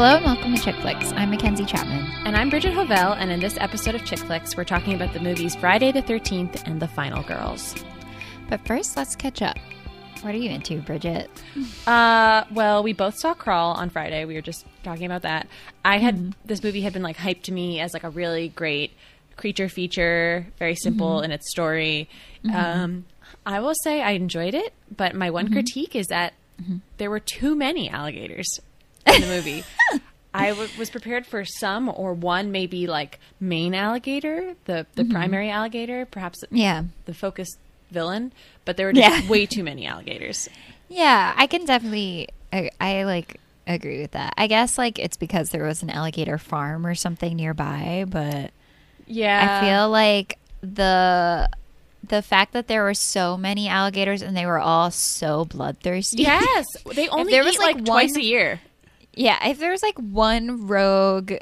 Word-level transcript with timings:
Hello 0.00 0.16
and 0.16 0.24
welcome 0.24 0.54
to 0.54 0.62
Chick 0.62 0.76
Flicks. 0.76 1.12
I'm 1.12 1.28
Mackenzie 1.28 1.66
Chapman. 1.66 2.10
And 2.24 2.34
I'm 2.34 2.48
Bridget 2.48 2.72
Hovell, 2.72 3.18
and 3.18 3.30
in 3.30 3.38
this 3.38 3.58
episode 3.58 3.94
of 3.94 4.02
Chick 4.06 4.20
Flicks, 4.20 4.56
we're 4.56 4.64
talking 4.64 4.94
about 4.94 5.12
the 5.12 5.20
movies 5.20 5.54
Friday 5.54 5.92
the 5.92 6.00
13th 6.00 6.62
and 6.66 6.80
The 6.80 6.88
Final 6.88 7.22
Girls. 7.22 7.74
But 8.48 8.66
first, 8.66 8.96
let's 8.96 9.14
catch 9.14 9.42
up. 9.42 9.58
What 10.22 10.34
are 10.34 10.38
you 10.38 10.48
into, 10.48 10.80
Bridget? 10.80 11.30
Uh, 11.86 12.44
well, 12.50 12.82
we 12.82 12.94
both 12.94 13.18
saw 13.18 13.34
Crawl 13.34 13.74
on 13.74 13.90
Friday. 13.90 14.24
We 14.24 14.32
were 14.32 14.40
just 14.40 14.64
talking 14.82 15.04
about 15.04 15.20
that. 15.20 15.48
I 15.84 15.98
had 15.98 16.16
mm-hmm. 16.16 16.30
this 16.46 16.64
movie 16.64 16.80
had 16.80 16.94
been 16.94 17.02
like 17.02 17.18
hyped 17.18 17.42
to 17.42 17.52
me 17.52 17.78
as 17.78 17.92
like 17.92 18.04
a 18.04 18.10
really 18.10 18.48
great 18.48 18.92
creature 19.36 19.68
feature, 19.68 20.46
very 20.58 20.76
simple 20.76 21.16
mm-hmm. 21.16 21.26
in 21.26 21.30
its 21.30 21.50
story. 21.50 22.08
Mm-hmm. 22.42 22.56
Um, 22.56 23.04
I 23.44 23.60
will 23.60 23.74
say 23.84 24.00
I 24.00 24.12
enjoyed 24.12 24.54
it, 24.54 24.72
but 24.96 25.14
my 25.14 25.28
one 25.28 25.52
critique 25.52 25.94
is 25.94 26.06
that 26.06 26.32
there 26.96 27.10
were 27.10 27.20
too 27.20 27.54
many 27.54 27.90
alligators 27.90 28.60
in 29.06 29.20
the 29.20 29.26
movie. 29.26 29.64
I 30.34 30.50
w- 30.50 30.68
was 30.78 30.90
prepared 30.90 31.26
for 31.26 31.44
some 31.44 31.88
or 31.88 32.12
one 32.14 32.52
maybe 32.52 32.86
like 32.86 33.18
main 33.40 33.74
alligator, 33.74 34.54
the 34.66 34.86
the 34.94 35.02
mm-hmm. 35.02 35.12
primary 35.12 35.50
alligator, 35.50 36.06
perhaps 36.06 36.44
Yeah. 36.50 36.84
the 37.06 37.14
focus 37.14 37.48
villain, 37.90 38.32
but 38.64 38.76
there 38.76 38.86
were 38.86 38.92
just 38.92 39.24
Yeah. 39.24 39.28
way 39.28 39.46
too 39.46 39.64
many 39.64 39.86
alligators. 39.86 40.48
Yeah, 40.88 41.34
I 41.36 41.46
can 41.48 41.64
definitely 41.64 42.28
I, 42.52 42.70
I 42.80 43.02
like 43.04 43.40
agree 43.66 44.00
with 44.00 44.12
that. 44.12 44.34
I 44.36 44.46
guess 44.46 44.78
like 44.78 44.98
it's 45.00 45.16
because 45.16 45.50
there 45.50 45.64
was 45.64 45.82
an 45.82 45.90
alligator 45.90 46.38
farm 46.38 46.86
or 46.86 46.94
something 46.94 47.34
nearby, 47.36 48.04
but 48.08 48.52
Yeah, 49.06 49.60
I 49.60 49.66
feel 49.66 49.90
like 49.90 50.38
the 50.62 51.48
the 52.06 52.22
fact 52.22 52.52
that 52.52 52.66
there 52.68 52.82
were 52.84 52.94
so 52.94 53.36
many 53.36 53.68
alligators 53.68 54.22
and 54.22 54.36
they 54.36 54.46
were 54.46 54.58
all 54.58 54.90
so 54.90 55.44
bloodthirsty. 55.44 56.22
yes, 56.22 56.66
they 56.94 57.08
only 57.08 57.32
there 57.32 57.44
was, 57.44 57.58
like, 57.58 57.76
like, 57.76 57.84
twice 57.84 58.12
one- 58.12 58.20
a 58.20 58.24
year. 58.24 58.60
Yeah, 59.14 59.48
if 59.48 59.58
there 59.58 59.70
was 59.70 59.82
like 59.82 59.98
one 59.98 60.66
rogue 60.66 61.32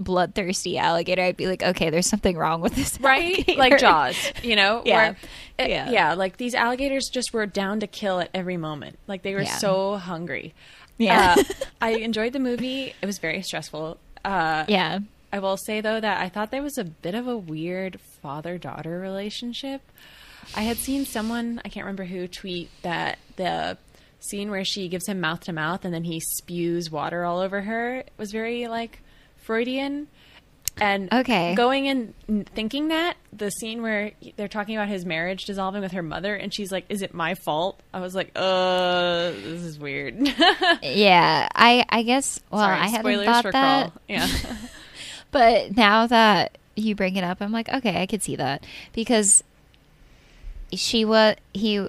bloodthirsty 0.00 0.78
alligator, 0.78 1.22
I'd 1.22 1.36
be 1.36 1.46
like, 1.46 1.62
okay, 1.62 1.90
there's 1.90 2.06
something 2.06 2.36
wrong 2.36 2.60
with 2.60 2.74
this. 2.74 3.00
right? 3.00 3.34
alligator. 3.34 3.58
Like 3.58 3.78
Jaws, 3.78 4.16
you 4.42 4.56
know? 4.56 4.82
Yeah. 4.86 4.96
Where- 4.96 5.16
it- 5.58 5.70
Yeah. 5.70 5.90
yeah. 5.90 6.14
Like 6.14 6.36
these 6.36 6.54
alligators 6.54 7.08
just 7.08 7.32
were 7.32 7.46
down 7.46 7.80
to 7.80 7.86
kill 7.86 8.20
at 8.20 8.30
every 8.32 8.56
moment. 8.56 8.98
Like 9.06 9.22
they 9.22 9.34
were 9.34 9.42
Yeah. 9.42 9.56
so 9.58 9.96
hungry. 9.96 10.54
Yeah. 10.98 11.34
Uh, 11.38 11.42
I 11.80 11.90
enjoyed 11.96 12.32
the 12.32 12.38
movie. 12.40 12.94
It 13.00 13.06
was 13.06 13.18
very 13.18 13.42
stressful. 13.42 13.98
Uh, 14.24 14.64
yeah. 14.68 15.00
I 15.32 15.38
will 15.40 15.56
say 15.56 15.80
though 15.80 16.00
that 16.00 16.20
I 16.20 16.28
thought 16.28 16.50
there 16.50 16.62
was 16.62 16.78
a 16.78 16.84
bit 16.84 17.14
of 17.14 17.26
a 17.28 17.36
weird 17.36 18.00
father-daughter 18.00 18.98
relationship. 18.98 19.82
I 20.56 20.62
had 20.62 20.76
seen 20.78 21.04
someone, 21.04 21.60
I 21.64 21.68
can't 21.68 21.84
remember 21.84 22.04
who, 22.04 22.26
tweet 22.26 22.70
that 22.82 23.18
the 23.36 23.76
scene 24.20 24.50
where 24.50 24.64
she 24.64 24.88
gives 24.88 25.06
him 25.06 25.20
mouth 25.20 25.40
to 25.40 25.52
mouth 25.52 25.84
and 25.84 25.94
then 25.94 26.04
he 26.04 26.20
spews 26.20 26.90
water 26.90 27.24
all 27.24 27.38
over 27.38 27.62
her 27.62 28.04
was 28.16 28.32
very 28.32 28.66
like 28.66 29.00
Freudian. 29.36 30.08
And 30.80 31.12
Okay. 31.12 31.54
going 31.56 31.88
and 31.88 32.14
thinking 32.54 32.88
that 32.88 33.16
the 33.32 33.50
scene 33.50 33.82
where 33.82 34.12
they're 34.36 34.46
talking 34.46 34.76
about 34.76 34.86
his 34.88 35.04
marriage 35.04 35.44
dissolving 35.44 35.80
with 35.80 35.90
her 35.92 36.02
mother 36.04 36.36
and 36.36 36.54
she's 36.54 36.70
like, 36.70 36.84
"Is 36.88 37.02
it 37.02 37.12
my 37.14 37.34
fault?" 37.34 37.80
I 37.92 37.98
was 37.98 38.14
like, 38.14 38.30
"Uh, 38.36 39.30
this 39.30 39.62
is 39.62 39.76
weird." 39.78 40.14
Yeah. 40.82 41.48
I 41.54 41.84
I 41.88 42.02
guess 42.02 42.38
well, 42.50 42.60
Sorry, 42.60 42.76
I 42.78 42.86
hadn't 42.88 43.00
spoilers 43.00 43.26
thought 43.26 43.42
for 43.42 43.52
that. 43.52 43.86
Crawl. 43.90 43.92
Yeah. 44.08 44.28
But 45.30 45.76
now 45.76 46.06
that 46.06 46.56
you 46.74 46.94
bring 46.94 47.16
it 47.16 47.24
up, 47.24 47.42
I'm 47.42 47.52
like, 47.52 47.68
okay, 47.68 48.00
I 48.00 48.06
could 48.06 48.22
see 48.22 48.36
that 48.36 48.64
because 48.94 49.42
she 50.72 51.04
was 51.04 51.36
he 51.52 51.88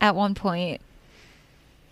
at 0.00 0.14
one 0.14 0.34
point 0.34 0.80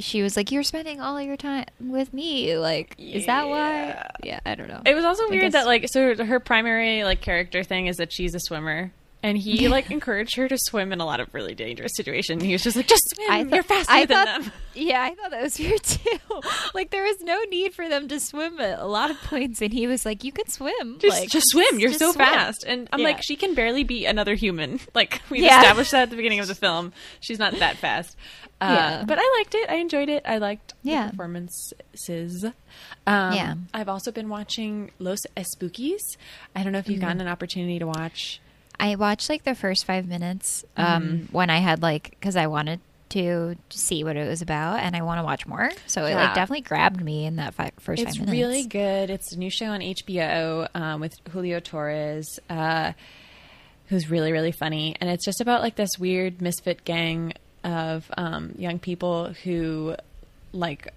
she 0.00 0.22
was 0.22 0.36
like, 0.36 0.50
"You're 0.50 0.62
spending 0.62 1.00
all 1.00 1.20
your 1.20 1.36
time 1.36 1.66
with 1.78 2.12
me." 2.12 2.56
Like, 2.56 2.94
is 2.98 3.26
that 3.26 3.48
why? 3.48 3.70
Yeah. 3.86 4.06
Yeah, 4.22 4.40
I 4.44 4.54
don't 4.54 4.68
know. 4.68 4.82
It 4.84 4.94
was 4.94 5.04
also 5.04 5.24
I 5.24 5.28
weird 5.30 5.42
guess- 5.42 5.52
that 5.52 5.66
like 5.66 5.88
so 5.88 6.24
her 6.24 6.40
primary 6.40 7.04
like 7.04 7.20
character 7.20 7.62
thing 7.62 7.86
is 7.86 7.96
that 7.98 8.12
she's 8.12 8.34
a 8.34 8.40
swimmer. 8.40 8.92
And 9.22 9.36
he 9.36 9.68
like 9.76 9.90
encouraged 9.90 10.36
her 10.36 10.48
to 10.48 10.56
swim 10.56 10.92
in 10.92 11.00
a 11.00 11.04
lot 11.04 11.20
of 11.20 11.28
really 11.34 11.54
dangerous 11.54 11.92
situations. 11.94 12.42
He 12.42 12.52
was 12.52 12.62
just 12.62 12.76
like, 12.76 12.86
"Just 12.86 13.14
swim. 13.14 13.30
I 13.30 13.44
thought- 13.44 13.52
You're 13.54 13.62
faster 13.62 13.92
I 13.92 14.06
than 14.06 14.16
thought- 14.26 14.42
them." 14.42 14.52
Yeah, 14.72 15.02
I 15.02 15.14
thought 15.16 15.32
that 15.32 15.42
was 15.42 15.58
weird 15.58 15.82
too. 15.82 16.16
like, 16.74 16.90
there 16.90 17.02
was 17.02 17.20
no 17.22 17.42
need 17.50 17.74
for 17.74 17.88
them 17.88 18.06
to 18.06 18.20
swim 18.20 18.60
at 18.60 18.78
a 18.78 18.86
lot 18.86 19.10
of 19.10 19.20
points, 19.20 19.60
and 19.60 19.72
he 19.72 19.88
was 19.88 20.06
like, 20.06 20.22
"You 20.22 20.30
can 20.30 20.46
swim. 20.48 20.98
Just, 21.00 21.20
like, 21.20 21.28
just 21.28 21.48
swim. 21.50 21.80
You're 21.80 21.88
just 21.90 21.98
so 21.98 22.12
swim." 22.12 22.24
fast." 22.24 22.64
And 22.64 22.88
I'm 22.92 23.00
Yeah. 23.00 23.06
like, 23.06 23.20
she 23.22 23.34
can 23.34 23.54
barely 23.54 23.82
be 23.82 24.06
another 24.06 24.34
human. 24.36 24.78
Like 24.94 25.20
we've 25.28 25.42
Yeah. 25.42 25.58
established 25.60 25.90
that 25.90 26.02
at 26.04 26.10
the 26.10 26.16
beginning 26.16 26.38
of 26.38 26.46
the 26.46 26.54
film. 26.54 26.92
She's 27.18 27.38
not 27.40 27.58
that 27.58 27.76
fast. 27.78 28.16
Uh, 28.60 28.74
Yeah. 28.78 29.04
But 29.06 29.18
I 29.20 29.36
liked 29.38 29.54
it. 29.56 29.68
I 29.68 29.74
enjoyed 29.76 30.08
it. 30.08 30.22
I 30.24 30.38
liked 30.38 30.74
Yeah. 30.84 31.06
the 31.06 31.10
performances. 31.10 32.44
Um, 33.06 33.32
Yeah. 33.34 33.54
I've 33.74 33.88
also 33.88 34.12
been 34.12 34.28
watching 34.28 34.92
Los 34.98 35.20
Espookys. 35.36 36.16
I 36.54 36.62
don't 36.62 36.72
know 36.72 36.78
if 36.78 36.88
you've 36.88 36.98
Mm-hmm. 36.98 37.06
gotten 37.06 37.20
an 37.22 37.28
opportunity 37.28 37.78
to 37.80 37.86
watch. 37.86 38.40
I 38.80 38.96
watched 38.96 39.28
like 39.28 39.44
the 39.44 39.54
first 39.54 39.84
five 39.84 40.08
minutes 40.08 40.64
um, 40.76 41.02
Mm-hmm. 41.02 41.32
when 41.36 41.50
I 41.50 41.58
had 41.58 41.82
like 41.82 42.10
because 42.10 42.34
I 42.36 42.46
wanted 42.48 42.80
to 43.10 43.56
see 43.70 44.04
what 44.04 44.16
it 44.16 44.26
was 44.28 44.40
about, 44.40 44.78
and 44.80 44.94
I 44.96 45.02
want 45.02 45.18
to 45.18 45.24
watch 45.24 45.46
more. 45.46 45.70
So 45.88 46.04
it 46.04 46.14
like 46.14 46.34
definitely 46.34 46.60
grabbed 46.62 47.02
me 47.02 47.26
in 47.26 47.36
that 47.36 47.54
fi- 47.54 47.72
first 47.80 48.00
It's 48.02 48.16
five 48.16 48.26
minutes. 48.26 48.40
really 48.46 48.64
good. 48.64 49.10
It's 49.10 49.32
a 49.32 49.38
new 49.38 49.50
show 49.50 49.66
on 49.66 49.80
HBO 49.80 50.68
um, 50.74 51.00
with 51.00 51.12
Julio 51.30 51.58
Torres, 51.60 52.38
uh, 52.48 52.92
who's 53.88 54.08
really 54.10 54.32
really 54.32 54.52
funny, 54.52 54.96
and 55.00 55.10
it's 55.10 55.24
just 55.24 55.40
about 55.40 55.60
like 55.60 55.74
this 55.76 55.90
weird 55.98 56.40
misfit 56.40 56.84
gang 56.84 57.32
of 57.64 58.08
um, 58.16 58.54
young 58.56 58.78
people 58.78 59.32
who 59.44 59.96
like 60.52 60.92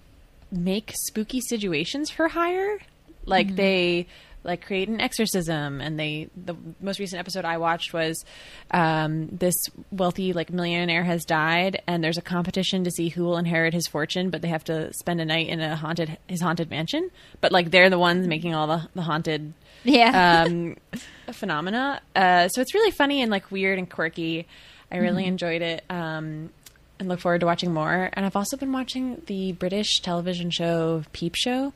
make 0.52 0.92
spooky 0.94 1.40
situations 1.40 2.10
for 2.10 2.28
hire. 2.28 2.78
Like 3.26 3.48
Mm-hmm. 3.48 3.56
they 3.56 4.06
like 4.44 4.64
create 4.64 4.88
an 4.88 5.00
exorcism 5.00 5.80
and 5.80 5.98
they 5.98 6.28
the 6.36 6.54
most 6.80 7.00
recent 7.00 7.18
episode 7.18 7.44
I 7.44 7.56
watched 7.58 7.92
was 7.92 8.24
um, 8.70 9.28
this 9.28 9.54
wealthy 9.90 10.32
like 10.32 10.50
millionaire 10.52 11.02
has 11.04 11.24
died 11.24 11.82
and 11.86 12.04
there's 12.04 12.18
a 12.18 12.22
competition 12.22 12.84
to 12.84 12.90
see 12.90 13.08
who 13.08 13.24
will 13.24 13.38
inherit 13.38 13.74
his 13.74 13.86
fortune 13.86 14.30
but 14.30 14.42
they 14.42 14.48
have 14.48 14.64
to 14.64 14.92
spend 14.92 15.20
a 15.20 15.24
night 15.24 15.48
in 15.48 15.60
a 15.60 15.74
haunted 15.76 16.18
his 16.28 16.40
haunted 16.40 16.70
mansion 16.70 17.10
but 17.40 17.52
like 17.52 17.70
they're 17.70 17.90
the 17.90 17.98
ones 17.98 18.26
making 18.28 18.54
all 18.54 18.66
the, 18.66 18.88
the 18.94 19.02
haunted 19.02 19.52
Yeah. 19.82 20.44
um, 20.46 20.76
phenomena. 21.32 22.00
Uh, 22.14 22.48
so 22.48 22.60
it's 22.60 22.74
really 22.74 22.90
funny 22.90 23.22
and 23.22 23.30
like 23.30 23.50
weird 23.50 23.78
and 23.78 23.88
quirky. 23.90 24.46
I 24.92 24.98
really 24.98 25.22
Mm-hmm. 25.22 25.28
enjoyed 25.28 25.62
it 25.62 25.84
um, 25.90 26.50
and 26.98 27.08
look 27.08 27.18
forward 27.20 27.40
to 27.40 27.46
watching 27.46 27.72
more. 27.72 28.10
And 28.12 28.24
I've 28.24 28.36
also 28.36 28.56
been 28.56 28.72
watching 28.72 29.22
the 29.26 29.52
British 29.52 30.00
television 30.00 30.50
show 30.50 31.02
Peep 31.12 31.34
Show. 31.34 31.72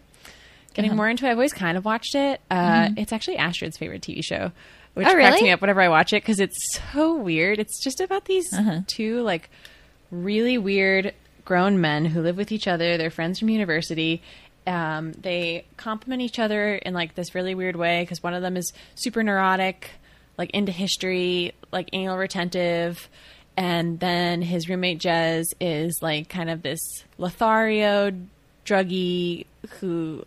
Getting 0.75 0.91
Uh-huh. 0.93 0.97
more 0.97 1.09
into 1.09 1.27
it. 1.27 1.31
I've 1.31 1.37
always 1.37 1.53
kind 1.53 1.77
of 1.77 1.85
watched 1.85 2.15
it. 2.15 2.41
Uh, 2.51 2.91
It's 2.97 3.13
actually 3.13 3.37
Astrid's 3.39 3.77
favorite 3.77 4.03
TV 4.03 4.23
show, 4.23 4.53
which 4.95 5.07
Mm-hmm. 5.07 5.11
Oh, 5.11 5.15
cracks 5.21 5.43
me 5.43 5.51
up 5.51 5.61
whenever 5.61 5.81
I 5.81 5.89
watch 5.89 6.13
it 6.13 6.23
because 6.23 6.39
it's 6.41 6.57
so 6.93 7.15
weird. 7.17 7.59
It's 7.59 7.83
just 7.83 8.01
about 8.01 8.27
these 8.27 8.53
Uh-huh. 8.53 8.81
two 8.87 9.23
like 9.23 9.51
really 10.11 10.57
weird 10.59 11.15
grown 11.45 11.81
men 11.81 12.05
who 12.05 12.21
live 12.21 12.37
with 12.37 12.53
each 12.53 12.69
other. 12.69 12.97
They're 12.97 13.11
friends 13.11 13.39
from 13.39 13.49
university. 13.49 14.23
Um, 14.67 15.13
they 15.13 15.65
complement 15.79 16.21
each 16.23 16.39
other 16.39 16.75
in 16.75 16.93
like 16.95 17.15
this 17.15 17.35
really 17.35 17.55
weird 17.55 17.75
way 17.77 18.03
because 18.03 18.23
one 18.23 18.35
of 18.35 18.43
them 18.43 18.57
is 18.57 18.73
super 18.95 19.23
neurotic, 19.23 19.91
like 20.37 20.51
into 20.51 20.73
history, 20.73 21.55
like 21.73 21.89
anal 21.95 22.19
retentive, 22.19 23.09
and 23.57 23.99
then 23.99 24.43
his 24.43 24.69
roommate 24.69 25.01
Jez 25.01 25.47
is 25.61 25.99
like 26.03 26.29
kind 26.29 26.51
of 26.51 26.61
this 26.63 26.81
Lothario 27.17 28.13
druggy 28.67 29.47
who 29.81 30.25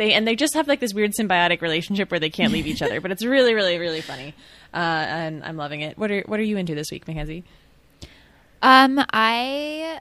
they 0.00 0.12
and 0.14 0.26
they 0.26 0.34
just 0.34 0.54
have 0.54 0.66
like 0.66 0.80
this 0.80 0.94
weird 0.94 1.12
symbiotic 1.12 1.60
relationship 1.60 2.10
where 2.10 2.18
they 2.18 2.30
can't 2.30 2.52
leave 2.52 2.66
each 2.66 2.82
other. 2.82 3.00
But 3.00 3.12
it's 3.12 3.24
really, 3.24 3.54
really, 3.54 3.78
really 3.78 4.00
funny, 4.00 4.34
uh, 4.72 4.76
and 4.76 5.44
I'm 5.44 5.56
loving 5.56 5.82
it. 5.82 5.98
What 5.98 6.10
are 6.10 6.22
What 6.22 6.40
are 6.40 6.44
you 6.44 6.56
into 6.56 6.74
this 6.74 6.90
week, 6.90 7.06
Mackenzie? 7.06 7.44
um, 8.62 9.04
I 9.12 10.00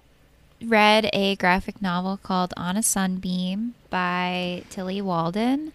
read 0.61 1.09
a 1.13 1.35
graphic 1.35 1.81
novel 1.81 2.17
called 2.17 2.53
On 2.57 2.75
a 2.77 2.83
Sunbeam 2.83 3.75
by 3.89 4.63
Tillie 4.69 5.01
Walden. 5.01 5.73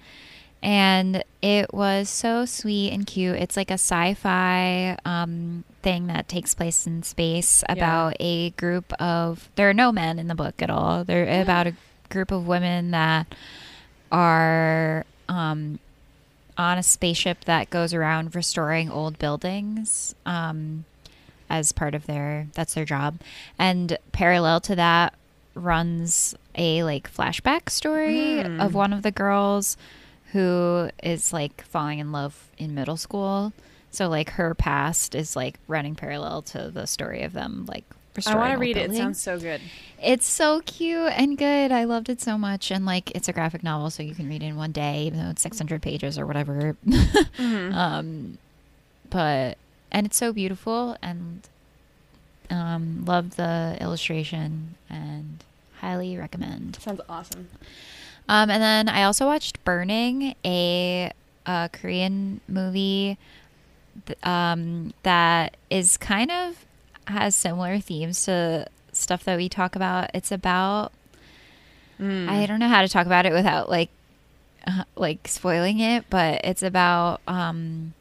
And 0.62 1.22
it 1.42 1.74
was 1.74 2.08
so 2.08 2.46
sweet 2.46 2.90
and 2.90 3.06
cute. 3.06 3.36
It's 3.36 3.54
like 3.54 3.70
a 3.70 3.74
sci 3.74 4.14
fi 4.14 4.96
um, 5.04 5.64
thing 5.82 6.06
that 6.06 6.26
takes 6.26 6.54
place 6.54 6.86
in 6.86 7.02
space 7.02 7.62
about 7.68 8.16
a 8.18 8.48
group 8.50 8.90
of. 8.94 9.50
There 9.56 9.68
are 9.68 9.74
no 9.74 9.92
men 9.92 10.18
in 10.18 10.26
the 10.28 10.34
book 10.34 10.62
at 10.62 10.70
all. 10.70 11.04
They're 11.04 11.42
about 11.42 11.66
a 11.66 11.74
group 12.08 12.30
of 12.30 12.46
women 12.46 12.92
that 12.92 13.26
are 14.14 15.04
um, 15.28 15.80
on 16.56 16.78
a 16.78 16.82
spaceship 16.84 17.44
that 17.46 17.68
goes 17.68 17.92
around 17.92 18.34
restoring 18.36 18.88
old 18.88 19.18
buildings 19.18 20.14
um, 20.24 20.84
as 21.50 21.72
part 21.72 21.96
of 21.96 22.06
their 22.06 22.46
that's 22.54 22.74
their 22.74 22.84
job. 22.84 23.18
And 23.58 23.98
parallel 24.12 24.60
to 24.60 24.76
that 24.76 25.14
runs 25.56 26.36
a 26.54 26.84
like 26.84 27.12
flashback 27.12 27.70
story 27.70 28.40
of 28.40 28.72
one 28.74 28.92
of 28.92 29.02
the 29.02 29.10
girls 29.10 29.76
who 30.32 30.90
is 31.02 31.32
like 31.32 31.64
falling 31.64 31.98
in 31.98 32.12
love 32.12 32.50
in 32.56 32.72
middle 32.74 32.96
school. 32.96 33.52
So 33.90 34.08
like 34.08 34.30
her 34.30 34.54
past 34.54 35.16
is 35.16 35.34
like 35.34 35.58
running 35.66 35.96
parallel 35.96 36.42
to 36.42 36.70
the 36.70 36.86
story 36.86 37.22
of 37.22 37.32
them 37.32 37.66
like 37.66 37.84
I 38.26 38.36
want 38.36 38.52
to 38.52 38.58
read 38.58 38.76
it. 38.76 38.90
It 38.90 38.96
sounds 38.96 39.20
so 39.20 39.38
good. 39.38 39.60
It's 40.02 40.26
so 40.26 40.60
cute 40.60 41.12
and 41.16 41.36
good. 41.38 41.72
I 41.72 41.84
loved 41.84 42.08
it 42.08 42.20
so 42.20 42.36
much. 42.36 42.70
And 42.70 42.84
like, 42.84 43.10
it's 43.12 43.28
a 43.28 43.32
graphic 43.32 43.62
novel, 43.62 43.90
so 43.90 44.02
you 44.02 44.14
can 44.14 44.28
read 44.28 44.42
it 44.42 44.46
in 44.46 44.56
one 44.56 44.72
day, 44.72 45.04
even 45.04 45.18
though 45.22 45.30
it's 45.30 45.42
600 45.42 45.82
pages 45.82 46.18
or 46.18 46.26
whatever. 46.26 46.76
Mm-hmm. 46.86 47.74
um, 47.74 48.38
but 49.10 49.58
and 49.90 50.06
it's 50.06 50.16
so 50.16 50.32
beautiful 50.32 50.96
and 51.00 51.48
um, 52.50 53.04
love 53.06 53.36
the 53.36 53.78
illustration 53.80 54.74
and 54.90 55.42
highly 55.80 56.16
recommend. 56.16 56.76
Sounds 56.80 57.00
awesome. 57.08 57.48
Um, 58.28 58.50
and 58.50 58.62
then 58.62 58.88
I 58.88 59.04
also 59.04 59.26
watched 59.26 59.62
Burning, 59.64 60.34
a, 60.44 61.12
a 61.46 61.70
Korean 61.72 62.40
movie 62.48 63.18
th- 64.06 64.18
um, 64.26 64.94
that 65.02 65.56
is 65.70 65.96
kind 65.96 66.30
of 66.30 66.64
has 67.06 67.34
similar 67.34 67.78
themes 67.78 68.24
to 68.24 68.66
stuff 68.92 69.24
that 69.24 69.36
we 69.36 69.48
talk 69.48 69.76
about. 69.76 70.10
It's 70.14 70.32
about 70.32 70.92
Mm. 72.00 72.28
I 72.28 72.46
don't 72.46 72.58
know 72.58 72.68
how 72.68 72.82
to 72.82 72.88
talk 72.88 73.06
about 73.06 73.26
it 73.26 73.32
without 73.32 73.68
like 73.68 73.90
uh, 74.66 74.84
like 74.96 75.28
spoiling 75.28 75.80
it, 75.80 76.04
but 76.10 76.40
it's 76.44 76.62
about 76.62 77.20
um 77.26 77.94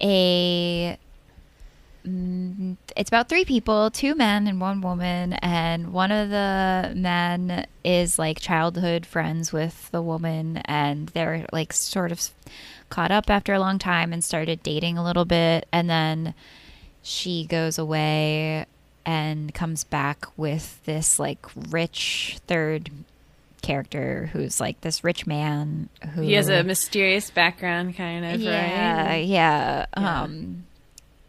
a 0.00 0.96
mm, 2.06 2.76
it's 2.96 3.10
about 3.10 3.28
three 3.28 3.44
people, 3.44 3.90
two 3.90 4.14
men 4.14 4.46
and 4.46 4.60
one 4.60 4.80
woman, 4.80 5.34
and 5.34 5.92
one 5.92 6.12
of 6.12 6.30
the 6.30 6.92
men 6.94 7.66
is 7.82 8.18
like 8.18 8.40
childhood 8.40 9.06
friends 9.06 9.52
with 9.52 9.90
the 9.90 10.02
woman 10.02 10.58
and 10.58 11.08
they're 11.10 11.46
like 11.52 11.72
sort 11.72 12.12
of 12.12 12.30
caught 12.90 13.10
up 13.10 13.28
after 13.28 13.52
a 13.54 13.60
long 13.60 13.78
time 13.78 14.12
and 14.12 14.22
started 14.22 14.62
dating 14.62 14.96
a 14.96 15.04
little 15.04 15.24
bit 15.24 15.66
and 15.72 15.90
then 15.90 16.34
she 17.04 17.44
goes 17.46 17.78
away 17.78 18.66
and 19.06 19.52
comes 19.54 19.84
back 19.84 20.26
with 20.36 20.82
this 20.86 21.18
like 21.18 21.38
rich 21.70 22.38
third 22.48 22.90
character 23.62 24.30
who's 24.32 24.60
like 24.60 24.80
this 24.82 25.04
rich 25.04 25.26
man 25.26 25.88
who 26.14 26.22
He 26.22 26.32
has 26.34 26.48
a 26.48 26.62
mysterious 26.64 27.30
background, 27.30 27.96
kind 27.96 28.24
of, 28.24 28.40
yeah 28.40 29.06
right? 29.06 29.24
yeah 29.24 29.86
Yeah. 29.96 30.20
um 30.20 30.64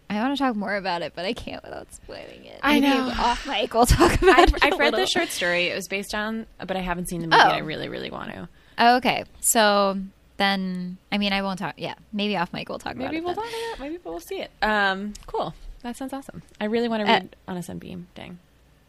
I 0.10 0.16
want 0.22 0.38
to 0.38 0.44
talk 0.44 0.56
more 0.56 0.76
about 0.76 1.02
it, 1.02 1.14
but 1.16 1.26
I 1.26 1.34
can't 1.34 1.64
without 1.64 1.92
spoiling 1.94 2.46
it. 2.46 2.60
I 2.62 2.80
Maybe 2.80 2.96
know. 2.96 3.10
Off 3.18 3.48
mic, 3.48 3.74
we'll 3.74 3.86
talk 3.88 4.22
about 4.22 4.38
I've, 4.40 4.50
it. 4.54 4.64
I've 4.64 4.80
read 4.80 4.94
the 4.94 5.08
short 5.08 5.30
story. 5.30 5.66
It 5.70 5.76
was 5.76 5.88
based 5.88 6.14
on, 6.14 6.46
but 6.60 6.78
I 6.78 6.82
haven't 6.82 7.10
seen 7.10 7.22
the 7.22 7.28
movie. 7.28 7.42
Oh. 7.44 7.50
I 7.50 7.58
really, 7.58 7.90
really 7.90 8.12
want 8.12 8.32
to. 8.32 8.48
Oh, 8.78 8.98
okay, 8.98 9.24
so 9.42 9.98
then 10.38 10.98
I 11.12 11.18
mean 11.18 11.34
I 11.34 11.42
won't 11.42 11.58
talk. 11.58 11.74
Yeah, 11.78 11.96
maybe 12.14 12.38
off 12.38 12.54
mic 12.54 12.70
we'll 12.70 12.78
talk 12.78 12.96
Maybe 12.96 13.18
about 13.18 13.36
we'll 13.36 13.46
it. 13.46 13.50
talk 13.50 13.54
about 13.78 13.88
it. 13.88 13.92
Maybe 13.92 14.00
we'll 14.04 14.20
see 14.20 14.42
it. 14.42 14.52
Um, 14.62 15.14
cool. 15.26 15.56
That 15.86 15.96
sounds 15.96 16.14
awesome. 16.14 16.42
I 16.60 16.66
really 16.66 16.88
want 16.90 17.06
to 17.06 17.12
Uh, 17.12 17.14
read 17.18 17.36
on 17.48 17.58
a 17.58 17.62
sunbeam. 17.62 18.08
Dang. 18.16 18.40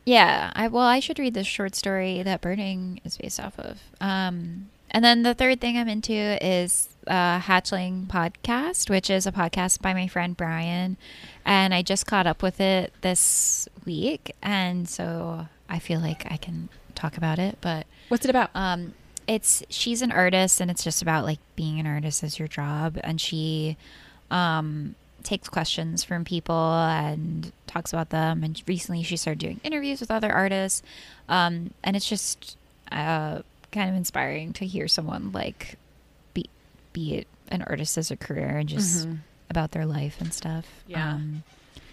Yeah, 0.06 0.50
I 0.54 0.68
well, 0.68 0.86
I 0.86 0.98
should 0.98 1.18
read 1.18 1.34
this 1.34 1.46
short 1.46 1.74
story 1.74 2.22
that 2.22 2.40
Burning 2.40 3.02
is 3.04 3.18
based 3.18 3.38
off 3.38 3.58
of. 3.58 3.80
Um, 4.00 4.70
and 4.90 5.04
then 5.04 5.22
the 5.22 5.34
third 5.34 5.60
thing 5.60 5.76
I'm 5.76 5.88
into 5.88 6.14
is 6.14 6.88
uh, 7.06 7.38
Hatchling 7.40 8.06
Podcast, 8.06 8.88
which 8.88 9.10
is 9.10 9.26
a 9.26 9.32
podcast 9.32 9.82
by 9.82 9.92
my 9.92 10.06
friend 10.06 10.38
Brian, 10.38 10.96
and 11.44 11.74
I 11.74 11.82
just 11.82 12.06
caught 12.06 12.26
up 12.26 12.42
with 12.42 12.62
it 12.62 12.94
this 13.02 13.68
week, 13.84 14.34
and 14.42 14.88
so 14.88 15.48
I 15.68 15.78
feel 15.78 16.00
like 16.00 16.24
I 16.32 16.38
can 16.38 16.70
talk 16.94 17.18
about 17.18 17.38
it. 17.38 17.58
But 17.60 17.86
What's 18.08 18.24
it 18.24 18.30
about? 18.30 18.48
um, 18.54 18.94
it's 19.26 19.62
she's 19.68 20.00
an 20.00 20.12
artist, 20.12 20.62
and 20.62 20.70
it's 20.70 20.82
just 20.82 21.02
about 21.02 21.26
like 21.26 21.40
being 21.56 21.78
an 21.78 21.86
artist 21.86 22.24
as 22.24 22.38
your 22.38 22.48
job, 22.48 22.98
and 23.04 23.20
she 23.20 23.76
um, 24.30 24.94
takes 25.26 25.48
questions 25.48 26.02
from 26.04 26.24
people 26.24 26.54
and 26.74 27.52
talks 27.66 27.92
about 27.92 28.10
them. 28.10 28.42
And 28.44 28.62
recently, 28.66 29.02
she 29.02 29.16
started 29.16 29.40
doing 29.40 29.60
interviews 29.64 30.00
with 30.00 30.10
other 30.10 30.32
artists, 30.32 30.82
um, 31.28 31.72
and 31.84 31.96
it's 31.96 32.08
just 32.08 32.56
uh, 32.92 33.42
kind 33.72 33.90
of 33.90 33.96
inspiring 33.96 34.52
to 34.54 34.64
hear 34.66 34.88
someone 34.88 35.32
like 35.32 35.76
be 36.32 36.44
be 36.92 37.14
it 37.16 37.26
an 37.50 37.62
artist 37.62 37.98
as 37.98 38.10
a 38.10 38.16
career 38.16 38.56
and 38.58 38.68
just 38.68 39.06
Mhm. 39.06 39.18
about 39.50 39.72
their 39.72 39.84
life 39.86 40.20
and 40.20 40.32
stuff. 40.32 40.66
Yeah. 40.86 41.14
Um, 41.14 41.42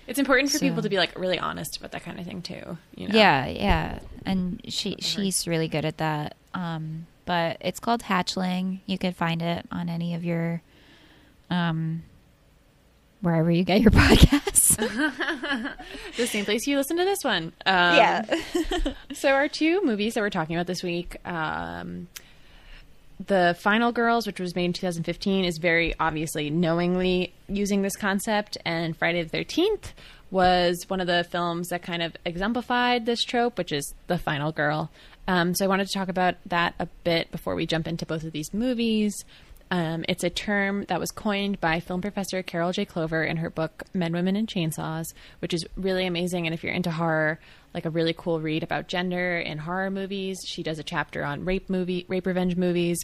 It's 0.08 0.20
important 0.20 0.52
for 0.52 0.60
people 0.60 0.82
to 0.84 0.90
be 0.90 0.98
like 0.98 1.18
really 1.18 1.40
honest 1.40 1.78
about 1.78 1.92
that 1.92 2.04
kind 2.04 2.20
of 2.20 2.26
thing 2.26 2.42
too. 2.42 2.78
You 2.96 3.08
know? 3.08 3.16
Yeah, 3.18 3.46
yeah, 3.48 4.00
and 4.26 4.62
she 4.68 4.96
she's 5.00 5.48
really 5.48 5.68
good 5.68 5.86
at 5.86 5.98
that. 5.98 6.36
Um, 6.54 7.08
but 7.26 7.58
it's 7.62 7.80
called 7.80 8.04
Hatchling. 8.04 8.80
You 8.86 8.98
could 8.98 9.16
find 9.16 9.42
it 9.42 9.66
on 9.72 9.88
any 9.90 10.14
of 10.14 10.24
your, 10.26 10.62
um, 11.50 12.04
wherever 13.24 13.50
you 13.50 13.64
get 13.64 13.82
your 13.82 13.92
podcasts. 13.92 14.76
the 16.18 16.28
same 16.28 16.46
place 16.46 16.68
you 16.68 16.78
listen 16.78 16.98
to 16.98 17.06
this 17.06 17.24
one. 17.24 17.54
Um, 17.66 18.26
so 19.14 19.30
our 19.30 19.48
two 19.48 19.82
movies 19.84 20.14
that 20.14 20.22
we're 20.22 20.30
talking 20.30 20.56
about 20.56 20.68
this 20.68 20.84
week, 20.84 21.18
um, 21.26 22.08
the 23.26 23.56
Final 23.60 23.92
Girls, 23.94 24.28
which 24.28 24.40
was 24.40 24.56
made 24.56 24.66
in 24.66 24.74
2015, 24.74 25.46
is 25.46 25.58
very 25.58 25.96
obviously 26.00 26.50
knowingly 26.50 27.34
using 27.48 27.82
this 27.82 27.96
concept, 27.96 28.58
and 28.66 28.96
Friday 28.98 29.24
the 29.24 29.38
13th 29.38 29.94
was 30.30 30.84
one 30.88 31.00
of 31.00 31.08
the 31.08 31.24
films 31.24 31.70
that 31.70 31.84
kind 31.84 32.04
of 32.04 32.16
exemplified 32.26 33.06
this 33.06 33.24
trope, 33.24 33.58
which 33.58 33.72
is 33.72 33.94
the 34.08 34.18
final 34.18 34.52
girl. 34.52 34.92
Um, 35.28 35.56
so 35.56 35.64
I 35.64 35.68
wanted 35.70 35.88
to 35.88 35.94
talk 35.94 36.10
about 36.10 36.36
that 36.48 36.74
a 36.80 36.88
bit 37.04 37.32
before 37.32 37.56
we 37.56 37.66
jump 37.66 37.88
into 37.88 38.06
both 38.06 38.24
of 38.24 38.34
these 38.34 38.54
movies. 38.54 39.14
Um, 39.74 40.06
it's 40.08 40.24
a 40.24 40.30
term 40.30 40.86
that 40.88 41.00
was 41.00 41.10
coined 41.10 41.60
by 41.60 41.80
film 41.80 42.00
professor 42.00 42.44
Carol 42.44 42.72
J. 42.72 42.86
Clover 42.86 43.24
in 43.24 43.38
her 43.38 43.50
book 43.50 43.82
Men, 43.92 44.14
Women, 44.14 44.36
and 44.36 44.48
Chainsaws, 44.48 45.14
which 45.40 45.52
is 45.52 45.66
really 45.76 46.06
amazing. 46.06 46.46
And 46.46 46.54
if 46.54 46.64
you're 46.64 46.72
into 46.72 46.92
horror, 46.92 47.40
like 47.74 47.86
a 47.86 47.90
really 47.90 48.14
cool 48.16 48.40
read 48.40 48.62
about 48.62 48.88
gender 48.88 49.40
in 49.40 49.58
horror 49.58 49.90
movies. 49.90 50.38
She 50.46 50.62
does 50.62 50.78
a 50.78 50.84
chapter 50.84 51.24
on 51.24 51.44
rape 51.44 51.72
movie, 51.72 52.06
rape 52.08 52.28
revenge 52.28 52.56
movies, 52.56 53.00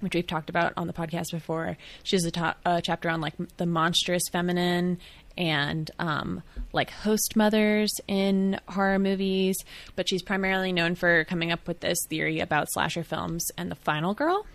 which 0.00 0.14
we've 0.14 0.26
talked 0.26 0.48
about 0.48 0.72
on 0.78 0.86
the 0.86 0.94
podcast 0.94 1.30
before. 1.30 1.76
She 2.04 2.16
has 2.16 2.24
a, 2.24 2.30
to- 2.30 2.56
a 2.64 2.80
chapter 2.80 3.10
on 3.10 3.20
like 3.20 3.34
the 3.58 3.66
monstrous 3.66 4.22
feminine 4.32 4.98
and 5.36 5.90
um, 5.98 6.42
like 6.72 6.90
host 6.90 7.36
mothers 7.36 7.92
in 8.08 8.58
horror 8.66 8.98
movies. 8.98 9.58
But 9.94 10.08
she's 10.08 10.22
primarily 10.22 10.72
known 10.72 10.94
for 10.94 11.24
coming 11.24 11.52
up 11.52 11.68
with 11.68 11.80
this 11.80 11.98
theory 12.08 12.40
about 12.40 12.72
slasher 12.72 13.04
films 13.04 13.50
and 13.58 13.70
the 13.70 13.74
final 13.74 14.14
girl. 14.14 14.46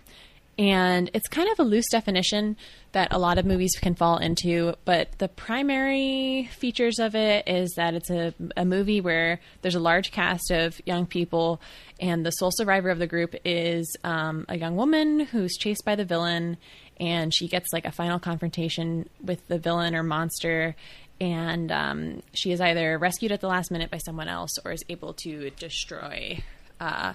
And 0.58 1.08
it's 1.14 1.28
kind 1.28 1.48
of 1.52 1.60
a 1.60 1.62
loose 1.62 1.88
definition 1.88 2.56
that 2.90 3.12
a 3.12 3.18
lot 3.18 3.38
of 3.38 3.46
movies 3.46 3.78
can 3.80 3.94
fall 3.94 4.18
into, 4.18 4.74
but 4.84 5.16
the 5.18 5.28
primary 5.28 6.50
features 6.52 6.98
of 6.98 7.14
it 7.14 7.46
is 7.46 7.74
that 7.76 7.94
it's 7.94 8.10
a, 8.10 8.34
a 8.56 8.64
movie 8.64 9.00
where 9.00 9.38
there's 9.62 9.76
a 9.76 9.80
large 9.80 10.10
cast 10.10 10.50
of 10.50 10.80
young 10.84 11.06
people, 11.06 11.60
and 12.00 12.26
the 12.26 12.32
sole 12.32 12.50
survivor 12.50 12.90
of 12.90 12.98
the 12.98 13.06
group 13.06 13.36
is 13.44 13.96
um, 14.02 14.46
a 14.48 14.58
young 14.58 14.74
woman 14.74 15.20
who's 15.20 15.56
chased 15.56 15.84
by 15.84 15.94
the 15.94 16.04
villain, 16.04 16.56
and 16.98 17.32
she 17.32 17.46
gets 17.46 17.72
like 17.72 17.84
a 17.84 17.92
final 17.92 18.18
confrontation 18.18 19.08
with 19.22 19.46
the 19.46 19.58
villain 19.58 19.94
or 19.94 20.02
monster. 20.02 20.74
And 21.20 21.70
um, 21.70 22.22
she 22.32 22.52
is 22.52 22.60
either 22.60 22.98
rescued 22.98 23.32
at 23.32 23.40
the 23.40 23.48
last 23.48 23.70
minute 23.70 23.90
by 23.90 23.98
someone 23.98 24.28
else 24.28 24.58
or 24.64 24.72
is 24.72 24.84
able 24.88 25.14
to 25.14 25.50
destroy 25.50 26.42
uh, 26.80 27.14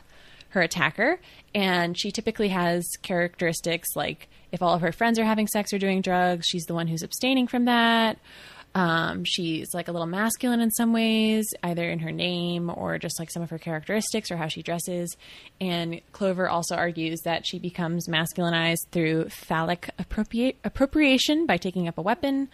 her 0.54 0.62
attacker. 0.62 1.20
And 1.54 1.98
she 2.00 2.12
typically 2.12 2.50
has 2.50 2.88
characteristics 3.02 3.90
like 3.96 4.30
if 4.52 4.62
all 4.62 4.74
of 4.74 4.82
her 4.82 4.92
friends 4.92 5.20
are 5.20 5.26
having 5.26 5.48
sex 5.48 5.74
or 5.74 5.80
doing 5.80 6.02
drugs, 6.02 6.46
she's 6.48 6.66
the 6.66 6.74
one 6.74 6.88
who's 6.88 7.04
abstaining 7.04 7.48
from 7.48 7.66
that. 7.66 8.20
Um, 8.76 9.24
she's 9.24 9.74
like 9.74 9.88
a 9.88 9.92
little 9.92 10.08
masculine 10.08 10.60
in 10.60 10.72
some 10.72 10.94
ways, 10.94 11.46
either 11.62 11.88
in 11.88 12.00
her 12.00 12.12
name 12.12 12.72
or 12.76 12.98
just 12.98 13.20
like 13.20 13.30
some 13.30 13.44
of 13.44 13.52
her 13.52 13.60
characteristics 13.60 14.32
or 14.32 14.38
how 14.38 14.48
she 14.48 14.64
dresses. 14.64 15.16
And 15.62 16.02
Clover 16.12 16.50
also 16.50 16.76
argues 16.76 17.22
that 17.22 17.46
she 17.46 17.60
becomes 17.60 18.08
masculinized 18.08 18.88
through 18.92 19.30
phallic 19.30 19.90
appropriation 20.00 21.46
by 21.46 21.58
taking 21.58 21.88
up 21.88 21.98
a 21.98 22.02
weapon, 22.02 22.50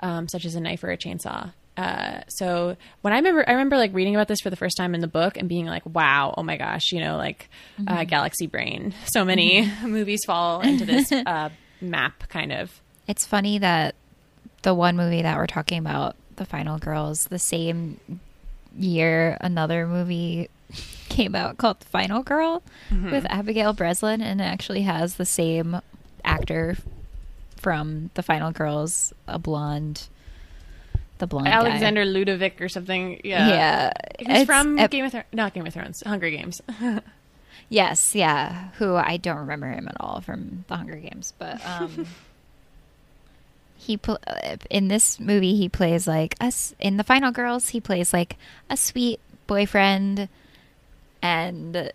um, 0.00 0.28
such 0.28 0.46
as 0.46 0.54
a 0.54 0.60
knife 0.60 0.82
or 0.84 0.90
a 0.90 0.98
chainsaw. 0.98 1.52
Uh, 1.78 2.22
so 2.26 2.76
when 3.02 3.12
I 3.12 3.16
remember, 3.16 3.48
I 3.48 3.52
remember 3.52 3.76
like 3.76 3.94
reading 3.94 4.16
about 4.16 4.26
this 4.26 4.40
for 4.40 4.50
the 4.50 4.56
first 4.56 4.76
time 4.76 4.96
in 4.96 5.00
the 5.00 5.06
book 5.06 5.36
and 5.36 5.48
being 5.48 5.64
like, 5.64 5.86
"Wow, 5.86 6.34
oh 6.36 6.42
my 6.42 6.56
gosh!" 6.56 6.90
You 6.90 6.98
know, 7.00 7.16
like 7.16 7.48
uh, 7.86 8.02
Galaxy 8.04 8.46
Brain. 8.48 8.94
So 9.06 9.24
many 9.24 9.70
movies 9.84 10.24
fall 10.26 10.60
into 10.60 10.84
this 10.84 11.10
uh, 11.26 11.50
map, 11.80 12.28
kind 12.28 12.52
of. 12.52 12.82
It's 13.06 13.24
funny 13.24 13.58
that 13.58 13.94
the 14.62 14.74
one 14.74 14.96
movie 14.96 15.22
that 15.22 15.36
we're 15.36 15.46
talking 15.46 15.78
about, 15.78 16.16
The 16.36 16.44
Final 16.44 16.78
Girls, 16.78 17.26
the 17.26 17.38
same 17.38 18.20
year 18.76 19.38
another 19.40 19.86
movie 19.86 20.50
came 21.08 21.34
out 21.34 21.58
called 21.58 21.80
The 21.80 21.86
Final 21.86 22.22
Girl 22.22 22.62
with 22.90 23.26
Abigail 23.30 23.72
Breslin 23.72 24.20
and 24.20 24.40
it 24.40 24.44
actually 24.44 24.82
has 24.82 25.16
the 25.16 25.24
same 25.24 25.80
actor 26.24 26.76
from 27.56 28.10
The 28.14 28.22
Final 28.22 28.52
Girls, 28.52 29.12
a 29.26 29.38
blonde 29.38 30.08
the 31.18 31.26
blonde 31.26 31.46
guy. 31.46 31.52
Alexander 31.52 32.04
Ludovic 32.04 32.60
or 32.60 32.68
something. 32.68 33.20
Yeah, 33.24 33.48
Yeah. 33.48 33.92
He's 34.18 34.46
from 34.46 34.76
Game 34.76 35.04
of 35.04 35.12
Thrones, 35.12 35.26
not 35.32 35.54
Game 35.54 35.66
of 35.66 35.72
Thrones, 35.74 36.02
Hunger 36.06 36.30
Games. 36.30 36.60
Yes, 37.70 38.14
yeah. 38.14 38.70
Who 38.78 38.94
I 38.94 39.18
don't 39.18 39.36
remember 39.36 39.68
him 39.70 39.88
at 39.88 39.96
all 40.00 40.22
from 40.22 40.64
the 40.68 40.76
Hunger 40.76 40.96
Games, 40.96 41.34
but 41.38 41.60
um 41.66 42.06
he 43.76 43.96
pl- 43.96 44.18
uh, 44.26 44.56
in 44.70 44.88
this 44.88 45.20
movie 45.20 45.54
he 45.54 45.68
plays 45.68 46.06
like 46.08 46.34
us 46.40 46.74
in 46.80 46.96
the 46.96 47.04
Final 47.04 47.30
Girls. 47.30 47.68
He 47.70 47.80
plays 47.80 48.12
like 48.12 48.36
a 48.70 48.76
sweet 48.76 49.20
boyfriend, 49.46 50.28
and 51.22 51.92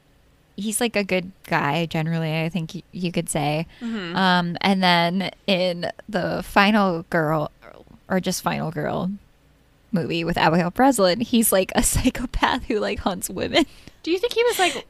he's 0.56 0.80
like 0.80 0.96
a 0.96 1.03
good 1.03 1.32
guy 1.48 1.86
generally. 1.88 2.39
I 2.44 2.50
think 2.50 2.72
y- 2.75 2.84
you 2.92 3.12
could 3.12 3.27
say. 3.30 3.65
Mm-hmm. 3.82 4.15
Um, 4.15 4.58
and 4.62 4.82
then 4.84 5.32
in 5.48 5.92
the 6.08 6.44
Final 6.44 7.03
Girl 7.10 7.50
or 8.13 8.20
just 8.20 8.43
Final 8.43 8.70
Girl 8.70 9.12
movie 9.91 10.24
with 10.24 10.38
Abigail 10.38 10.70
Breslin, 10.70 11.20
he's 11.20 11.51
like 11.51 11.72
a 11.75 11.82
psychopath 11.84 12.65
who 12.65 12.79
like 12.79 13.00
hunts 13.00 13.29
women. 13.29 13.65
Do 14.03 14.12
you 14.12 14.20
think 14.20 14.34
he 14.34 14.43
was 14.43 14.60
like, 14.60 14.86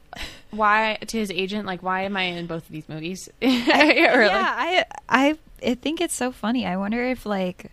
why 0.50 0.98
to 1.06 1.18
his 1.18 1.30
agent? 1.30 1.66
Like, 1.66 1.82
why 1.82 2.02
am 2.02 2.16
I 2.16 2.24
in 2.24 2.46
both 2.46 2.66
of 2.66 2.70
these 2.70 2.88
movies? 2.88 3.30
or 3.42 3.48
yeah, 3.48 4.26
like, 4.26 4.46
I 4.46 4.84
I 5.08 5.38
I 5.64 5.74
think 5.74 6.00
it's 6.00 6.14
so 6.14 6.30
funny. 6.30 6.66
I 6.66 6.76
wonder 6.76 7.02
if 7.02 7.24
like 7.24 7.70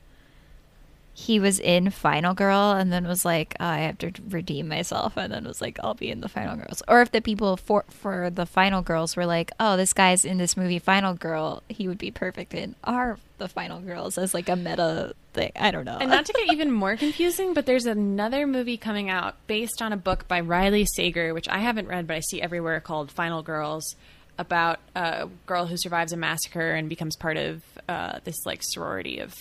he 1.14 1.40
was 1.40 1.60
in 1.60 1.90
Final 1.90 2.34
Girl 2.34 2.72
and 2.72 2.94
then 2.94 3.06
was 3.06 3.26
like, 3.26 3.56
oh, 3.60 3.66
I 3.66 3.80
have 3.80 3.98
to 3.98 4.12
redeem 4.30 4.70
myself, 4.70 5.18
and 5.18 5.34
then 5.34 5.44
was 5.44 5.62
like, 5.62 5.78
I'll 5.84 5.94
be 5.94 6.10
in 6.10 6.22
the 6.22 6.30
Final 6.30 6.56
Girls. 6.56 6.82
Or 6.88 7.02
if 7.02 7.12
the 7.12 7.22
people 7.22 7.58
for 7.58 7.84
for 7.90 8.30
the 8.30 8.46
Final 8.46 8.82
Girls 8.82 9.18
were 9.18 9.26
like, 9.26 9.52
oh, 9.60 9.76
this 9.76 9.92
guy's 9.92 10.24
in 10.24 10.38
this 10.38 10.56
movie 10.56 10.80
Final 10.80 11.14
Girl, 11.14 11.64
he 11.68 11.88
would 11.90 11.98
be 11.98 12.12
perfect 12.12 12.54
in 12.54 12.76
our 12.86 13.18
the 13.40 13.50
Final 13.50 13.82
Girls 13.82 14.18
as 14.18 14.34
like 14.34 14.48
a 14.48 14.56
meta 14.56 15.14
thing. 15.34 15.52
I 15.56 15.72
don't 15.72 15.86
know. 15.86 15.98
and 16.00 16.10
not 16.10 16.26
to 16.26 16.34
get 16.34 16.52
even 16.52 16.72
more 16.72 16.96
confusing, 16.96 17.54
but 17.54 17.66
there's 17.66 17.86
another 17.86 18.46
movie 18.48 18.78
coming 18.78 19.10
out 19.10 19.36
based 19.48 19.82
on 19.82 19.94
a 19.94 19.98
book 19.98 20.28
by 20.28 20.42
Riley 20.42 20.86
Sager, 20.86 21.34
which 21.34 21.48
I 21.50 21.60
haven't 21.60 21.88
read, 21.88 22.08
but 22.08 22.16
I 22.16 22.20
see 22.22 22.42
everywhere 22.42 22.80
called 22.80 23.12
Final 23.12 23.42
Girls, 23.44 23.96
about 24.38 24.80
a 24.96 25.28
girl 25.46 25.66
who 25.68 25.78
survives 25.78 26.14
a 26.14 26.18
massacre 26.18 26.72
and 26.72 26.90
becomes 26.90 27.16
part 27.16 27.38
of 27.38 27.62
uh, 27.88 28.20
this 28.24 28.46
like 28.46 28.62
sorority 28.64 29.20
of 29.20 29.34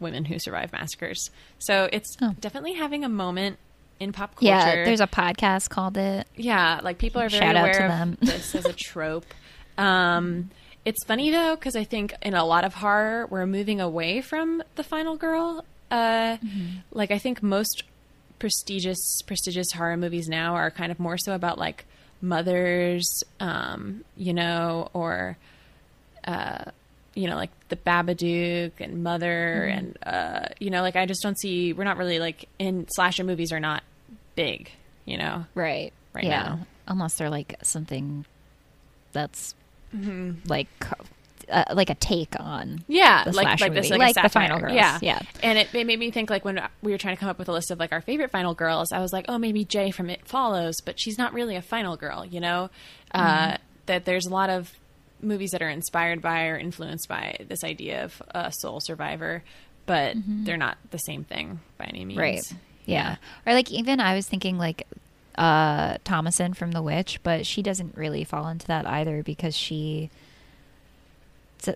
women 0.00 0.24
who 0.26 0.38
survive 0.38 0.72
massacres. 0.72 1.30
So 1.58 1.88
it's 1.92 2.16
Oh. 2.20 2.34
definitely 2.38 2.74
having 2.74 3.04
a 3.04 3.08
moment 3.08 3.58
in 3.98 4.12
pop 4.12 4.34
culture. 4.34 4.46
yeah, 4.48 4.84
there's 4.84 5.00
a 5.00 5.06
podcast 5.06 5.70
called 5.70 5.96
it. 5.96 6.26
Yeah, 6.36 6.80
like 6.82 6.98
people 6.98 7.22
are 7.22 7.30
very 7.30 7.40
Shout 7.46 7.56
out 7.56 7.72
to 7.72 7.78
aware 7.78 7.88
them. 7.88 8.18
of 8.20 8.28
this 8.28 8.54
as 8.54 8.66
a 8.66 8.74
trope. 8.74 9.24
Um, 9.78 10.50
it's 10.86 11.04
funny 11.04 11.30
though 11.30 11.56
because 11.56 11.76
I 11.76 11.84
think 11.84 12.14
in 12.22 12.32
a 12.34 12.44
lot 12.44 12.64
of 12.64 12.72
horror 12.74 13.26
we're 13.26 13.44
moving 13.44 13.80
away 13.80 14.22
from 14.22 14.62
the 14.76 14.82
final 14.82 15.16
girl. 15.16 15.64
Uh, 15.90 16.38
Like 16.92 17.10
I 17.10 17.18
think 17.18 17.42
most 17.42 17.82
prestigious 18.38 19.22
prestigious 19.26 19.72
horror 19.72 19.96
movies 19.96 20.28
now 20.28 20.54
are 20.54 20.70
kind 20.70 20.90
of 20.92 20.98
more 20.98 21.18
so 21.18 21.34
about 21.34 21.58
like 21.58 21.84
mothers, 22.20 23.24
um, 23.40 24.04
you 24.16 24.32
know, 24.32 24.88
or 24.94 25.36
uh, 26.24 26.64
you 27.14 27.28
know, 27.28 27.36
like 27.36 27.50
the 27.68 27.76
Babadook 27.76 28.72
and 28.78 29.02
Mother, 29.02 29.64
and 29.64 29.98
uh, 30.04 30.46
you 30.60 30.70
know, 30.70 30.82
like 30.82 30.96
I 30.96 31.06
just 31.06 31.22
don't 31.22 31.38
see. 31.38 31.72
We're 31.72 31.84
not 31.84 31.96
really 31.96 32.18
like 32.18 32.48
in 32.58 32.86
slasher 32.88 33.24
movies 33.24 33.52
are 33.52 33.60
not 33.60 33.82
big, 34.34 34.70
you 35.04 35.18
know. 35.18 35.46
Right. 35.54 35.92
Right 36.12 36.24
yeah. 36.24 36.42
now. 36.42 36.66
Unless 36.88 37.16
they're 37.16 37.30
like 37.30 37.56
something 37.62 38.24
that's 39.12 39.54
like 40.48 40.68
uh, 41.48 41.64
like 41.72 41.90
a 41.90 41.94
take 41.94 42.38
on 42.38 42.84
Yeah, 42.88 43.24
the 43.24 43.32
like 43.32 43.60
like 43.60 43.74
this, 43.74 43.90
like, 43.90 44.00
Like 44.00 44.22
the. 44.22 44.28
Final 44.28 44.58
Girls, 44.58 44.74
Yeah, 44.74 44.98
yeah. 45.00 45.20
And 45.42 45.58
it, 45.58 45.72
it 45.74 45.86
made 45.86 45.98
me 45.98 46.10
think 46.10 46.30
like 46.30 46.44
when 46.44 46.60
we 46.82 46.92
were 46.92 46.98
trying 46.98 47.16
to 47.16 47.20
come 47.20 47.28
up 47.28 47.38
with 47.38 47.48
a 47.48 47.52
list 47.52 47.70
of 47.70 47.78
like 47.78 47.92
our 47.92 48.00
favorite 48.00 48.30
final 48.30 48.54
girls, 48.54 48.92
I 48.92 48.98
was 49.00 49.12
like, 49.12 49.26
oh, 49.28 49.38
maybe 49.38 49.64
Jay 49.64 49.90
from 49.90 50.10
It 50.10 50.26
Follows, 50.26 50.80
but 50.84 50.98
she's 50.98 51.18
not 51.18 51.32
really 51.32 51.56
a 51.56 51.62
final 51.62 51.96
girl, 51.96 52.24
you 52.24 52.40
know. 52.40 52.70
Mm-hmm. 53.14 53.52
Uh, 53.52 53.56
that 53.86 54.04
there's 54.04 54.26
a 54.26 54.30
lot 54.30 54.50
of 54.50 54.72
movies 55.22 55.50
that 55.52 55.62
are 55.62 55.68
inspired 55.68 56.20
by 56.20 56.46
or 56.46 56.58
influenced 56.58 57.08
by 57.08 57.36
this 57.48 57.62
idea 57.64 58.04
of 58.04 58.20
a 58.30 58.52
sole 58.52 58.80
survivor, 58.80 59.44
but 59.86 60.16
they're 60.44 60.56
not 60.56 60.76
the 60.90 60.98
same 60.98 61.22
thing 61.24 61.60
by 61.78 61.84
any 61.84 62.04
means. 62.04 62.18
Mm-hmm. 62.18 62.20
right. 62.20 62.52
Yeah. 62.84 63.16
Or 63.46 63.54
like 63.54 63.70
even 63.70 64.00
I 64.00 64.14
was 64.14 64.26
thinking 64.26 64.58
like 64.58 64.86
uh 65.38 65.98
Thomasin 65.98 66.54
from 66.56 66.72
The 66.72 66.82
Witch, 66.82 67.20
but 67.22 67.46
she 67.46 67.62
doesn't 67.62 67.96
really 67.96 68.24
fall 68.24 68.48
into 68.48 68.66
that 68.68 68.86
either 68.86 69.22
because 69.22 69.56
she 69.56 70.10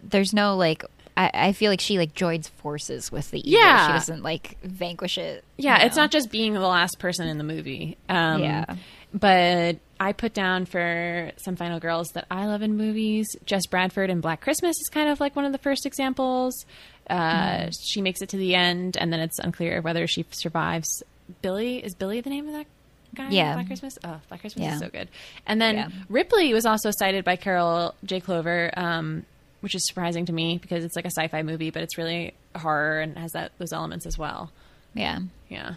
there's 0.03 0.33
no 0.33 0.57
like 0.57 0.85
I, 1.17 1.31
I 1.35 1.53
feel 1.53 1.71
like 1.71 1.81
she 1.81 1.99
like 1.99 2.15
joins 2.15 2.49
forces 2.49 3.11
with 3.11 3.31
the 3.31 3.41
evil. 3.41 3.61
Yeah. 3.61 3.87
She 3.89 3.93
doesn't 3.95 4.23
like 4.23 4.57
vanquish 4.63 5.19
it. 5.19 5.45
Yeah, 5.57 5.81
you 5.81 5.87
it's 5.87 5.97
not 5.97 6.11
just 6.11 6.31
being 6.31 6.55
the 6.55 6.61
last 6.61 6.99
person 6.99 7.27
in 7.29 7.37
the 7.39 7.45
movie. 7.45 7.97
Um, 8.09 8.43
Yeah. 8.43 8.65
But 9.13 9.79
I 9.99 10.13
put 10.13 10.35
down 10.35 10.67
for 10.67 11.33
some 11.39 11.57
final 11.57 11.81
girls 11.81 12.11
that 12.15 12.27
I 12.31 12.47
love 12.47 12.63
in 12.63 12.77
movies. 12.77 13.27
Jess 13.45 13.67
Bradford 13.67 14.09
in 14.09 14.21
Black 14.21 14.41
Christmas 14.41 14.77
is 14.81 14.89
kind 14.89 15.09
of 15.11 15.19
like 15.19 15.35
one 15.35 15.45
of 15.45 15.51
the 15.53 15.59
first 15.59 15.85
examples. 15.85 16.65
Uh, 17.09 17.65
Hmm. 17.65 17.71
She 17.83 18.01
makes 18.03 18.23
it 18.23 18.29
to 18.29 18.37
the 18.37 18.55
end, 18.55 18.97
and 18.97 19.13
then 19.13 19.19
it's 19.19 19.41
unclear 19.41 19.83
whether 19.83 20.07
she 20.07 20.25
survives. 20.31 21.03
Billy 21.43 21.79
is 21.85 21.95
Billy 21.97 22.21
the 22.21 22.31
name 22.31 22.47
of 22.47 22.53
that 22.55 22.67
guy? 23.15 23.29
Yeah. 23.31 23.55
Black 23.55 23.67
Christmas. 23.67 23.99
Oh, 24.05 24.21
Black 24.29 24.41
Christmas 24.41 24.65
Yeah. 24.65 24.75
is 24.75 24.81
so 24.81 24.89
good. 24.89 25.09
And 25.47 25.61
then 25.61 25.75
Yeah. 25.77 25.89
Ripley 26.09 26.53
was 26.53 26.67
also 26.67 26.91
cited 26.91 27.25
by 27.25 27.37
Carol 27.37 27.95
J. 28.05 28.21
Clover. 28.21 28.71
Um, 28.77 29.25
which 29.61 29.75
is 29.75 29.87
surprising 29.87 30.25
to 30.25 30.33
me 30.33 30.57
because 30.57 30.85
it's 30.85 30.97
like 30.97 31.05
a 31.05 31.11
sci-fi 31.11 31.43
movie, 31.43 31.69
but 31.69 31.83
it's 31.83 31.99
really 31.99 32.33
horror 32.57 33.01
and 33.01 33.19
has 33.19 33.33
that 33.33 33.53
those 33.59 33.75
elements 33.75 34.07
as 34.07 34.17
well. 34.17 34.51
Yeah. 34.95 35.19
Yeah. 35.51 35.75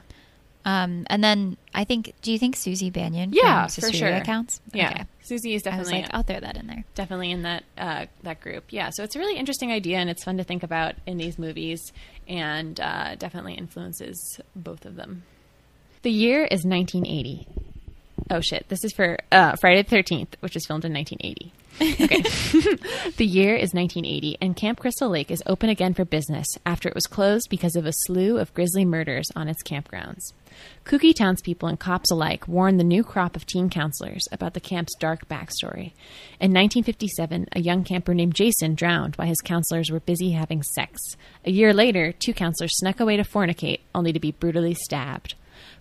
Um 0.64 1.06
and 1.10 1.22
then 1.22 1.58
I 1.74 1.84
think 1.84 2.14
do 2.22 2.32
you 2.32 2.40
think 2.40 2.56
Susie 2.56 2.90
Bannion 2.90 3.32
Yeah, 3.34 3.68
from 3.68 3.82
for 3.90 3.92
sure. 3.94 4.22
counts? 4.22 4.62
Yeah, 4.74 4.92
Okay. 4.92 5.04
Susie 5.24 5.54
is 5.56 5.68
I 5.68 5.72
definitely 5.72 6.02
like, 6.04 6.14
I'll 6.14 6.24
throw 6.24 6.40
that 6.40 6.56
in 6.56 6.68
there. 6.68 6.86
definitely 6.96 7.32
in 7.32 7.42
that 7.42 7.66
uh, 7.78 8.06
that 8.24 8.40
group. 8.40 8.64
Yeah, 8.70 8.90
so 8.94 9.04
it's 9.04 9.18
a 9.18 9.20
really 9.20 9.36
interesting 9.38 9.74
idea, 9.74 9.98
and 9.98 10.10
it's 10.10 10.24
fun 10.24 10.38
to 10.38 10.46
think 10.46 10.64
about 10.64 10.96
in 11.06 11.18
these 11.18 11.38
movies, 11.38 11.92
and 12.26 12.80
uh, 12.80 13.16
definitely 13.16 13.56
influences 13.56 14.40
both 14.56 14.86
of 14.86 14.96
them. 14.96 15.24
The 16.04 16.12
year 16.12 16.44
is 16.44 16.66
1980. 16.66 17.48
Oh 18.30 18.42
shit! 18.42 18.68
This 18.68 18.84
is 18.84 18.92
for 18.92 19.18
uh, 19.32 19.56
Friday 19.56 19.84
the 19.84 19.96
13th, 19.96 20.36
which 20.42 20.54
was 20.54 20.66
filmed 20.66 20.84
in 20.84 20.94
1980. 20.94 21.54
Okay. 21.82 23.10
the 23.18 23.26
year 23.26 23.56
is 23.56 23.74
1980, 23.74 24.38
and 24.42 24.54
Camp 24.54 24.82
Crystal 24.82 25.10
Lake 25.10 25.32
is 25.32 25.42
open 25.46 25.70
again 25.70 25.94
for 25.94 26.04
business 26.04 26.46
after 26.66 26.90
it 26.90 26.94
was 26.94 27.08
closed 27.08 27.48
because 27.50 27.78
of 27.78 27.86
a 27.86 27.94
slew 27.94 28.38
of 28.38 28.54
grisly 28.54 28.84
murders 28.84 29.32
on 29.34 29.48
its 29.48 29.64
campgrounds. 29.64 30.34
Kooky 30.84 31.16
townspeople 31.16 31.70
and 31.70 31.80
cops 31.80 32.12
alike 32.12 32.50
warn 32.50 32.76
the 32.76 32.84
new 32.84 33.06
crop 33.06 33.38
of 33.38 33.46
teen 33.46 33.70
counselors 33.70 34.28
about 34.30 34.56
the 34.56 34.60
camp's 34.60 34.96
dark 35.00 35.30
backstory. 35.30 35.94
In 36.38 36.52
1957, 36.52 37.48
a 37.54 37.62
young 37.62 37.86
camper 37.86 38.14
named 38.14 38.36
Jason 38.36 38.76
drowned 38.76 39.16
while 39.16 39.30
his 39.30 39.40
counselors 39.40 39.90
were 39.90 40.02
busy 40.02 40.32
having 40.32 40.64
sex. 40.64 41.00
A 41.46 41.52
year 41.52 41.74
later, 41.74 42.12
two 42.12 42.34
counselors 42.34 42.78
snuck 42.78 43.00
away 43.00 43.16
to 43.16 43.24
fornicate, 43.24 43.80
only 43.96 44.12
to 44.12 44.20
be 44.20 44.34
brutally 44.34 44.74
stabbed. 44.74 45.36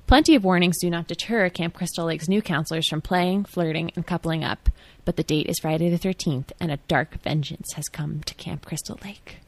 Plenty 0.07 0.35
of 0.35 0.45
warnings 0.45 0.79
do 0.79 0.91
not 0.91 1.07
deter 1.07 1.49
Camp 1.49 1.75
Crystal 1.75 2.07
Lake's 2.07 2.29
new 2.29 2.43
counselors 2.43 2.89
from 2.89 3.01
playing, 3.01 3.45
flirting, 3.45 3.93
and 3.97 4.07
coupling 4.07 4.45
up, 4.45 4.69
but 5.05 5.17
the 5.17 5.23
date 5.23 5.47
is 5.47 5.59
Friday 5.59 5.89
the 5.89 5.99
13th, 5.99 6.53
and 6.61 6.71
a 6.71 6.77
dark 6.89 7.23
vengeance 7.23 7.73
has 7.75 7.89
come 7.89 8.23
to 8.25 8.35
Camp 8.35 8.65
Crystal 8.65 8.99
Lake. 9.05 9.39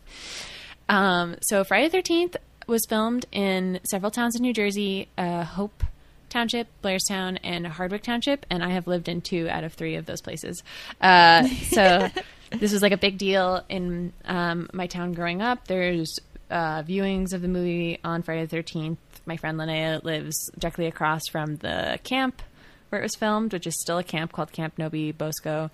Um, 0.88 1.36
so 1.42 1.64
Friday 1.64 1.88
the 1.88 1.98
13th 1.98 2.36
was 2.66 2.86
filmed 2.86 3.26
in 3.30 3.80
several 3.84 4.10
towns 4.10 4.36
in 4.36 4.42
New 4.42 4.54
Jersey, 4.54 5.08
uh, 5.18 5.44
Hope 5.44 5.84
Township, 6.30 6.66
Blairstown, 6.82 7.38
and 7.44 7.66
Hardwick 7.66 8.02
Township, 8.02 8.46
and 8.50 8.64
I 8.64 8.70
have 8.70 8.86
lived 8.86 9.08
in 9.08 9.20
two 9.20 9.48
out 9.48 9.64
of 9.64 9.74
three 9.74 9.96
of 9.96 10.06
those 10.06 10.20
places. 10.20 10.62
Uh, 11.00 11.46
so 11.46 12.08
this 12.50 12.72
was 12.72 12.82
like 12.82 12.92
a 12.92 12.96
big 12.96 13.18
deal 13.18 13.62
in 13.68 14.12
um, 14.24 14.68
my 14.72 14.86
town 14.86 15.12
growing 15.12 15.42
up. 15.42 15.68
There's 15.68 16.18
uh, 16.50 16.82
viewings 16.82 17.32
of 17.32 17.42
the 17.42 17.48
movie 17.48 17.98
on 18.02 18.22
Friday 18.22 18.46
the 18.46 18.56
13th. 18.56 18.96
My 19.26 19.36
friend 19.36 19.58
Linnea 19.58 20.02
lives 20.04 20.50
directly 20.58 20.86
across 20.86 21.22
from 21.30 21.56
the 21.56 21.98
camp 22.04 22.42
where 22.88 23.00
it 23.00 23.04
was 23.04 23.16
filmed, 23.16 23.52
which 23.52 23.66
is 23.66 23.80
still 23.80 23.98
a 23.98 24.04
camp 24.04 24.32
called 24.32 24.52
Camp 24.52 24.74
No-Be-Bo-Sco. 24.78 25.70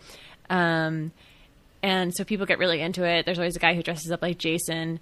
Um, 0.49 1.13
and 1.83 2.15
so 2.15 2.25
people 2.25 2.47
get 2.47 2.59
really 2.59 2.81
into 2.81 3.05
it. 3.05 3.25
There's 3.25 3.39
always 3.39 3.57
a 3.57 3.61
guy 3.61 3.75
who 3.75 3.83
dresses 3.83 4.11
up 4.11 4.23
like 4.23 4.39
Jason. 4.39 5.01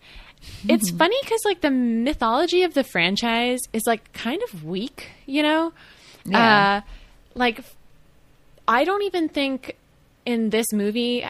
It's 0.69 0.91
funny 0.99 1.17
because 1.23 1.41
like 1.45 1.61
the 1.61 1.71
mythology 1.71 2.63
of 2.63 2.75
the 2.75 2.85
franchise 2.85 3.61
is 3.73 3.83
like 3.87 4.13
kind 4.13 4.43
of 4.43 4.65
weak, 4.65 5.11
you 5.27 5.43
know. 5.43 5.73
Yeah. 6.25 6.83
Uh, 6.85 6.91
like 7.35 7.65
I 8.67 8.85
don't 8.85 9.03
even 9.03 9.29
think 9.29 9.77
in 10.27 10.51
this 10.51 10.73
movie 10.73 11.25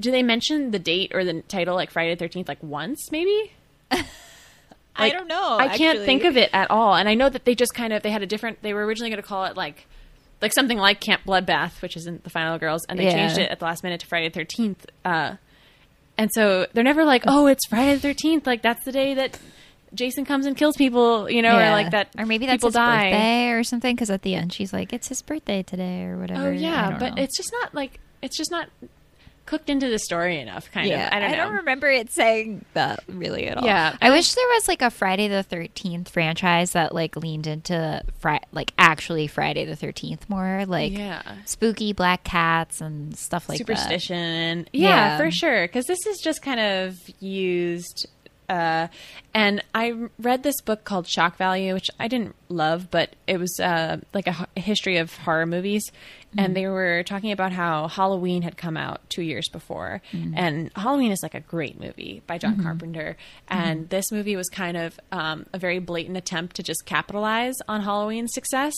do 0.00 0.10
they 0.10 0.22
mention 0.22 0.70
the 0.70 0.78
date 0.78 1.12
or 1.14 1.24
the 1.24 1.42
title 1.42 1.74
like 1.74 1.90
Friday 1.90 2.14
the 2.14 2.18
Thirteenth 2.18 2.48
like 2.48 2.62
once 2.62 3.10
maybe. 3.12 3.52
I 4.96 5.10
don't 5.10 5.28
know. 5.28 5.56
I 5.58 5.76
can't 5.76 6.00
think 6.00 6.24
of 6.24 6.36
it 6.36 6.50
at 6.52 6.70
all. 6.70 6.94
And 6.94 7.08
I 7.08 7.14
know 7.14 7.28
that 7.28 7.44
they 7.44 7.54
just 7.54 7.74
kind 7.74 7.92
of 7.92 8.02
they 8.02 8.10
had 8.10 8.22
a 8.22 8.26
different. 8.26 8.60
They 8.62 8.74
were 8.74 8.84
originally 8.84 9.10
going 9.10 9.22
to 9.22 9.26
call 9.26 9.44
it 9.46 9.56
like 9.56 9.86
like 10.42 10.52
something 10.52 10.78
like 10.78 11.00
Camp 11.00 11.22
Bloodbath, 11.26 11.80
which 11.82 11.96
isn't 11.96 12.24
the 12.24 12.30
Final 12.30 12.58
Girls, 12.58 12.84
and 12.88 12.98
they 12.98 13.04
Yeah. 13.04 13.12
changed 13.12 13.38
it 13.38 13.50
at 13.50 13.58
the 13.58 13.64
last 13.64 13.82
minute 13.82 14.00
to 14.00 14.06
Friday 14.06 14.28
the 14.28 14.34
Thirteenth. 14.34 14.86
Uh, 15.04 15.36
and 16.18 16.30
so 16.34 16.66
they're 16.72 16.84
never 16.84 17.04
like, 17.04 17.24
oh, 17.26 17.46
it's 17.46 17.66
Friday 17.66 17.94
the 17.94 18.00
Thirteenth. 18.00 18.46
Like 18.46 18.62
that's 18.62 18.84
the 18.84 18.92
day 18.92 19.14
that 19.14 19.38
Jason 19.94 20.24
comes 20.24 20.46
and 20.46 20.56
kills 20.56 20.76
people, 20.76 21.30
you 21.30 21.42
know, 21.42 21.56
or 21.56 21.70
like 21.70 21.90
that, 21.90 22.08
or 22.18 22.24
maybe 22.26 22.46
that's 22.46 22.56
people 22.58 22.68
his 22.68 22.74
die. 22.74 23.10
birthday 23.10 23.48
or 23.50 23.64
something. 23.64 23.94
Because 23.94 24.10
at 24.10 24.22
the 24.22 24.34
end, 24.34 24.52
she's 24.52 24.72
like, 24.72 24.92
"It's 24.92 25.08
his 25.08 25.20
birthday 25.22 25.62
today" 25.62 26.04
or 26.04 26.16
whatever. 26.18 26.48
Oh 26.48 26.50
yeah, 26.50 26.96
but 26.98 27.16
know. 27.16 27.22
it's 27.22 27.36
just 27.36 27.50
not 27.60 27.74
like 27.74 27.98
it's 28.22 28.36
just 28.36 28.50
not 28.50 28.68
cooked 29.50 29.68
into 29.68 29.88
the 29.88 29.98
story 29.98 30.38
enough. 30.38 30.70
Kind 30.70 30.86
yeah, 30.88 31.08
of. 31.08 31.12
I 31.12 31.36
don't 31.36 31.50
know. 31.52 31.58
remember 31.58 31.90
it 31.90 32.12
saying 32.12 32.64
that 32.74 33.02
really 33.08 33.48
at 33.48 33.56
all. 33.58 33.64
Yeah. 33.64 33.96
I 34.00 34.10
wish 34.10 34.32
there 34.32 34.46
was 34.54 34.68
like 34.68 34.80
a 34.80 34.90
Friday 34.90 35.26
the 35.26 35.42
Thirteenth 35.42 36.08
franchise 36.08 36.70
that 36.72 36.94
like 36.94 37.16
leaned 37.16 37.48
into 37.48 38.00
fri- 38.20 38.38
like 38.52 38.72
actually 38.78 39.26
Friday 39.26 39.64
the 39.64 39.74
Thirteenth 39.74 40.30
more, 40.30 40.64
like 40.66 40.96
yeah. 40.96 41.22
spooky 41.46 41.92
black 41.92 42.22
cats 42.22 42.80
and 42.80 43.16
stuff 43.18 43.48
like 43.48 43.58
that. 43.58 43.66
superstition. 43.66 44.68
Yeah, 44.72 44.88
Yeah. 44.88 45.18
for 45.18 45.30
sure. 45.32 45.66
Because 45.66 45.86
this 45.86 46.06
is 46.06 46.18
just 46.20 46.42
kind 46.42 46.60
of 46.60 46.96
used. 47.18 48.06
Uh, 48.50 48.88
and 49.32 49.62
I 49.74 49.94
read 50.18 50.42
this 50.42 50.60
book 50.60 50.84
called 50.84 51.06
Shock 51.06 51.36
Value, 51.36 51.72
which 51.72 51.88
I 52.00 52.08
didn't 52.08 52.34
love, 52.48 52.90
but 52.90 53.14
it 53.28 53.38
was 53.38 53.60
uh, 53.60 53.98
like 54.12 54.26
a 54.26 54.48
history 54.58 54.96
of 54.96 55.14
horror 55.18 55.46
movies. 55.46 55.90
And 56.38 56.54
they 56.56 56.68
were 56.68 57.02
talking 57.02 57.32
about 57.32 57.50
how 57.52 57.88
Halloween 57.88 58.42
had 58.42 58.56
come 58.56 58.76
out 58.76 59.00
two 59.10 59.22
years 59.22 59.48
before. 59.48 60.00
And 60.12 60.70
Halloween 60.76 61.10
is 61.10 61.20
like 61.24 61.34
a 61.34 61.40
great 61.40 61.80
movie 61.80 62.22
by 62.26 62.38
John 62.38 62.62
Carpenter. 62.62 63.16
And 63.48 63.88
this 63.88 64.12
movie 64.12 64.36
was 64.36 64.48
kind 64.48 64.76
of 64.76 64.98
um, 65.10 65.46
a 65.52 65.58
very 65.58 65.80
blatant 65.80 66.16
attempt 66.16 66.56
to 66.56 66.62
just 66.62 66.86
capitalize 66.86 67.56
on 67.68 67.80
Halloween's 67.82 68.32
success, 68.32 68.74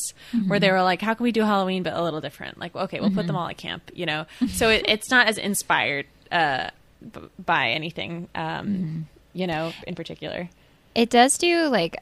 where 0.49 0.61
they 0.61 0.71
were 0.71 0.83
like, 0.83 1.03
how 1.03 1.13
can 1.15 1.25
we 1.25 1.33
do 1.33 1.43
Halloween 1.43 1.83
but 1.83 1.93
a 1.95 2.03
little 2.03 2.21
different? 2.23 2.59
Like, 2.59 2.75
okay, 2.75 3.01
we'll 3.01 3.11
put 3.11 3.27
them 3.27 3.37
all 3.37 3.49
at 3.49 3.57
camp, 3.59 3.91
you 3.95 4.07
know? 4.07 4.27
So 4.49 4.69
it, 4.71 4.85
it's 4.89 5.11
not 5.11 5.27
as 5.29 5.37
inspired 5.39 6.07
uh, 6.31 6.69
b- 7.01 7.21
by 7.45 7.71
anything, 7.71 8.29
um, 8.35 9.09
you 9.35 9.47
know, 9.47 9.73
in 9.87 9.95
particular. 9.95 10.49
It 10.95 11.09
does 11.11 11.39
do 11.39 11.67
like 11.69 11.97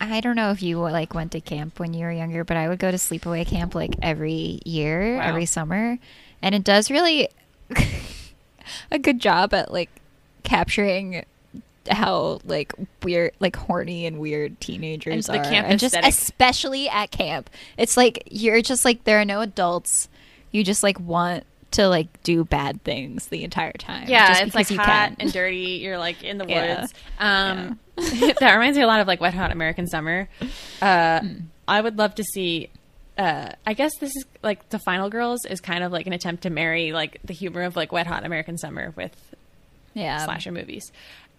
I 0.00 0.20
don't 0.20 0.36
know 0.36 0.50
if 0.50 0.62
you 0.62 0.78
like 0.80 1.12
went 1.14 1.32
to 1.32 1.40
camp 1.40 1.78
when 1.78 1.92
you 1.94 2.04
were 2.06 2.12
younger, 2.12 2.42
but 2.44 2.56
I 2.56 2.68
would 2.68 2.78
go 2.78 2.90
to 2.90 2.96
sleepaway 2.96 3.46
camp 3.46 3.74
like 3.74 3.94
every 4.02 4.60
year, 4.64 5.16
Wow. 5.16 5.28
every 5.28 5.44
summer, 5.46 5.98
and 6.42 6.54
it 6.54 6.64
does 6.64 6.90
really 6.90 7.28
a 8.90 8.98
good 8.98 9.20
job 9.20 9.52
at 9.54 9.72
like 9.72 9.90
capturing 10.42 11.24
how 11.90 12.40
like 12.44 12.72
weird 13.02 13.32
like 13.40 13.56
horny 13.56 14.06
and 14.06 14.18
weird 14.18 14.60
teenagers 14.60 15.28
And 15.28 15.38
the 15.38 15.40
are 15.46 15.50
camp 15.50 15.66
and 15.68 15.80
just 15.80 15.94
aesthetic. 15.94 16.10
especially 16.14 16.88
at 16.88 17.10
camp 17.10 17.48
it's 17.78 17.96
like 17.96 18.22
you're 18.30 18.60
just 18.62 18.84
like 18.84 19.04
there 19.04 19.18
are 19.20 19.24
no 19.24 19.40
adults 19.40 20.08
you 20.52 20.62
just 20.62 20.82
like 20.82 21.00
want 21.00 21.44
to 21.72 21.88
like 21.88 22.22
do 22.22 22.44
bad 22.44 22.82
things 22.84 23.26
the 23.28 23.44
entire 23.44 23.72
time 23.72 24.08
Yeah, 24.08 24.28
just 24.28 24.42
it's 24.42 24.54
like 24.54 24.70
you 24.70 24.76
hot 24.78 24.86
can. 24.86 25.16
and 25.20 25.32
dirty. 25.32 25.80
You're 25.82 25.98
like 25.98 26.22
in 26.24 26.38
the 26.38 26.46
Yeah. 26.46 26.80
woods. 26.80 26.94
Um, 27.18 27.78
that 27.96 28.52
reminds 28.54 28.76
me 28.78 28.82
a 28.82 28.86
lot 28.86 29.00
of 29.00 29.06
like 29.06 29.20
Wet 29.20 29.34
Hot 29.34 29.52
American 29.52 29.86
Summer. 29.86 30.28
Uh, 30.80 31.20
I 31.68 31.80
would 31.80 31.98
love 31.98 32.14
to 32.16 32.24
see. 32.24 32.70
Uh, 33.18 33.50
I 33.66 33.74
guess 33.74 33.92
this 34.00 34.16
is 34.16 34.24
like 34.42 34.70
the 34.70 34.78
Final 34.78 35.10
Girls 35.10 35.44
is 35.44 35.60
kind 35.60 35.84
of 35.84 35.92
like 35.92 36.06
an 36.06 36.14
attempt 36.14 36.44
to 36.44 36.50
marry 36.50 36.92
like 36.92 37.18
the 37.24 37.34
humor 37.34 37.62
of 37.62 37.76
like 37.76 37.92
Wet 37.92 38.06
Hot 38.06 38.24
American 38.24 38.56
Summer 38.56 38.92
with 38.96 39.14
yeah 39.92 40.24
slasher 40.24 40.50
movies. 40.52 40.90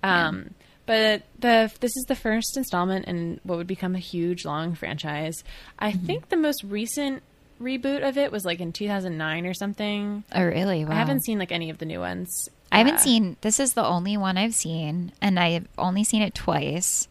Um, 0.03 0.51
But 0.85 1.23
the 1.39 1.71
this 1.79 1.95
is 1.95 2.05
the 2.07 2.15
first 2.15 2.55
installment 2.57 3.05
in 3.05 3.39
what 3.43 3.57
would 3.57 3.67
become 3.67 3.95
a 3.95 3.99
huge 3.99 4.45
long 4.45 4.75
franchise. 4.75 5.43
I 5.79 5.91
Mm-hmm. 5.93 6.05
think 6.05 6.29
the 6.29 6.37
most 6.37 6.63
recent 6.63 7.23
reboot 7.61 8.07
of 8.07 8.17
it 8.17 8.31
was 8.31 8.43
like 8.45 8.59
in 8.59 8.71
2009 8.73 9.45
or 9.45 9.53
something. 9.53 10.23
oh 10.33 10.43
really 10.43 10.83
wow. 10.85 10.91
I 10.91 10.95
haven't 10.95 11.23
seen 11.23 11.39
like 11.39 11.51
any 11.51 11.69
of 11.69 11.77
the 11.77 11.85
new 11.85 11.99
ones. 11.99 12.49
I 12.71 12.79
haven't 12.79 12.95
Uh, 12.95 12.99
seen 12.99 13.37
this 13.41 13.59
is 13.59 13.73
the 13.73 13.85
only 13.85 14.17
one 14.17 14.37
I've 14.37 14.55
seen 14.55 15.11
and 15.21 15.39
I've 15.39 15.67
only 15.77 16.03
seen 16.03 16.21
it 16.21 16.33
twice. 16.33 17.07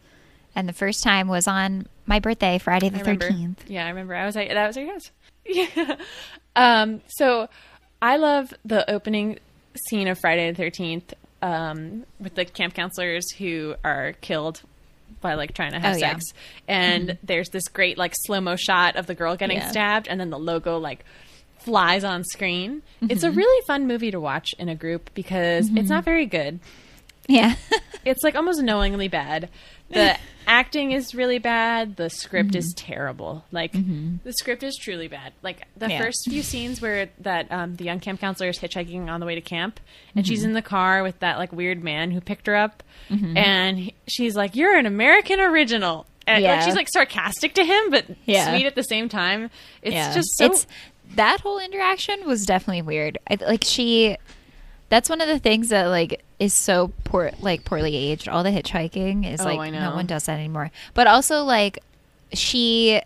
And 0.55 0.67
the 0.67 0.73
first 0.73 1.03
time 1.03 1.27
was 1.27 1.47
on 1.47 1.87
my 2.05 2.19
birthday, 2.19 2.57
Friday 2.57 2.89
the 2.89 2.99
thirteenth. 2.99 3.63
Yeah, 3.69 3.85
I 3.85 3.89
remember. 3.89 4.15
I 4.15 4.25
was 4.25 4.35
like, 4.35 4.49
that 4.49 4.67
was 4.67 4.75
your 4.77 4.91
house. 4.91 5.11
Yeah. 5.45 5.95
Um, 6.55 7.01
so 7.07 7.47
I 8.01 8.17
love 8.17 8.53
the 8.65 8.89
opening 8.91 9.39
scene 9.87 10.07
of 10.09 10.19
Friday 10.19 10.51
the 10.51 10.57
Thirteenth 10.57 11.13
um, 11.41 12.05
with 12.19 12.35
the 12.35 12.43
camp 12.45 12.73
counselors 12.73 13.31
who 13.31 13.75
are 13.85 14.13
killed 14.21 14.61
by 15.21 15.35
like 15.35 15.53
trying 15.53 15.71
to 15.71 15.79
have 15.79 15.95
Oh, 15.95 15.97
yeah. 15.97 16.13
sex, 16.13 16.25
and 16.67 17.09
mm-hmm. 17.09 17.25
there's 17.25 17.49
this 17.49 17.67
great 17.67 17.97
like 17.97 18.13
slow 18.25 18.41
mo 18.41 18.55
shot 18.55 18.95
of 18.95 19.07
the 19.07 19.15
girl 19.15 19.35
getting 19.35 19.57
Yeah. 19.57 19.69
stabbed, 19.69 20.07
and 20.07 20.19
then 20.19 20.29
the 20.29 20.39
logo 20.39 20.77
like 20.77 21.05
flies 21.59 22.03
on 22.03 22.23
screen. 22.23 22.81
It's 23.01 23.23
a 23.23 23.27
mm-hmm. 23.27 23.37
really 23.37 23.65
fun 23.67 23.87
movie 23.87 24.11
to 24.11 24.19
watch 24.19 24.53
in 24.57 24.67
a 24.67 24.75
group 24.75 25.11
because 25.13 25.67
it's 25.67 25.75
mm-hmm. 25.75 25.87
not 25.87 26.03
very 26.03 26.25
good 26.25 26.59
Yeah. 27.27 27.55
it's 28.05 28.23
like 28.23 28.35
almost 28.35 28.61
knowingly 28.61 29.07
bad. 29.07 29.49
The 29.93 30.17
acting 30.47 30.91
is 30.91 31.15
really 31.15 31.39
bad. 31.39 31.95
The 31.95 32.09
script 32.09 32.55
is 32.55 32.73
mm-hmm. 32.73 32.93
terrible. 32.93 33.45
Like 33.51 33.73
mm-hmm. 33.73 34.17
the 34.23 34.33
script 34.33 34.63
is 34.63 34.75
truly 34.75 35.07
bad. 35.07 35.33
Like 35.41 35.67
the 35.77 35.89
Yeah. 35.89 36.01
first 36.01 36.27
few 36.29 36.43
scenes 36.43 36.81
where 36.81 37.09
that 37.19 37.51
um, 37.51 37.75
the 37.75 37.85
young 37.85 37.99
camp 37.99 38.19
counselor 38.19 38.49
is 38.49 38.59
hitchhiking 38.59 39.07
on 39.07 39.19
the 39.19 39.25
way 39.25 39.35
to 39.35 39.41
camp, 39.41 39.79
and 40.15 40.23
mm-hmm. 40.25 40.29
she's 40.29 40.43
in 40.43 40.53
the 40.53 40.61
car 40.61 41.03
with 41.03 41.19
that 41.19 41.37
like 41.37 41.51
weird 41.53 41.83
man 41.83 42.11
who 42.11 42.21
picked 42.21 42.47
her 42.47 42.55
up, 42.55 42.83
and 43.09 43.79
he- 43.79 43.95
she's 44.07 44.35
like, 44.35 44.55
"You're 44.55 44.77
an 44.77 44.85
American 44.85 45.39
original." 45.39 46.05
And 46.27 46.43
like, 46.43 46.61
she's 46.61 46.75
like 46.75 46.87
sarcastic 46.89 47.55
to 47.55 47.65
him, 47.65 47.89
but 47.89 48.05
Yeah. 48.25 48.53
sweet 48.53 48.65
at 48.65 48.75
the 48.75 48.83
same 48.83 49.09
time. 49.09 49.49
It's 49.81 49.95
yeah. 49.95 50.13
just 50.13 50.37
so. 50.37 50.45
it's 50.45 50.67
that 51.15 51.41
whole 51.41 51.59
interaction 51.59 52.25
was 52.25 52.45
definitely 52.45 52.83
weird. 52.83 53.17
I, 53.29 53.37
like 53.41 53.63
she 53.65 54.17
that's 54.91 55.09
one 55.09 55.21
of 55.21 55.27
the 55.29 55.39
things 55.39 55.69
that 55.69 55.85
like 55.85 56.21
is 56.37 56.53
so 56.53 56.91
poor 57.05 57.31
like 57.39 57.63
poorly 57.63 57.95
aged. 57.95 58.27
All 58.27 58.43
the 58.43 58.49
hitchhiking 58.49 59.25
is 59.25 59.39
Oh, 59.39 59.45
like 59.45 59.71
no 59.71 59.95
one 59.95 60.05
does 60.05 60.25
that 60.25 60.37
anymore. 60.37 60.69
But 60.93 61.07
also 61.07 61.43
like 61.45 61.79
she 62.33 63.01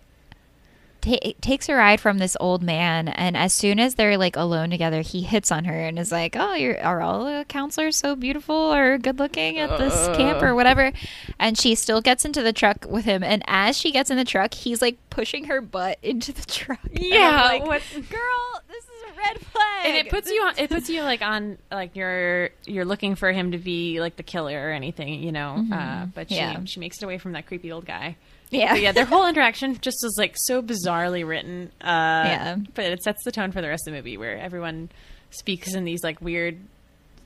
ta- 1.05 1.31
takes 1.41 1.69
a 1.69 1.73
ride 1.75 2.01
from 2.01 2.17
this 2.17 2.35
old 2.39 2.61
man 2.63 3.07
and 3.07 3.37
as 3.37 3.53
soon 3.53 3.79
as 3.79 3.95
they're 3.95 4.17
like 4.17 4.35
alone 4.35 4.69
together 4.69 5.01
he 5.01 5.21
hits 5.21 5.51
on 5.51 5.65
her 5.65 5.79
and 5.79 5.97
is 5.99 6.11
like 6.11 6.35
oh 6.37 6.53
you're 6.53 6.81
are 6.83 7.01
all 7.01 7.23
the 7.25 7.45
counselors 7.47 7.95
so 7.95 8.15
beautiful 8.15 8.55
or 8.55 8.97
good 8.97 9.19
looking 9.19 9.57
at 9.59 9.77
this 9.79 10.07
camp 10.17 10.41
or 10.41 10.55
whatever? 10.55 10.91
And 11.39 11.57
she 11.57 11.75
still 11.75 12.01
gets 12.01 12.25
into 12.25 12.41
the 12.41 12.51
truck 12.53 12.85
with 12.89 13.05
him 13.05 13.23
and 13.23 13.43
as 13.47 13.77
she 13.77 13.91
gets 13.91 14.09
in 14.09 14.17
the 14.17 14.25
truck 14.25 14.53
he's 14.53 14.81
like 14.81 14.97
pushing 15.09 15.45
her 15.45 15.61
butt 15.61 15.97
into 16.01 16.33
the 16.33 16.45
truck. 16.45 16.79
And 16.85 16.97
I'm 16.99 17.03
Yeah, 17.03 17.41
like, 17.45 17.65
what- 17.65 17.81
girl 17.93 18.61
this 18.67 18.83
is 18.83 18.89
a 19.13 19.17
red 19.17 19.39
flag. 19.39 19.85
And 19.85 19.95
it 19.95 20.09
puts 20.09 20.29
you 20.29 20.41
on 20.41 20.53
it 20.57 20.69
puts 20.69 20.89
you 20.89 21.01
like 21.03 21.21
on 21.21 21.57
like 21.71 21.95
you're 21.95 22.49
you're 22.65 22.85
looking 22.85 23.15
for 23.15 23.31
him 23.31 23.51
to 23.51 23.57
be 23.57 23.99
like 24.01 24.15
the 24.17 24.23
killer 24.23 24.69
or 24.69 24.71
anything 24.71 25.21
you 25.23 25.31
know? 25.31 25.63
Uh 25.71 26.07
but 26.07 26.29
she 26.29 26.35
Yeah. 26.35 26.59
she 26.65 26.79
makes 26.79 26.97
it 26.97 27.03
away 27.05 27.17
from 27.17 27.33
that 27.33 27.45
creepy 27.47 27.71
old 27.71 27.85
guy 27.85 28.17
yeah 28.51 28.73
but 28.73 28.81
yeah 28.81 28.91
their 28.91 29.05
whole 29.05 29.27
interaction 29.27 29.77
just 29.81 29.97
is 30.03 30.15
like 30.17 30.35
so 30.37 30.61
bizarrely 30.61 31.27
written 31.27 31.71
uh 31.81 31.85
Yeah. 31.85 32.55
but 32.73 32.85
it 32.85 33.03
sets 33.03 33.23
the 33.23 33.31
tone 33.31 33.51
for 33.51 33.61
the 33.61 33.67
rest 33.67 33.87
of 33.87 33.93
the 33.93 33.97
movie 33.97 34.17
where 34.17 34.37
everyone 34.37 34.89
speaks 35.31 35.73
in 35.73 35.83
these 35.83 36.03
like 36.03 36.21
weird 36.21 36.57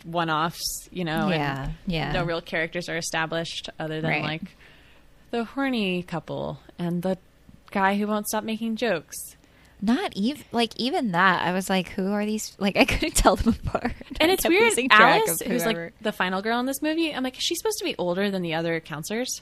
one-offs 0.05 0.87
you 0.91 1.03
know 1.03 1.27
and 1.27 1.31
yeah 1.31 1.71
yeah 1.87 2.11
no 2.13 2.23
real 2.23 2.41
characters 2.41 2.87
are 2.89 2.97
established 2.97 3.69
other 3.79 4.01
than 4.01 4.09
Right. 4.09 4.23
like 4.23 4.55
the 5.31 5.43
horny 5.43 6.03
couple 6.03 6.59
and 6.77 7.01
the 7.03 7.17
guy 7.71 7.97
who 7.97 8.07
won't 8.07 8.27
stop 8.27 8.43
making 8.43 8.77
jokes 8.77 9.17
not 9.81 10.13
even 10.15 10.43
like 10.51 10.71
even 10.77 11.11
that 11.11 11.45
i 11.45 11.51
was 11.51 11.69
like 11.69 11.89
who 11.89 12.11
are 12.11 12.25
these 12.25 12.55
like 12.59 12.77
i 12.77 12.85
couldn't 12.85 13.15
tell 13.15 13.35
them 13.35 13.55
apart 13.65 13.93
And 14.21 14.31
I 14.31 14.33
it's 14.33 14.47
weird. 14.47 14.73
Alice, 14.91 15.41
who's 15.41 15.65
like 15.65 15.93
the 16.01 16.11
final 16.11 16.41
girl 16.41 16.59
in 16.59 16.65
this 16.65 16.81
movie, 16.81 17.13
I'm 17.13 17.23
like, 17.23 17.37
is 17.37 17.43
she 17.43 17.55
supposed 17.55 17.77
to 17.79 17.85
be 17.85 17.95
older 17.97 18.29
than 18.29 18.41
the 18.41 18.53
other 18.53 18.79
counselors? 18.81 19.41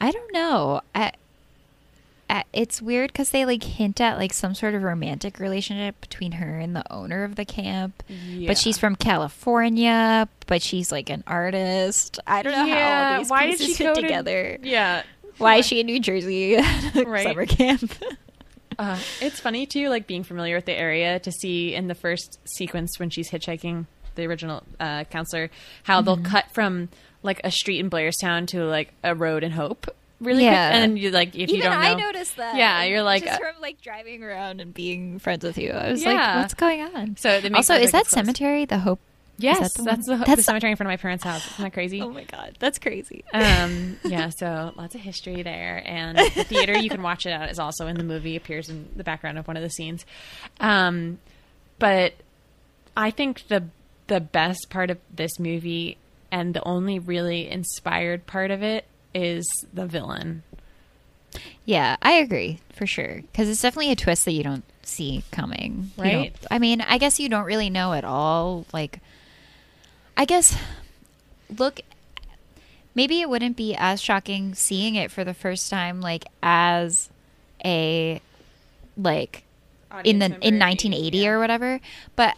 I 0.00 0.10
don't 0.10 0.32
know. 0.32 0.80
I, 0.94 1.12
I, 2.28 2.44
it's 2.52 2.80
weird 2.80 3.12
because 3.12 3.30
they 3.30 3.44
like 3.44 3.62
hint 3.62 4.00
at 4.00 4.16
like 4.16 4.32
some 4.32 4.54
sort 4.54 4.74
of 4.74 4.82
romantic 4.82 5.38
relationship 5.40 6.00
between 6.00 6.32
her 6.32 6.58
and 6.58 6.74
the 6.76 6.90
owner 6.92 7.24
of 7.24 7.34
the 7.36 7.44
camp. 7.44 8.02
But 8.46 8.56
she's 8.56 8.78
from 8.78 8.96
California, 8.96 10.28
but 10.46 10.62
she's 10.62 10.92
like 10.92 11.10
an 11.10 11.24
artist. 11.26 12.18
I 12.26 12.42
don't 12.42 12.52
know 12.52 12.58
how 12.58 12.66
Yeah, 12.66 13.12
all 13.14 13.18
these 13.18 13.30
why 13.30 13.46
did 13.46 13.58
pieces 13.58 13.76
she 13.76 13.84
fit 13.84 13.94
to- 13.96 14.00
together. 14.02 14.58
yeah. 14.62 15.02
Why 15.38 15.56
is 15.56 15.66
she 15.66 15.80
in 15.80 15.86
New 15.86 16.00
Jersey 16.00 16.56
Right. 16.94 17.24
summer 17.24 17.46
camp? 17.46 17.92
Uh, 18.78 18.98
it's 19.20 19.38
funny 19.38 19.66
too, 19.66 19.90
like 19.90 20.06
being 20.06 20.22
familiar 20.22 20.54
with 20.56 20.64
the 20.64 20.72
area 20.72 21.18
to 21.18 21.30
see 21.30 21.74
in 21.74 21.86
the 21.88 21.94
first 21.94 22.38
sequence 22.48 22.98
when 22.98 23.10
she's 23.10 23.28
hitchhiking 23.30 23.84
the 24.14 24.24
original 24.24 24.62
uh, 24.78 25.04
counselor 25.04 25.50
how 25.82 26.00
they'll 26.00 26.16
cut 26.16 26.50
from 26.52 26.88
like 27.22 27.40
a 27.44 27.50
street 27.50 27.78
in 27.80 27.90
Blairstown 27.90 28.46
to 28.48 28.64
like 28.64 28.92
a 29.04 29.14
road 29.14 29.42
in 29.44 29.50
Hope 29.52 29.86
really 30.20 30.44
Yeah. 30.44 30.70
quick, 30.70 30.82
and 30.82 30.98
you 30.98 31.10
like 31.10 31.34
if 31.34 31.50
you 31.50 31.62
don't 31.62 31.72
know, 31.72 31.78
I 31.88 31.94
noticed 31.94 32.36
that. 32.36 32.56
Yeah, 32.56 32.84
you're 32.84 33.02
like, 33.02 33.24
just 33.24 33.40
uh, 33.40 33.44
from 33.52 33.60
like 33.62 33.80
driving 33.80 34.22
around 34.22 34.60
and 34.60 34.72
being 34.74 35.18
friends 35.18 35.44
with 35.44 35.56
you. 35.58 35.70
I 35.72 35.90
was 35.90 36.02
Yeah. 36.02 36.12
like, 36.12 36.42
what's 36.42 36.54
going 36.54 36.82
on? 36.82 37.16
So 37.16 37.40
also, 37.54 37.74
is 37.74 37.92
that 37.92 38.04
close. 38.04 38.10
cemetery 38.10 38.64
the 38.66 38.78
Hope? 38.80 39.00
Yes, 39.38 39.72
the 39.72 39.82
that's 39.84 40.04
the, 40.06 40.16
the 40.16 40.24
That's- 40.26 40.44
cemetery 40.44 40.70
in 40.72 40.76
front 40.76 40.88
of 40.88 40.92
my 40.92 40.98
parents' 40.98 41.24
house. 41.24 41.50
Isn't 41.52 41.64
that 41.64 41.72
crazy? 41.72 42.02
Oh 42.02 42.10
my 42.10 42.24
god, 42.24 42.56
that's 42.58 42.78
crazy. 42.78 43.24
um, 43.32 43.96
yeah, 44.04 44.28
so 44.28 44.72
lots 44.76 44.94
of 44.94 45.00
history 45.00 45.42
there, 45.42 45.82
and 45.86 46.18
the 46.18 46.44
theater 46.44 46.76
you 46.76 46.90
can 46.90 47.00
watch 47.00 47.24
it 47.24 47.30
at 47.30 47.50
is 47.50 47.58
also 47.58 47.86
in 47.86 47.96
the 47.96 48.04
movie. 48.04 48.36
Appears 48.36 48.68
in 48.68 48.90
the 48.96 49.04
background 49.04 49.38
of 49.38 49.48
one 49.48 49.56
of 49.56 49.62
the 49.62 49.70
scenes, 49.70 50.04
um, 50.60 51.18
but 51.78 52.12
I 52.94 53.10
think 53.10 53.48
the 53.48 53.64
the 54.08 54.20
best 54.20 54.66
part 54.68 54.90
of 54.90 54.98
this 55.14 55.38
movie 55.38 55.96
and 56.30 56.54
the 56.54 56.66
only 56.66 56.98
really 56.98 57.48
inspired 57.48 58.26
part 58.26 58.50
of 58.50 58.62
it 58.62 58.84
is 59.14 59.46
the 59.72 59.86
villain. 59.86 60.42
Yeah, 61.64 61.96
I 62.02 62.12
agree 62.12 62.60
for 62.74 62.86
sure 62.86 63.22
because 63.30 63.48
it's 63.48 63.62
definitely 63.62 63.92
a 63.92 63.96
twist 63.96 64.24
that 64.24 64.32
you 64.32 64.42
don't 64.42 64.64
see 64.82 65.22
coming. 65.30 65.92
Right. 65.96 66.34
I 66.50 66.58
mean, 66.58 66.80
I 66.80 66.98
guess 66.98 67.20
you 67.20 67.28
don't 67.28 67.44
really 67.44 67.70
know 67.70 67.92
at 67.92 68.04
all. 68.04 68.66
Like, 68.72 69.00
I 70.16 70.24
guess 70.24 70.56
look. 71.56 71.80
Maybe 72.92 73.20
it 73.20 73.30
wouldn't 73.30 73.56
be 73.56 73.76
as 73.76 74.02
shocking 74.02 74.52
seeing 74.54 74.96
it 74.96 75.12
for 75.12 75.22
the 75.22 75.32
first 75.32 75.70
time, 75.70 76.00
like 76.00 76.24
as 76.42 77.08
a 77.64 78.20
like 78.96 79.44
in 80.04 80.18
the 80.18 80.26
in 80.26 80.58
1980 80.58 81.28
or 81.28 81.38
whatever. 81.38 81.80
But 82.16 82.34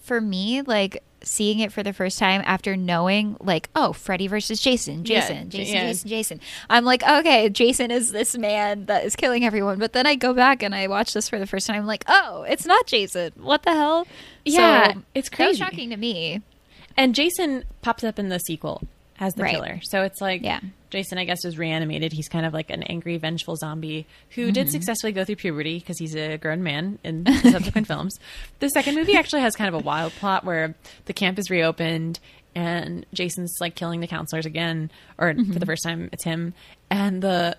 for 0.00 0.20
me, 0.20 0.62
like 0.62 1.04
seeing 1.24 1.58
it 1.60 1.72
for 1.72 1.82
the 1.82 1.92
first 1.92 2.18
time 2.18 2.42
after 2.44 2.76
knowing, 2.76 3.36
like, 3.40 3.68
oh, 3.76 3.92
Freddy 3.92 4.26
versus 4.26 4.60
Jason, 4.60 5.04
Jason, 5.04 5.50
J- 5.50 5.58
Jason, 5.58 5.74
yeah. 5.74 5.82
Jason, 5.86 6.08
Jason. 6.08 6.40
I'm 6.70 6.84
like, 6.84 7.02
okay, 7.02 7.48
Jason 7.48 7.90
is 7.90 8.12
this 8.12 8.36
man 8.36 8.86
that 8.86 9.04
is 9.04 9.16
killing 9.16 9.44
everyone. 9.44 9.78
But 9.78 9.92
then 9.92 10.06
I 10.06 10.14
go 10.14 10.32
back 10.34 10.62
and 10.62 10.74
I 10.74 10.86
watch 10.88 11.12
this 11.14 11.28
for 11.28 11.38
the 11.38 11.46
first 11.46 11.66
time. 11.66 11.76
I'm 11.76 11.86
like, 11.86 12.04
oh, 12.08 12.44
it's 12.48 12.66
not 12.66 12.86
Jason. 12.86 13.32
What 13.36 13.62
the 13.62 13.72
hell? 13.72 14.06
Yeah, 14.44 14.92
So, 14.94 15.02
it's 15.14 15.28
crazy. 15.28 15.58
shocking 15.58 15.90
to 15.90 15.96
me. 15.96 16.42
And 16.96 17.14
Jason 17.14 17.64
pops 17.80 18.04
up 18.04 18.18
in 18.18 18.28
the 18.28 18.38
sequel 18.38 18.82
as 19.20 19.34
the 19.34 19.42
Right. 19.44 19.52
killer. 19.54 19.80
So 19.82 20.02
it's 20.02 20.20
like 20.20 20.42
Yeah. 20.42 20.60
Jason, 20.92 21.18
I 21.18 21.24
guess, 21.24 21.44
is 21.44 21.58
reanimated. 21.58 22.12
He's 22.12 22.28
kind 22.28 22.46
of 22.46 22.52
like 22.52 22.70
an 22.70 22.82
angry, 22.84 23.16
vengeful 23.16 23.56
zombie 23.56 24.06
who 24.30 24.52
did 24.52 24.66
Mm-hmm. 24.66 24.72
successfully 24.72 25.12
go 25.12 25.24
through 25.24 25.36
puberty 25.36 25.78
because 25.80 25.98
he's 25.98 26.14
a 26.14 26.36
grown 26.36 26.62
man 26.62 26.98
in 27.02 27.24
the 27.24 27.32
subsequent 27.50 27.86
films. 27.88 28.16
The 28.60 28.68
second 28.68 28.94
movie 28.94 29.16
actually 29.16 29.40
has 29.40 29.56
kind 29.56 29.74
of 29.74 29.80
a 29.80 29.84
wild 29.84 30.12
plot 30.12 30.44
where 30.44 30.74
the 31.06 31.12
camp 31.12 31.38
is 31.38 31.50
reopened 31.50 32.20
and 32.54 33.04
Jason's 33.14 33.56
like 33.60 33.74
killing 33.74 34.00
the 34.00 34.06
counselors 34.06 34.44
again, 34.46 34.90
or 35.18 35.32
Mm-hmm. 35.32 35.52
for 35.52 35.58
the 35.58 35.66
first 35.66 35.82
time, 35.82 36.10
it's 36.12 36.22
him. 36.24 36.52
And 36.90 37.22
the 37.22 37.56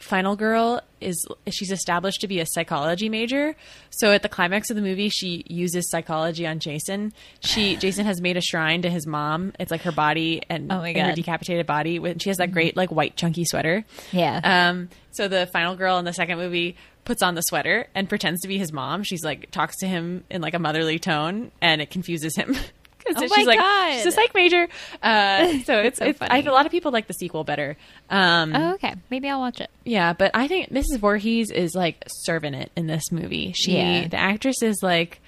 final 0.00 0.36
girl 0.36 0.80
is 1.00 1.26
she's 1.50 1.70
established 1.70 2.20
to 2.20 2.28
be 2.28 2.40
a 2.40 2.46
psychology 2.46 3.08
major. 3.08 3.54
So 3.90 4.12
at 4.12 4.22
the 4.22 4.28
climax 4.28 4.70
of 4.70 4.76
the 4.76 4.82
movie 4.82 5.08
she 5.08 5.44
uses 5.48 5.90
psychology 5.90 6.46
on 6.46 6.58
jason. 6.58 7.12
She 7.40 7.76
jason 7.80 8.06
has 8.06 8.20
made 8.20 8.36
a 8.36 8.40
shrine 8.40 8.82
to 8.82 8.90
his 8.90 9.06
mom. 9.06 9.52
It's 9.58 9.70
like 9.70 9.82
her 9.82 9.92
body 9.92 10.42
and, 10.48 10.72
Oh 10.72 10.82
and 10.82 11.08
her 11.08 11.14
decapitated 11.14 11.66
body 11.66 11.98
with 11.98 12.20
she 12.22 12.30
has 12.30 12.38
that 12.38 12.52
great 12.52 12.76
like 12.76 12.90
white 12.90 13.16
chunky 13.16 13.44
sweater. 13.44 13.84
Yeah. 14.12 14.68
um 14.70 14.88
so 15.10 15.28
the 15.28 15.46
final 15.46 15.74
girl 15.76 15.98
in 15.98 16.04
the 16.04 16.12
second 16.12 16.38
movie 16.38 16.76
puts 17.04 17.22
on 17.22 17.34
the 17.34 17.42
sweater 17.42 17.88
and 17.94 18.08
pretends 18.08 18.42
to 18.42 18.48
be 18.48 18.58
his 18.58 18.72
mom. 18.72 19.02
She's 19.02 19.24
like 19.24 19.50
talks 19.50 19.78
to 19.78 19.86
him 19.86 20.24
in 20.30 20.40
like 20.42 20.54
a 20.54 20.58
motherly 20.58 20.98
tone 20.98 21.50
and 21.60 21.80
it 21.80 21.90
confuses 21.90 22.36
him 22.36 22.56
'Cause 23.14 23.22
Oh 23.22 23.34
she's 23.34 23.36
my 23.36 23.42
like 23.44 23.58
God. 23.58 23.92
she's 23.96 24.06
a 24.06 24.12
psych 24.12 24.34
major 24.34 24.68
uh 25.02 25.46
so 25.64 25.78
it's, 25.78 25.98
so 25.98 26.04
it's 26.06 26.18
I, 26.20 26.38
a 26.38 26.52
lot 26.52 26.66
of 26.66 26.72
people 26.72 26.92
like 26.92 27.06
the 27.06 27.14
sequel 27.14 27.44
better 27.44 27.76
um 28.10 28.54
oh, 28.54 28.74
okay. 28.74 28.94
Maybe 29.10 29.28
I'll 29.28 29.40
watch 29.40 29.60
it. 29.60 29.70
yeah, 29.84 30.12
but 30.12 30.30
I 30.34 30.48
think 30.48 30.70
Mrs. 30.70 30.98
Voorhees 30.98 31.50
is 31.50 31.74
like 31.74 32.02
serving 32.08 32.54
it 32.54 32.70
in 32.76 32.86
this 32.86 33.10
movie. 33.12 33.52
She, 33.52 33.72
Yeah. 33.76 34.08
the 34.08 34.16
actress 34.18 34.62
is 34.62 34.78
like, 34.82 35.20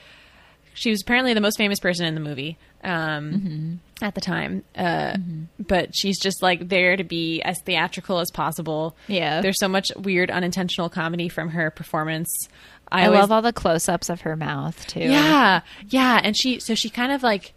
she 0.74 0.90
was 0.90 1.02
apparently 1.02 1.34
the 1.34 1.40
most 1.40 1.56
famous 1.58 1.78
person 1.80 2.06
in 2.06 2.14
the 2.14 2.20
movie 2.20 2.56
um, 2.82 3.32
Mm-hmm. 3.32 3.74
at 4.04 4.14
the 4.14 4.20
time. 4.22 4.64
Uh, 4.76 5.16
But 5.58 5.94
she's 5.94 6.18
just 6.18 6.42
like 6.42 6.68
there 6.68 6.96
to 6.96 7.04
be 7.04 7.42
as 7.42 7.58
theatrical 7.66 8.20
as 8.20 8.30
possible. 8.30 8.96
Yeah. 9.08 9.40
there's 9.42 9.58
so 9.58 9.68
much 9.68 9.90
weird 9.96 10.30
unintentional 10.30 10.88
comedy 10.88 11.28
from 11.28 11.50
her 11.50 11.70
performance. 11.70 12.48
I, 12.90 13.04
always- 13.06 13.20
love 13.20 13.32
all 13.32 13.42
the 13.42 13.52
close-ups 13.52 14.08
of 14.08 14.22
her 14.22 14.36
mouth 14.36 14.86
too. 14.86 15.00
yeah, 15.00 15.60
yeah, 15.88 16.20
and 16.22 16.36
she 16.36 16.58
so 16.60 16.74
she 16.74 16.88
kind 16.90 17.12
of 17.12 17.22
like 17.22 17.52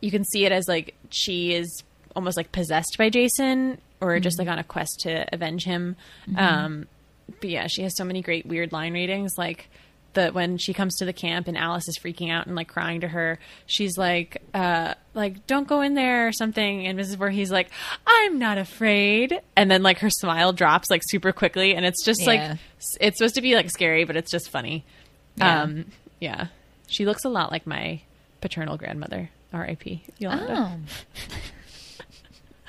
you 0.00 0.10
can 0.10 0.24
see 0.24 0.44
it 0.44 0.52
as 0.52 0.66
like 0.68 0.94
she 1.10 1.52
is 1.54 1.82
almost 2.16 2.36
like 2.36 2.50
possessed 2.52 2.96
by 2.98 3.08
Jason 3.10 3.78
or 4.00 4.18
just 4.20 4.38
like 4.38 4.48
on 4.48 4.58
a 4.58 4.64
quest 4.64 5.00
to 5.00 5.26
avenge 5.32 5.64
him. 5.64 5.96
Um 6.36 6.86
but 7.40 7.48
yeah, 7.50 7.66
she 7.68 7.82
has 7.82 7.96
so 7.96 8.04
many 8.04 8.22
great 8.22 8.44
weird 8.46 8.72
line 8.72 8.92
readings 8.92 9.32
like 9.38 9.68
the 10.14 10.30
when 10.30 10.58
she 10.58 10.74
comes 10.74 10.96
to 10.96 11.04
the 11.04 11.12
camp 11.12 11.46
and 11.46 11.56
Alice 11.56 11.86
is 11.86 11.96
freaking 11.96 12.32
out 12.32 12.48
and 12.48 12.56
like 12.56 12.66
crying 12.66 13.02
to 13.02 13.08
her, 13.08 13.38
she's 13.66 13.96
like 13.96 14.42
uh 14.52 14.94
like 15.14 15.46
don't 15.46 15.68
go 15.68 15.82
in 15.82 15.94
there 15.94 16.26
or 16.26 16.32
something 16.32 16.86
and 16.86 16.98
Mrs. 16.98 17.16
Voorhees 17.16 17.52
like 17.52 17.70
I'm 18.06 18.38
not 18.40 18.58
afraid 18.58 19.38
and 19.54 19.70
then 19.70 19.84
like 19.84 19.98
her 20.00 20.10
smile 20.10 20.52
drops 20.52 20.90
like 20.90 21.02
super 21.04 21.30
quickly 21.30 21.76
and 21.76 21.86
it's 21.86 22.04
just 22.04 22.26
like 22.26 22.40
Yeah. 22.40 22.56
s- 22.78 22.96
it's 23.00 23.18
supposed 23.18 23.36
to 23.36 23.40
be 23.42 23.54
like 23.54 23.70
scary 23.70 24.02
but 24.04 24.16
it's 24.16 24.32
just 24.32 24.50
funny. 24.50 24.84
Yeah. 25.36 25.62
Um, 25.62 25.84
yeah, 26.20 26.48
she 26.88 27.06
looks 27.06 27.24
a 27.24 27.28
lot 27.28 27.52
like 27.52 27.64
my 27.66 28.00
paternal 28.40 28.76
grandmother. 28.76 29.30
R.I.P. 29.52 30.04
Yolanda. 30.18 30.78
Oh. 30.78 31.26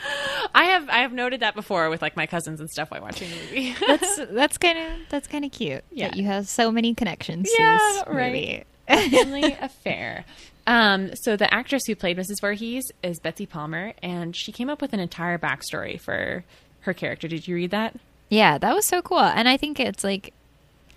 I 0.55 0.65
have 0.65 0.89
I 0.89 0.99
have 0.99 1.13
noted 1.13 1.41
that 1.41 1.55
before 1.55 1.89
with 1.89 2.01
like 2.01 2.15
my 2.15 2.25
cousins 2.25 2.59
and 2.59 2.69
stuff 2.69 2.91
while 2.91 3.01
watching 3.01 3.29
the 3.29 3.35
movie. 3.35 3.75
that's 3.87 4.19
that's 4.31 4.57
kind 4.57 4.77
of 4.77 4.91
that's 5.09 5.27
kind 5.27 5.45
of 5.45 5.51
cute. 5.51 5.83
Yeah. 5.91 6.09
that 6.09 6.17
you 6.17 6.23
have 6.25 6.47
so 6.47 6.71
many 6.71 6.93
connections. 6.93 7.49
Yeah, 7.57 7.77
to 7.77 8.05
this 8.05 8.15
right. 8.15 8.65
Family 8.87 9.55
affair. 9.61 10.25
Um, 10.67 11.15
so 11.15 11.35
the 11.37 11.51
actress 11.53 11.83
who 11.87 11.95
played 11.95 12.17
Mrs. 12.17 12.41
Voorhees 12.41 12.91
is 13.01 13.19
Betsy 13.19 13.45
Palmer, 13.45 13.93
and 14.03 14.35
she 14.35 14.51
came 14.51 14.69
up 14.69 14.81
with 14.81 14.93
an 14.93 14.99
entire 14.99 15.37
backstory 15.37 15.99
for 15.99 16.43
her 16.81 16.93
character. 16.93 17.27
Did 17.27 17.47
you 17.47 17.55
read 17.55 17.71
that? 17.71 17.95
Yeah, 18.29 18.57
that 18.57 18.75
was 18.75 18.85
so 18.85 19.01
cool, 19.01 19.19
and 19.19 19.47
I 19.47 19.57
think 19.57 19.79
it's 19.79 20.03
like 20.03 20.33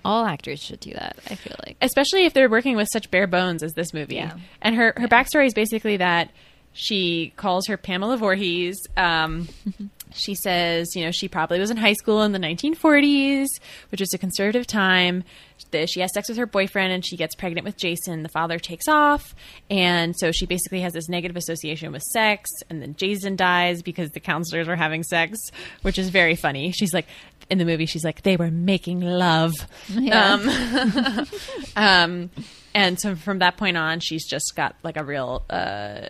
all 0.04 0.24
actors 0.24 0.60
should 0.62 0.80
do 0.80 0.92
that. 0.92 1.16
I 1.30 1.34
feel 1.34 1.56
like. 1.66 1.76
especially 1.80 2.24
if 2.26 2.34
they're 2.34 2.50
working 2.50 2.76
with 2.76 2.88
such 2.92 3.10
bare 3.10 3.26
bones 3.26 3.62
as 3.62 3.72
this 3.74 3.92
movie. 3.94 4.16
Yeah. 4.16 4.36
And 4.62 4.74
her 4.76 4.94
her 4.96 5.08
backstory 5.08 5.46
is 5.46 5.54
basically 5.54 5.96
that 5.98 6.30
she 6.72 7.32
calls 7.36 7.66
her 7.68 7.76
Pamela 7.76 8.16
Voorhees. 8.16 8.76
Um, 8.96 9.48
she 10.12 10.34
says, 10.34 10.88
you 10.94 11.04
know, 11.04 11.12
she 11.12 11.28
probably 11.28 11.60
was 11.60 11.70
in 11.70 11.76
high 11.76 11.92
school 11.92 12.22
in 12.22 12.32
the 12.32 12.38
1940s, 12.38 13.46
which 13.90 14.00
was 14.00 14.12
a 14.12 14.18
conservative 14.18 14.66
time. 14.66 15.24
That 15.70 15.88
She 15.88 16.00
has 16.00 16.12
sex 16.12 16.28
with 16.28 16.36
her 16.36 16.46
boyfriend 16.46 16.92
and 16.92 17.06
she 17.06 17.16
gets 17.16 17.34
pregnant 17.36 17.64
with 17.64 17.76
Jason. 17.76 18.22
The 18.24 18.28
father 18.28 18.58
takes 18.58 18.88
off. 18.88 19.34
And 19.70 20.14
so 20.18 20.32
she 20.32 20.46
basically 20.46 20.80
has 20.80 20.92
this 20.92 21.08
negative 21.08 21.36
association 21.36 21.92
with 21.92 22.02
sex. 22.02 22.50
And 22.68 22.82
then 22.82 22.94
Jason 22.96 23.36
dies 23.36 23.80
because 23.82 24.10
the 24.10 24.20
counselors 24.20 24.66
were 24.66 24.76
having 24.76 25.04
sex, 25.04 25.38
which 25.82 25.96
is 25.98 26.10
very 26.10 26.34
funny. 26.34 26.72
She's 26.72 26.92
like, 26.92 27.06
in 27.50 27.58
the 27.58 27.64
movie, 27.64 27.86
she's 27.86 28.04
like, 28.04 28.22
they 28.22 28.36
were 28.36 28.50
making 28.50 29.00
love. 29.00 29.52
Yeah. 29.88 30.34
Um, 30.34 31.26
um, 31.76 32.30
and 32.74 32.98
so 32.98 33.14
from 33.14 33.38
that 33.38 33.56
point 33.56 33.76
on, 33.76 34.00
she's 34.00 34.26
just 34.26 34.54
got 34.56 34.74
like 34.82 34.96
a 34.96 35.04
real 35.04 35.42
uh, 35.48 36.08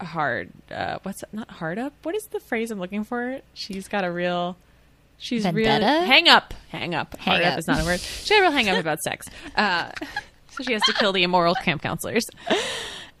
hard. 0.00 0.50
Uh, 0.70 0.98
what's 1.02 1.22
it 1.22 1.30
not 1.32 1.50
hard 1.50 1.78
up? 1.78 1.92
What 2.02 2.14
is 2.14 2.24
the 2.30 2.40
phrase 2.40 2.70
I'm 2.70 2.78
looking 2.78 3.04
for? 3.04 3.40
She's 3.52 3.88
got 3.88 4.04
a 4.04 4.10
real. 4.10 4.56
She's 5.18 5.44
Vendetta? 5.44 5.84
hang 5.84 6.28
up. 6.28 6.54
Hang 6.70 6.94
up. 6.94 7.16
Hang 7.16 7.34
hard 7.34 7.44
up. 7.44 7.52
up. 7.54 7.58
is 7.58 7.66
not 7.66 7.80
a 7.80 7.84
word. 7.84 8.00
She 8.00 8.34
had 8.34 8.40
a 8.40 8.42
real 8.42 8.52
hang 8.52 8.68
up 8.68 8.78
about 8.78 9.00
sex. 9.00 9.26
Uh, 9.56 9.90
so 10.50 10.62
she 10.62 10.72
has 10.72 10.82
to 10.82 10.92
kill 10.92 11.12
the 11.12 11.24
immoral 11.24 11.54
camp 11.54 11.82
counselors. 11.82 12.26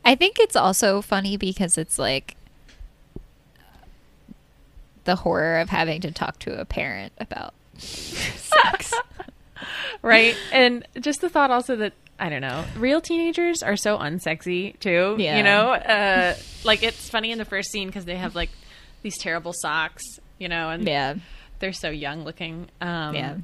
I 0.04 0.14
think 0.14 0.38
it's 0.38 0.54
also 0.54 1.02
funny 1.02 1.36
because 1.36 1.76
it's 1.76 1.98
like 1.98 2.36
the 5.04 5.16
horror 5.16 5.58
of 5.60 5.68
having 5.68 6.00
to 6.02 6.10
talk 6.10 6.38
to 6.40 6.58
a 6.60 6.64
parent 6.64 7.12
about 7.18 7.54
sex. 7.78 8.92
right? 10.02 10.36
And 10.52 10.86
just 11.00 11.20
the 11.20 11.28
thought 11.28 11.50
also 11.50 11.76
that 11.76 11.92
I 12.18 12.28
don't 12.28 12.42
know, 12.42 12.64
real 12.78 13.00
teenagers 13.00 13.62
are 13.62 13.76
so 13.76 13.98
unsexy 13.98 14.78
too. 14.78 15.16
Yeah. 15.18 15.36
You 15.36 15.42
know, 15.42 15.72
uh, 15.72 16.34
like 16.64 16.82
it's 16.82 17.08
funny 17.08 17.32
in 17.32 17.38
the 17.38 17.44
first 17.44 17.70
scene 17.70 17.88
because 17.88 18.04
they 18.04 18.16
have 18.16 18.34
like 18.34 18.50
these 19.02 19.18
terrible 19.18 19.52
socks, 19.52 20.02
you 20.38 20.48
know, 20.48 20.70
and 20.70 20.86
yeah. 20.86 21.14
they're 21.58 21.72
so 21.72 21.90
young 21.90 22.24
looking. 22.24 22.68
Um, 22.80 23.14
Yeah. 23.14 23.36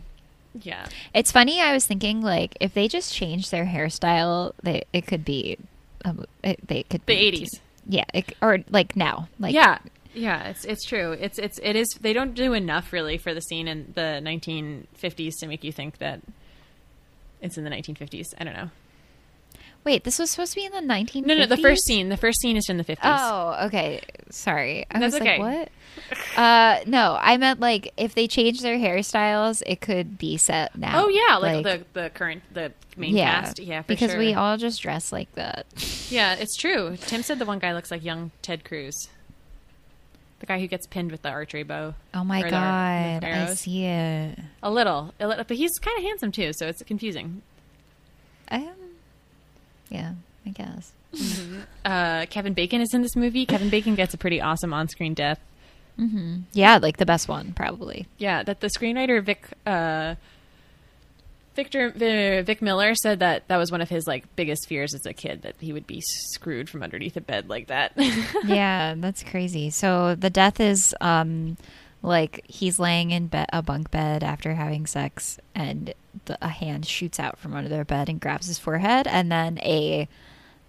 yeah, 0.63 0.87
It's 1.15 1.33
funny. 1.33 1.61
I 1.61 1.73
was 1.73 1.85
thinking 1.87 2.21
like 2.23 2.57
if 2.61 2.73
they 2.75 2.87
just 2.89 3.13
changed 3.13 3.51
their 3.51 3.67
hairstyle, 3.67 4.53
they 4.63 4.85
it 4.93 5.07
could 5.07 5.25
be, 5.25 5.59
um, 6.05 6.25
it, 6.45 6.61
they 6.67 6.85
could 6.85 7.05
the 7.07 7.13
eighties. 7.13 7.51
Yeah, 7.89 8.05
it, 8.15 8.37
or 8.41 8.59
like 8.71 8.95
now, 8.95 9.29
like 9.41 9.53
yeah, 9.55 9.79
yeah, 10.15 10.49
it's 10.49 10.65
it's 10.65 10.85
true. 10.85 11.13
It's 11.13 11.39
it's 11.39 11.59
it 11.63 11.77
is. 11.77 11.89
They 12.01 12.13
don't 12.13 12.35
do 12.35 12.53
enough 12.53 12.93
really 12.93 13.19
for 13.19 13.35
the 13.35 13.41
scene 13.41 13.69
in 13.69 13.93
the 13.95 14.21
1950s 14.23 15.39
to 15.41 15.47
make 15.47 15.65
you 15.65 15.73
think 15.73 15.99
that 15.99 16.21
it's 17.41 17.57
in 17.57 17.65
the 17.65 17.71
1950s. 17.71 18.35
I 18.39 18.45
don't 18.45 18.55
know. 18.55 18.71
Wait, 19.83 20.05
this 20.05 20.19
was 20.19 20.31
supposed 20.31 20.53
to 20.53 20.57
be 20.57 20.67
in 20.67 20.73
the 20.73 20.95
1950s. 20.95 21.27
No, 21.27 21.35
no, 21.39 21.47
the 21.47 21.57
first 21.57 21.85
scene. 21.85 22.11
The 22.11 22.19
first 22.19 22.39
scene 22.41 22.57
is 22.59 22.69
in 22.69 22.77
the 22.77 22.85
50s. 22.85 22.99
Oh, 23.03 23.67
okay. 23.67 24.03
Sorry. 24.29 24.85
I 24.91 24.99
That's 24.99 25.15
was 25.15 25.23
okay. 25.23 25.39
like, 25.39 25.71
what? 26.37 26.39
uh, 26.39 26.81
no, 26.87 27.17
I 27.19 27.39
meant 27.39 27.61
like 27.61 27.93
if 27.97 28.15
they 28.15 28.27
change 28.27 28.61
their 28.61 28.77
hairstyles, 28.77 29.63
it 29.67 29.81
could 29.81 30.19
be 30.19 30.37
set 30.37 30.77
now. 30.77 31.05
Oh 31.05 31.09
yeah, 31.09 31.37
like, 31.37 31.65
the 31.65 31.85
the 31.95 32.11
current 32.11 32.43
the 32.53 32.73
main 32.97 33.17
yeah, 33.17 33.41
cast. 33.41 33.59
Yeah, 33.59 33.83
for 33.83 33.89
because 33.89 34.11
sure. 34.11 34.19
we 34.19 34.35
all 34.35 34.59
just 34.59 34.83
dress 34.83 35.13
like 35.13 35.33
that. 35.35 35.67
Yeah, 36.11 36.35
it's 36.35 36.57
true. 36.57 36.97
Tim 37.01 37.23
said 37.23 37.39
the 37.39 37.47
one 37.47 37.59
guy 37.59 37.73
looks 37.73 37.91
like 37.91 38.05
young 38.05 38.33
Ted 38.43 38.65
Cruz. 38.65 39.09
The 40.41 40.47
guy 40.47 40.59
who 40.59 40.67
gets 40.67 40.87
pinned 40.87 41.13
with 41.13 41.23
the 41.23 41.29
archery 41.29 41.63
bow. 41.63 41.95
Oh 42.15 42.25
my 42.25 42.41
Or 42.41 42.51
god, 42.51 43.23
the 43.23 43.29
I 43.29 43.55
see 43.55 43.85
it. 43.85 44.39
A 44.63 44.71
little, 44.71 45.15
a 45.21 45.27
little, 45.29 45.45
but 45.45 45.57
he's 45.57 45.79
kind 45.79 45.97
of 45.99 46.03
handsome 46.05 46.33
too, 46.33 46.53
so 46.55 46.67
it's 46.67 46.83
confusing. 46.83 47.43
Um, 48.51 48.73
yeah, 49.91 50.15
I 50.47 50.51
guess. 50.51 50.93
Uh, 51.85 52.25
Kevin 52.31 52.55
Bacon 52.55 52.81
is 52.81 52.95
in 52.95 53.03
this 53.03 53.17
movie. 53.17 53.45
Kevin 53.45 53.69
Bacon 53.69 53.95
gets 53.97 54.15
a 54.15 54.19
pretty 54.19 54.41
awesome 54.41 54.73
on-screen 54.73 55.15
death. 55.15 55.41
Yeah, 56.53 56.79
like 56.79 56.97
the 56.97 57.05
best 57.05 57.29
one 57.29 57.53
probably. 57.53 58.07
Yeah, 58.17 58.43
that 58.45 58.61
the 58.61 58.69
screenwriter 58.69 59.23
Vic 59.23 59.45
uh, 59.67 60.15
Victor 61.55 61.91
Vic 61.91 62.63
Miller 62.63 62.95
said 62.95 63.21
that 63.21 63.49
that 63.49 63.57
was 63.57 63.73
one 63.73 63.81
of 63.81 63.89
his 63.89 64.07
like 64.07 64.35
biggest 64.37 64.69
fears 64.69 64.95
as 64.95 65.05
a 65.05 65.13
kid 65.13 65.43
that 65.43 65.57
he 65.59 65.73
would 65.73 65.87
be 65.87 66.01
screwed 66.01 66.69
from 66.69 66.83
underneath 66.83 67.17
a 67.17 67.21
bed 67.21 67.49
like 67.49 67.67
that. 67.67 67.93
yeah, 68.45 68.95
that's 68.97 69.23
crazy. 69.23 69.71
So 69.71 70.15
the 70.15 70.31
death 70.31 70.61
is 70.61 70.95
um 71.01 71.57
like 72.03 72.45
he's 72.49 72.79
laying 72.79 73.11
in 73.11 73.27
be- 73.27 73.45
a 73.53 73.63
bunk 73.63 73.91
bed 73.91 74.23
after 74.23 74.55
having 74.55 74.87
sex 74.87 75.39
and 75.55 75.93
the, 76.25 76.39
a 76.41 76.49
hand 76.49 76.87
shoots 76.87 77.21
out 77.21 77.39
from 77.39 77.55
under 77.55 77.69
their 77.69 77.85
bed 77.85 78.09
and 78.09 78.21
grabs 78.21 78.47
his 78.47 78.59
forehead 78.59 79.07
and 79.07 79.31
then 79.31 79.59
a 79.59 80.09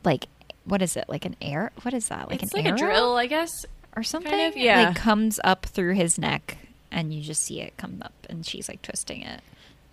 like 0.03 0.27
what 0.65 0.81
is 0.81 0.97
it 0.97 1.05
like 1.07 1.25
an 1.25 1.35
air 1.41 1.71
what 1.83 1.93
is 1.93 2.09
that 2.09 2.29
like 2.29 2.43
it's 2.43 2.53
an 2.53 2.63
like 2.63 2.67
arrow 2.67 2.75
a 2.75 2.77
drill, 2.77 3.17
I 3.17 3.27
guess. 3.27 3.65
or 3.95 4.03
something 4.03 4.47
of, 4.47 4.57
yeah. 4.57 4.87
like 4.87 4.95
comes 4.95 5.39
up 5.43 5.65
through 5.65 5.93
his 5.93 6.17
neck 6.17 6.57
and 6.91 7.13
you 7.13 7.21
just 7.21 7.43
see 7.43 7.61
it 7.61 7.77
come 7.77 8.01
up 8.01 8.27
and 8.29 8.45
she's 8.45 8.67
like 8.67 8.81
twisting 8.81 9.21
it 9.21 9.41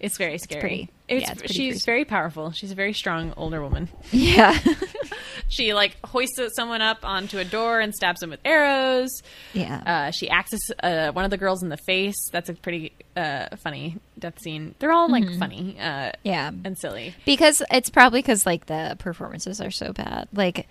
It's 0.01 0.17
very 0.17 0.39
scary. 0.39 0.61
pretty- 0.61 0.91
It's, 1.09 1.23
yeah, 1.27 1.33
it's 1.33 1.53
she's 1.53 1.73
gruesome. 1.73 1.87
very 1.87 2.05
powerful. 2.05 2.53
She's 2.53 2.71
a 2.71 2.75
very 2.75 2.93
strong 2.93 3.33
older 3.37 3.61
woman. 3.63 3.89
yeah 4.13 4.57
She 5.51 5.73
like 5.73 5.97
hoists 6.05 6.39
someone 6.55 6.83
up 6.83 6.99
onto 7.05 7.39
a 7.39 7.45
door 7.45 7.81
and 7.81 7.95
stabs 7.95 8.21
them 8.21 8.31
with 8.31 8.41
arrows. 8.45 9.11
yeah 9.55 9.83
Uh, 9.87 10.11
she 10.11 10.29
axes 10.29 10.71
uh, 10.83 11.11
one 11.13 11.25
of 11.25 11.31
the 11.31 11.37
girls 11.39 11.63
in 11.63 11.69
the 11.71 11.77
face. 11.79 12.29
That's 12.31 12.49
a 12.49 12.55
pretty 12.55 12.93
uh, 13.17 13.57
funny 13.57 13.97
death 14.19 14.39
scene. 14.41 14.75
They're 14.79 14.93
all 14.93 15.11
like 15.11 15.25
funny 15.39 15.77
uh, 15.81 15.83
Mm-hmm. 15.83 16.11
yeah 16.29 16.51
and 16.65 16.79
silly. 16.79 17.15
because 17.25 17.63
it's 17.71 17.91
probably 17.91 18.21
because 18.21 18.45
like 18.47 18.67
the 18.67 18.97
performances 18.99 19.61
are 19.61 19.71
so 19.71 19.93
bad 19.93 20.29
like 20.33 20.69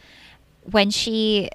when 0.72 0.90
she 0.92 1.50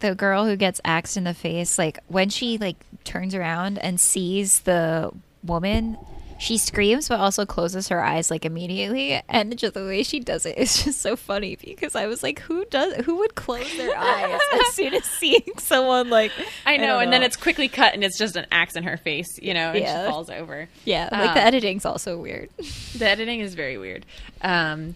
the 0.00 0.14
girl 0.14 0.44
who 0.46 0.56
gets 0.56 0.80
axed 0.84 1.16
in 1.16 1.24
the 1.24 1.34
face 1.34 1.78
like 1.78 1.98
when 2.08 2.28
she 2.28 2.58
like 2.58 2.76
turns 3.04 3.34
around 3.34 3.78
and 3.78 4.00
sees 4.00 4.60
the 4.60 5.10
woman 5.44 5.96
she 6.38 6.58
screams 6.58 7.08
but 7.08 7.18
also 7.18 7.46
closes 7.46 7.88
her 7.88 8.02
eyes 8.04 8.30
like 8.30 8.44
immediately 8.44 9.20
and 9.28 9.56
just 9.58 9.74
the 9.74 9.84
way 9.84 10.02
she 10.02 10.20
does 10.20 10.44
it 10.44 10.56
is 10.58 10.82
just 10.84 11.00
so 11.00 11.16
funny 11.16 11.56
because 11.64 11.94
i 11.94 12.06
was 12.06 12.22
like 12.22 12.40
who 12.40 12.64
does 12.66 12.94
who 13.06 13.16
would 13.16 13.34
close 13.34 13.76
their 13.76 13.96
eyes 13.98 14.38
as 14.60 14.66
soon 14.74 14.92
as 14.94 15.04
seeing 15.04 15.42
someone 15.58 16.10
like 16.10 16.30
I 16.66 16.76
know, 16.76 16.86
don't 16.86 17.04
and 17.04 17.12
then 17.12 17.22
it's 17.22 17.36
quickly 17.36 17.68
cut, 17.68 17.94
and 17.94 18.04
it's 18.04 18.18
just 18.18 18.36
an 18.36 18.46
axe 18.52 18.76
in 18.76 18.84
her 18.84 18.96
face, 18.96 19.38
you 19.40 19.54
know, 19.54 19.70
and 19.70 19.78
Yeah. 19.80 20.04
she 20.06 20.10
falls 20.10 20.30
over. 20.30 20.68
yeah 20.84 21.08
like 21.12 21.30
Uh, 21.30 21.34
the 21.34 21.42
editing's 21.42 21.84
also 21.86 22.16
weird 22.18 22.50
The 22.96 23.06
editing 23.08 23.40
is 23.40 23.54
very 23.54 23.78
weird. 23.78 24.04
Um, 24.42 24.94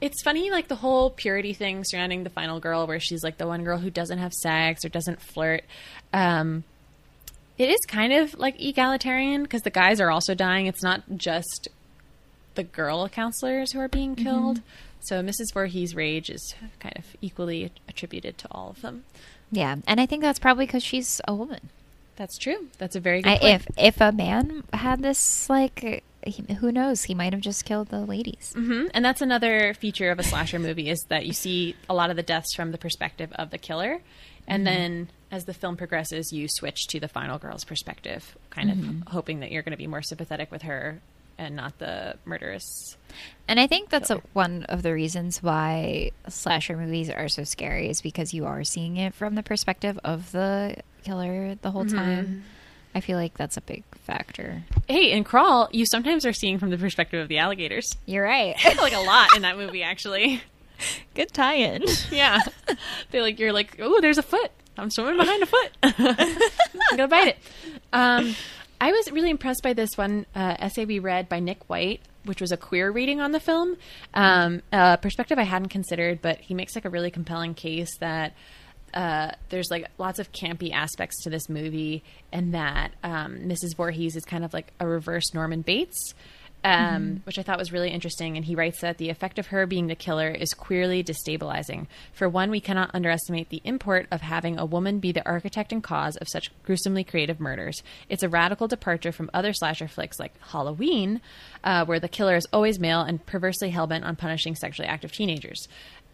it's 0.00 0.22
funny, 0.22 0.50
like 0.50 0.68
the 0.68 0.76
whole 0.76 1.08
purity 1.10 1.54
thing 1.54 1.82
surrounding 1.84 2.22
the 2.22 2.28
final 2.30 2.60
girl, 2.60 2.86
where 2.86 3.00
she's 3.00 3.24
like 3.24 3.38
the 3.38 3.46
one 3.46 3.64
girl 3.64 3.78
who 3.78 3.88
doesn't 3.90 4.18
have 4.18 4.34
sex 4.34 4.84
or 4.84 4.90
doesn't 4.90 5.22
flirt. 5.22 5.64
Um, 6.12 6.64
it 7.58 7.70
is 7.70 7.80
kind 7.86 8.12
of 8.12 8.34
like 8.38 8.60
egalitarian 8.60 9.42
because 9.42 9.62
the 9.62 9.70
guys 9.70 10.00
are 10.00 10.10
also 10.10 10.34
dying. 10.34 10.66
It's 10.66 10.82
not 10.82 11.02
just 11.16 11.68
the 12.54 12.64
girl 12.64 13.08
counselors 13.08 13.72
who 13.72 13.80
are 13.80 13.88
being 13.88 14.14
killed. 14.16 14.60
So 15.00 15.22
Mrs. 15.22 15.52
Voorhees' 15.52 15.94
rage 15.94 16.30
is 16.30 16.54
kind 16.80 16.94
of 16.96 17.04
equally 17.20 17.70
attributed 17.88 18.38
to 18.38 18.48
all 18.50 18.70
of 18.70 18.80
them. 18.82 19.04
yeah 19.52 19.76
and 19.86 20.00
i 20.00 20.06
think 20.06 20.22
that's 20.22 20.40
probably 20.40 20.66
because 20.66 20.82
she's 20.82 21.20
a 21.28 21.34
woman 21.34 21.68
That's 22.16 22.36
true. 22.38 22.68
That's 22.78 22.96
a 22.96 23.00
very 23.00 23.20
good 23.22 23.30
I, 23.30 23.38
point. 23.38 23.54
if 23.54 23.66
if 23.76 24.00
a 24.00 24.10
man 24.10 24.64
had 24.72 25.02
this 25.02 25.48
like 25.48 26.02
he, 26.24 26.42
who 26.60 26.72
knows 26.72 27.04
he 27.04 27.14
might 27.14 27.32
have 27.34 27.42
just 27.42 27.64
killed 27.64 27.88
the 27.88 28.00
ladies 28.00 28.52
hmm 28.56 28.86
And 28.94 29.04
that's 29.04 29.20
another 29.22 29.74
feature 29.74 30.10
of 30.10 30.18
a 30.18 30.24
slasher 30.24 30.58
movie 30.58 30.88
is 30.90 30.98
that 31.10 31.26
you 31.26 31.32
see 31.32 31.76
a 31.88 31.94
lot 31.94 32.10
of 32.10 32.16
the 32.16 32.22
deaths 32.24 32.54
from 32.56 32.72
the 32.72 32.78
perspective 32.78 33.30
of 33.34 33.50
the 33.50 33.58
killer, 33.58 34.00
and 34.48 34.66
then 34.66 35.08
as 35.30 35.44
the 35.44 35.54
film 35.54 35.76
progresses, 35.76 36.32
you 36.32 36.48
switch 36.48 36.86
to 36.88 37.00
the 37.00 37.08
final 37.08 37.38
girl's 37.38 37.64
perspective, 37.64 38.36
kind 38.50 38.70
of 38.70 38.76
mm-hmm. 38.76 39.00
hoping 39.08 39.40
that 39.40 39.50
you're 39.50 39.62
going 39.62 39.72
to 39.72 39.76
be 39.76 39.86
more 39.86 40.02
sympathetic 40.02 40.50
with 40.50 40.62
her 40.62 41.00
and 41.38 41.54
not 41.54 41.78
the 41.78 42.16
murderous. 42.24 42.96
and 43.46 43.60
i 43.60 43.66
think 43.66 43.90
that's 43.90 44.08
a, 44.08 44.16
one 44.32 44.62
of 44.70 44.82
the 44.82 44.90
reasons 44.90 45.42
why 45.42 46.10
slasher 46.28 46.78
movies 46.78 47.10
are 47.10 47.28
so 47.28 47.44
scary 47.44 47.90
is 47.90 48.00
because 48.00 48.32
you 48.32 48.46
are 48.46 48.64
seeing 48.64 48.96
it 48.96 49.12
from 49.12 49.34
the 49.34 49.42
perspective 49.42 50.00
of 50.02 50.32
the 50.32 50.74
killer 51.06 51.54
the 51.62 51.70
whole 51.70 51.84
mm-hmm. 51.84 51.96
time. 51.96 52.44
I 52.94 53.00
feel 53.00 53.18
like 53.18 53.36
that's 53.36 53.56
a 53.56 53.60
big 53.60 53.84
factor. 54.04 54.64
Hey, 54.88 55.12
in 55.12 55.22
Crawl, 55.22 55.68
you 55.70 55.84
sometimes 55.84 56.24
are 56.24 56.32
seeing 56.32 56.58
from 56.58 56.70
the 56.70 56.78
perspective 56.78 57.20
of 57.20 57.28
the 57.28 57.38
alligators, 57.38 57.94
you're 58.06 58.24
right. 58.24 58.56
Like 58.64 58.94
a 58.94 59.00
lot 59.00 59.36
in 59.36 59.42
that 59.42 59.56
movie, 59.56 59.82
actually. 59.82 60.42
good 61.14 61.32
tie-in. 61.32 61.84
Yeah, 62.10 62.40
they 63.10 63.20
like 63.20 63.38
you're 63.38 63.52
like, 63.52 63.76
oh, 63.80 64.00
there's 64.00 64.18
a 64.18 64.22
foot. 64.22 64.50
I'm 64.78 64.90
swimming 64.90 65.16
behind 65.16 65.42
a 65.42 65.46
foot. 65.46 65.70
I'm 65.82 66.96
gonna 66.96 67.08
bite 67.08 67.28
it. 67.28 67.38
Um, 67.92 68.34
I 68.80 68.92
was 68.92 69.10
really 69.10 69.30
impressed 69.30 69.62
by 69.62 69.72
this 69.72 69.96
one 69.96 70.26
uh, 70.34 70.56
essay 70.58 70.84
we 70.84 70.98
read 70.98 71.28
by 71.28 71.40
Nick 71.40 71.68
White, 71.68 72.00
which 72.24 72.40
was 72.40 72.52
a 72.52 72.56
queer 72.56 72.90
reading 72.90 73.20
on 73.20 73.32
the 73.32 73.40
film. 73.40 73.76
Um, 74.12 74.62
a 74.72 74.98
perspective 74.98 75.38
I 75.38 75.44
hadn't 75.44 75.68
considered, 75.70 76.20
but 76.20 76.40
he 76.40 76.54
makes 76.54 76.74
like 76.74 76.84
a 76.84 76.90
really 76.90 77.10
compelling 77.10 77.54
case 77.54 77.96
that 78.00 78.34
uh, 78.92 79.32
there's 79.48 79.70
like 79.70 79.88
lots 79.98 80.18
of 80.18 80.32
campy 80.32 80.72
aspects 80.72 81.22
to 81.24 81.30
this 81.30 81.48
movie, 81.48 82.02
and 82.32 82.54
that 82.54 82.92
um, 83.02 83.38
Mrs. 83.40 83.76
Voorhees 83.76 84.16
is 84.16 84.24
kind 84.24 84.44
of 84.44 84.52
like 84.52 84.72
a 84.80 84.86
reverse 84.86 85.32
Norman 85.34 85.62
Bates 85.62 86.14
um, 86.66 87.22
which 87.24 87.38
I 87.38 87.42
thought 87.42 87.58
was 87.58 87.72
really 87.72 87.90
interesting. 87.90 88.36
And 88.36 88.44
he 88.44 88.56
writes 88.56 88.80
that 88.80 88.98
the 88.98 89.08
effect 89.08 89.38
of 89.38 89.46
her 89.48 89.66
being 89.66 89.86
the 89.86 89.94
killer 89.94 90.30
is 90.30 90.52
queerly 90.52 91.04
destabilizing. 91.04 91.86
For 92.12 92.28
one, 92.28 92.50
we 92.50 92.60
cannot 92.60 92.90
underestimate 92.92 93.50
the 93.50 93.62
import 93.62 94.08
of 94.10 94.20
having 94.20 94.58
a 94.58 94.66
woman 94.66 94.98
be 94.98 95.12
the 95.12 95.24
architect 95.24 95.72
and 95.72 95.82
cause 95.82 96.16
of 96.16 96.28
such 96.28 96.50
gruesomely 96.64 97.04
creative 97.04 97.38
murders. 97.38 97.84
It's 98.08 98.24
a 98.24 98.28
radical 98.28 98.66
departure 98.66 99.12
from 99.12 99.30
other 99.32 99.52
slasher 99.52 99.86
flicks 99.86 100.18
like 100.18 100.34
Halloween, 100.40 101.20
uh, 101.62 101.84
where 101.84 102.00
the 102.00 102.08
killer 102.08 102.34
is 102.34 102.46
always 102.52 102.80
male 102.80 103.02
and 103.02 103.24
perversely 103.26 103.70
hellbent 103.70 104.04
on 104.04 104.16
punishing 104.16 104.56
sexually 104.56 104.88
active 104.88 105.12
teenagers. 105.12 105.68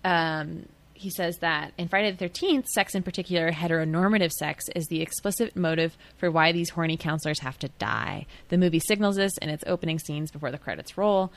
Um, 0.04 0.66
he 1.02 1.10
says 1.10 1.38
that 1.38 1.72
in 1.76 1.88
Friday 1.88 2.10
the 2.12 2.28
13th, 2.28 2.66
sex 2.68 2.94
in 2.94 3.02
particular, 3.02 3.50
heteronormative 3.52 4.30
sex, 4.30 4.64
is 4.74 4.86
the 4.86 5.02
explicit 5.02 5.54
motive 5.56 5.96
for 6.16 6.30
why 6.30 6.52
these 6.52 6.70
horny 6.70 6.96
counselors 6.96 7.40
have 7.40 7.58
to 7.58 7.68
die. 7.78 8.26
The 8.48 8.58
movie 8.58 8.80
signals 8.80 9.16
this 9.16 9.36
in 9.38 9.48
its 9.48 9.64
opening 9.66 9.98
scenes 9.98 10.30
before 10.30 10.50
the 10.50 10.58
credits 10.58 10.96
roll. 10.96 11.32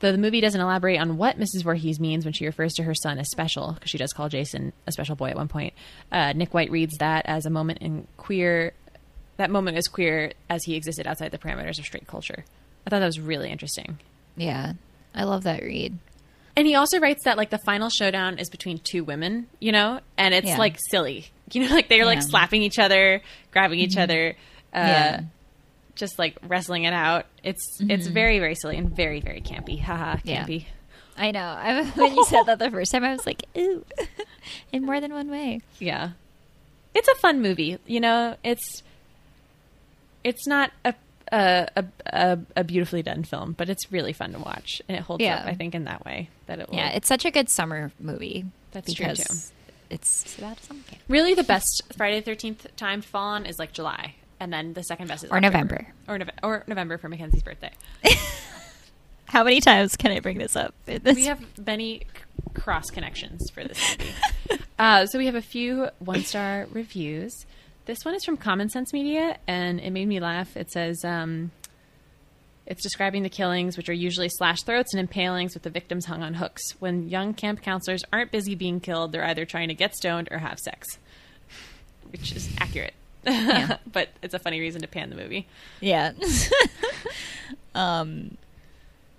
Though 0.00 0.12
the 0.12 0.18
movie 0.18 0.40
doesn't 0.40 0.60
elaborate 0.60 1.00
on 1.00 1.16
what 1.16 1.38
Mrs. 1.38 1.62
Voorhees 1.62 1.98
means 2.00 2.24
when 2.24 2.34
she 2.34 2.44
refers 2.46 2.74
to 2.74 2.82
her 2.82 2.94
son 2.94 3.18
as 3.18 3.30
special, 3.30 3.72
because 3.72 3.90
she 3.90 3.96
does 3.98 4.12
call 4.12 4.28
Jason 4.28 4.72
a 4.86 4.92
special 4.92 5.16
boy 5.16 5.30
at 5.30 5.36
one 5.36 5.48
point, 5.48 5.72
uh, 6.12 6.32
Nick 6.34 6.52
White 6.52 6.70
reads 6.70 6.98
that 6.98 7.24
as 7.26 7.46
a 7.46 7.50
moment 7.50 7.78
in 7.80 8.06
queer. 8.16 8.72
That 9.36 9.50
moment 9.50 9.78
is 9.78 9.88
queer 9.88 10.32
as 10.50 10.64
he 10.64 10.74
existed 10.74 11.06
outside 11.06 11.30
the 11.30 11.38
parameters 11.38 11.78
of 11.78 11.84
straight 11.86 12.06
culture. 12.06 12.44
I 12.86 12.90
thought 12.90 13.00
that 13.00 13.06
was 13.06 13.20
really 13.20 13.50
interesting. 13.50 13.98
yeah 14.36 14.72
i 15.14 15.22
love 15.22 15.44
that 15.44 15.62
read 15.62 15.96
And 16.56 16.66
he 16.66 16.74
also 16.76 17.00
writes 17.00 17.24
that 17.24 17.36
like 17.36 17.50
the 17.50 17.58
final 17.58 17.90
showdown 17.90 18.38
is 18.38 18.48
between 18.48 18.78
two 18.78 19.02
women, 19.04 19.48
you 19.60 19.72
know, 19.72 20.00
and 20.16 20.32
it's 20.34 20.46
Yeah. 20.46 20.58
like 20.58 20.76
silly, 20.90 21.26
you 21.52 21.66
know, 21.68 21.74
like 21.74 21.88
they're 21.88 22.04
like 22.04 22.16
Yeah. 22.16 22.20
Mm-hmm. 22.22 22.30
slapping 22.30 22.62
each 22.62 22.78
other, 22.78 23.20
grabbing 23.50 23.80
each 23.80 23.96
other, 23.96 24.36
uh, 24.72 24.78
Yeah. 24.78 25.20
just 25.96 26.18
like 26.18 26.36
wrestling 26.46 26.84
it 26.84 26.92
out. 26.92 27.26
It's 27.42 27.78
it's 27.80 28.06
very 28.06 28.38
very 28.38 28.54
silly 28.54 28.76
and 28.76 28.94
very 28.94 29.20
very 29.20 29.40
campy. 29.40 29.80
Haha, 29.80 30.16
Mm-hmm. 30.16 30.28
Yeah. 30.28 30.44
campy. 30.46 30.66
i 31.16 31.30
know 31.30 31.40
I, 31.40 31.84
when 31.96 32.14
you 32.16 32.24
said 32.24 32.44
that 32.46 32.58
the 32.58 32.68
first 32.72 32.90
time 32.90 33.04
i 33.04 33.12
was 33.12 33.24
like 33.24 33.44
ooh 33.56 33.84
in 34.72 34.84
more 34.84 35.00
than 35.00 35.12
one 35.12 35.30
way 35.30 35.60
Yeah. 35.78 36.10
It's 36.96 37.08
a 37.08 37.14
fun 37.16 37.42
movie, 37.42 37.78
you 37.86 37.98
know. 38.00 38.36
It's 38.44 38.82
it's 40.22 40.46
not 40.46 40.70
a 40.84 40.94
a, 41.32 41.68
a, 41.76 41.84
a, 42.06 42.38
a 42.56 42.64
beautifully 42.64 43.02
done 43.02 43.24
film, 43.24 43.52
but 43.52 43.68
it's 43.68 43.90
really 43.92 44.12
fun 44.12 44.32
to 44.32 44.38
watch, 44.38 44.80
and 44.88 44.96
it 44.96 45.02
holds 45.02 45.22
Yeah. 45.22 45.36
up. 45.36 45.46
I 45.46 45.54
think 45.54 45.74
in 45.74 45.84
that 45.84 46.04
way 46.04 46.28
that 46.46 46.58
it 46.60 46.68
will. 46.68 46.76
Yeah, 46.76 46.90
it's 46.90 47.08
such 47.08 47.24
a 47.24 47.30
good 47.30 47.48
summer 47.48 47.92
movie. 47.98 48.44
That's 48.72 48.92
true, 48.92 49.14
too. 49.14 49.22
It's 49.90 50.38
about 50.38 50.60
summer 50.62 50.80
camp. 50.86 51.02
really 51.08 51.34
the 51.34 51.44
best 51.44 51.82
Friday 51.96 52.18
the 52.20 52.24
Thirteenth 52.24 52.66
time 52.76 53.02
to 53.02 53.08
fall 53.08 53.28
on 53.30 53.46
is 53.46 53.58
like 53.58 53.72
July, 53.72 54.14
and 54.40 54.52
then 54.52 54.72
the 54.72 54.82
second 54.82 55.06
best 55.08 55.24
is 55.24 55.30
Or 55.30 55.36
October. 55.36 55.52
November. 55.58 55.86
or 56.08 56.18
Nove- 56.18 56.38
or 56.42 56.64
November 56.66 56.98
for 56.98 57.08
Mackenzie's 57.08 57.42
birthday. 57.42 57.70
How 59.26 59.42
many 59.42 59.60
times 59.60 59.96
can 59.96 60.12
I 60.12 60.20
bring 60.20 60.38
this 60.38 60.54
up? 60.54 60.74
we 60.86 61.24
have 61.26 61.40
many 61.66 62.02
cross 62.54 62.90
connections 62.90 63.50
for 63.50 63.64
this 63.64 63.96
movie. 63.98 64.62
uh, 64.78 65.06
so 65.06 65.18
we 65.18 65.26
have 65.26 65.34
a 65.34 65.42
few 65.42 65.88
one 65.98 66.22
star 66.22 66.66
reviews. 66.70 67.46
This 67.86 68.04
one 68.04 68.14
is 68.14 68.24
from 68.24 68.36
Common 68.38 68.68
Sense 68.70 68.92
Media, 68.92 69.36
and 69.46 69.78
it 69.78 69.90
made 69.90 70.06
me 70.08 70.18
laugh. 70.20 70.56
It 70.56 70.70
says 70.70 71.04
um, 71.04 71.50
it's 72.66 72.82
describing 72.82 73.22
the 73.22 73.28
killings, 73.28 73.76
which 73.76 73.88
are 73.90 73.94
usually 73.94 74.30
slash 74.30 74.62
throats 74.62 74.94
and 74.94 75.00
impalings 75.00 75.52
with 75.54 75.64
the 75.64 75.70
victims 75.70 76.06
hung 76.06 76.22
on 76.22 76.34
hooks. 76.34 76.62
When 76.80 77.08
young 77.10 77.34
camp 77.34 77.60
counselors 77.60 78.02
aren't 78.12 78.30
busy 78.32 78.54
being 78.54 78.80
killed, 78.80 79.12
they're 79.12 79.24
either 79.24 79.44
trying 79.44 79.68
to 79.68 79.74
get 79.74 79.94
stoned 79.94 80.28
or 80.30 80.38
have 80.38 80.58
sex, 80.58 80.98
which 82.10 82.32
is 82.32 82.48
accurate. 82.58 82.94
Yeah. 83.26 83.76
but 83.92 84.08
it's 84.22 84.32
a 84.34 84.38
funny 84.38 84.60
reason 84.60 84.80
to 84.80 84.88
pan 84.88 85.10
the 85.10 85.16
movie. 85.16 85.46
yeah. 85.80 86.12
um, 87.74 88.36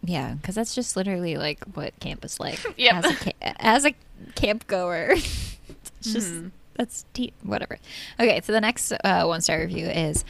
yeah, 0.04 0.34
because 0.34 0.56
that's 0.56 0.74
just 0.76 0.96
literally 0.96 1.38
like 1.38 1.64
what 1.74 2.00
camp 2.00 2.24
is 2.26 2.40
like. 2.40 2.60
Yep. 2.78 2.94
As 2.96 3.06
a, 3.06 3.16
ca- 3.16 3.54
as 3.60 3.86
a 3.86 3.94
camp 4.36 4.66
goer, 4.68 5.12
it's 5.12 6.14
just 6.14 6.34
Mhm. 6.34 6.52
That's 6.76 7.06
deep. 7.14 7.34
Whatever. 7.44 7.80
Okay, 8.20 8.42
so 8.42 8.52
the 8.52 8.62
next 8.62 8.92
uh, 8.92 9.26
one 9.26 9.42
star 9.42 9.60
review 9.60 9.88
is. 9.88 10.24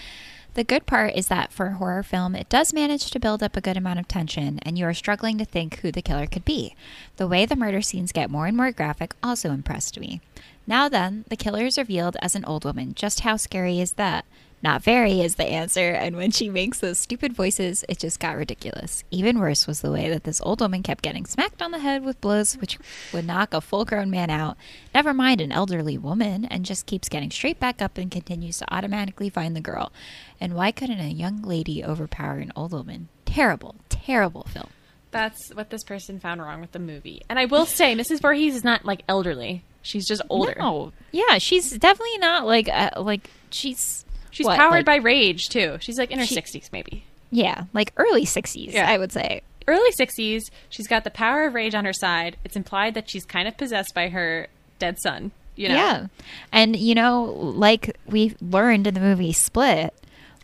The 0.56 0.64
good 0.64 0.86
part 0.86 1.16
is 1.16 1.28
that 1.28 1.52
for 1.52 1.66
a 1.66 1.74
horror 1.74 2.02
film, 2.02 2.34
it 2.34 2.48
does 2.48 2.74
manage 2.74 3.12
to 3.12 3.20
build 3.20 3.44
up 3.44 3.58
a 3.58 3.62
good 3.62 3.76
amount 3.76 4.00
of 4.00 4.08
tension, 4.08 4.60
and 4.64 4.80
you 4.80 4.86
are 4.86 4.94
struggling 4.94 5.38
to 5.38 5.44
think 5.44 5.80
who 5.80 5.92
the 5.92 6.02
killer 6.02 6.28
could 6.28 6.46
be. 6.46 6.78
The 7.18 7.28
way 7.28 7.46
the 7.46 7.58
murder 7.58 7.82
scenes 7.82 8.14
get 8.14 8.30
more 8.30 8.48
and 8.48 8.56
more 8.56 8.72
graphic 8.72 9.16
also 9.22 9.52
impressed 9.52 10.00
me. 10.00 10.22
Now 10.66 10.88
then, 10.88 11.26
the 11.28 11.36
killer 11.36 11.66
is 11.66 11.78
revealed 11.78 12.16
as 12.22 12.36
an 12.36 12.46
old 12.46 12.64
woman. 12.64 12.94
Just 12.94 13.20
how 13.20 13.36
scary 13.36 13.82
is 13.82 13.94
that? 13.94 14.24
Not 14.62 14.84
very 14.84 15.22
is 15.22 15.36
the 15.36 15.46
answer, 15.46 15.91
and 15.91 16.15
when 16.15 16.32
she 16.32 16.50
makes 16.50 16.80
those 16.80 16.98
stupid 16.98 17.34
voices, 17.34 17.86
it 17.88 18.00
just 18.00 18.20
got 18.20 18.36
ridiculous. 18.36 19.04
Even 19.12 19.38
worse 19.38 19.68
was 19.68 19.82
the 19.82 19.91
way 19.91 20.10
that 20.10 20.24
this 20.24 20.41
old 20.41 20.60
woman 20.60 20.82
kept 20.82 21.04
getting 21.04 21.26
smacked 21.26 21.62
on 21.62 21.72
the 21.72 21.80
head 21.80 22.04
with 22.04 22.20
blows 22.22 22.56
which 22.58 22.80
would 23.13 23.28
knock 23.28 23.54
a 23.54 23.62
full 23.62 23.86
grown 23.86 24.10
man 24.10 24.30
out, 24.30 24.58
never 24.94 25.13
mind 25.13 25.39
an 25.41 25.52
elderly 25.52 25.98
woman, 25.98 26.46
and 26.46 26.65
just 26.65 26.86
keeps 26.88 27.10
getting 27.10 27.30
straight 27.30 27.60
back 27.60 27.82
up 27.82 27.98
and 27.98 28.10
continues 28.10 28.58
to 28.58 28.74
automatically 28.74 29.30
find 29.30 29.56
the 29.56 29.62
girl. 29.62 29.91
And 30.39 30.56
why 30.56 30.72
couldn't 30.72 31.00
a 31.00 31.10
young 31.10 31.41
lady 31.41 31.84
overpower 31.84 32.38
an 32.38 32.52
old 32.56 32.72
woman? 32.72 33.10
Terrible, 33.26 33.76
terrible 33.89 34.44
film. 34.44 34.70
That's 35.12 35.50
what 35.54 35.70
this 35.70 35.84
person 35.84 36.20
found 36.20 36.41
wrong 36.41 36.60
with 36.60 36.72
the 36.72 36.80
movie. 36.80 37.22
And 37.30 37.39
I 37.39 37.46
will 37.46 37.65
say, 37.65 37.96
Mrs. 37.96 38.22
Voorhees 38.22 38.56
is 38.56 38.63
not 38.63 38.84
like 38.84 39.04
elderly. 39.08 39.63
She's 39.82 40.08
just 40.08 40.22
older. 40.30 40.56
No, 40.58 40.91
yeah, 41.12 41.38
she's 41.38 41.78
definitely 41.78 42.18
not 42.18 42.46
like 42.48 42.68
uh, 42.68 42.89
like 42.98 43.30
she's 43.52 44.05
She's 44.36 44.45
what, 44.45 44.58
powered 44.58 44.74
like- 44.80 44.86
by 44.86 44.95
rage 44.98 45.50
too. 45.50 45.78
She's 45.80 45.98
like 45.98 46.12
in 46.12 46.19
her 46.19 46.26
sixties, 46.26 46.69
maybe 46.74 47.04
yeah, 47.32 47.63
like 47.74 47.91
early 47.98 48.24
sixties, 48.26 48.74
Yeah. 48.74 48.89
I 48.89 48.98
would 48.98 49.12
say. 49.12 49.41
early 49.67 49.91
sixties. 49.93 50.52
She's 50.69 50.88
got 50.88 51.04
the 51.04 51.10
power 51.10 51.45
of 51.48 51.54
rage 51.56 51.74
on 51.74 51.86
her 51.86 51.93
side. 51.93 52.38
It's 52.45 52.56
implied 52.56 52.93
that 52.93 53.10
she's 53.10 53.26
kind 53.26 53.48
of 53.48 53.58
possessed 53.58 53.93
by 53.95 54.10
her 54.10 54.48
dead 54.80 55.00
son. 55.02 55.32
You 55.56 55.69
know, 55.69 55.76
Yeah. 55.76 56.08
And, 56.52 56.76
you 56.76 56.93
know, 56.95 57.24
like 57.24 57.98
we 58.06 58.36
learned 58.41 58.88
in 58.88 58.93
the 58.93 59.00
movie 59.00 59.32
Split, 59.34 59.93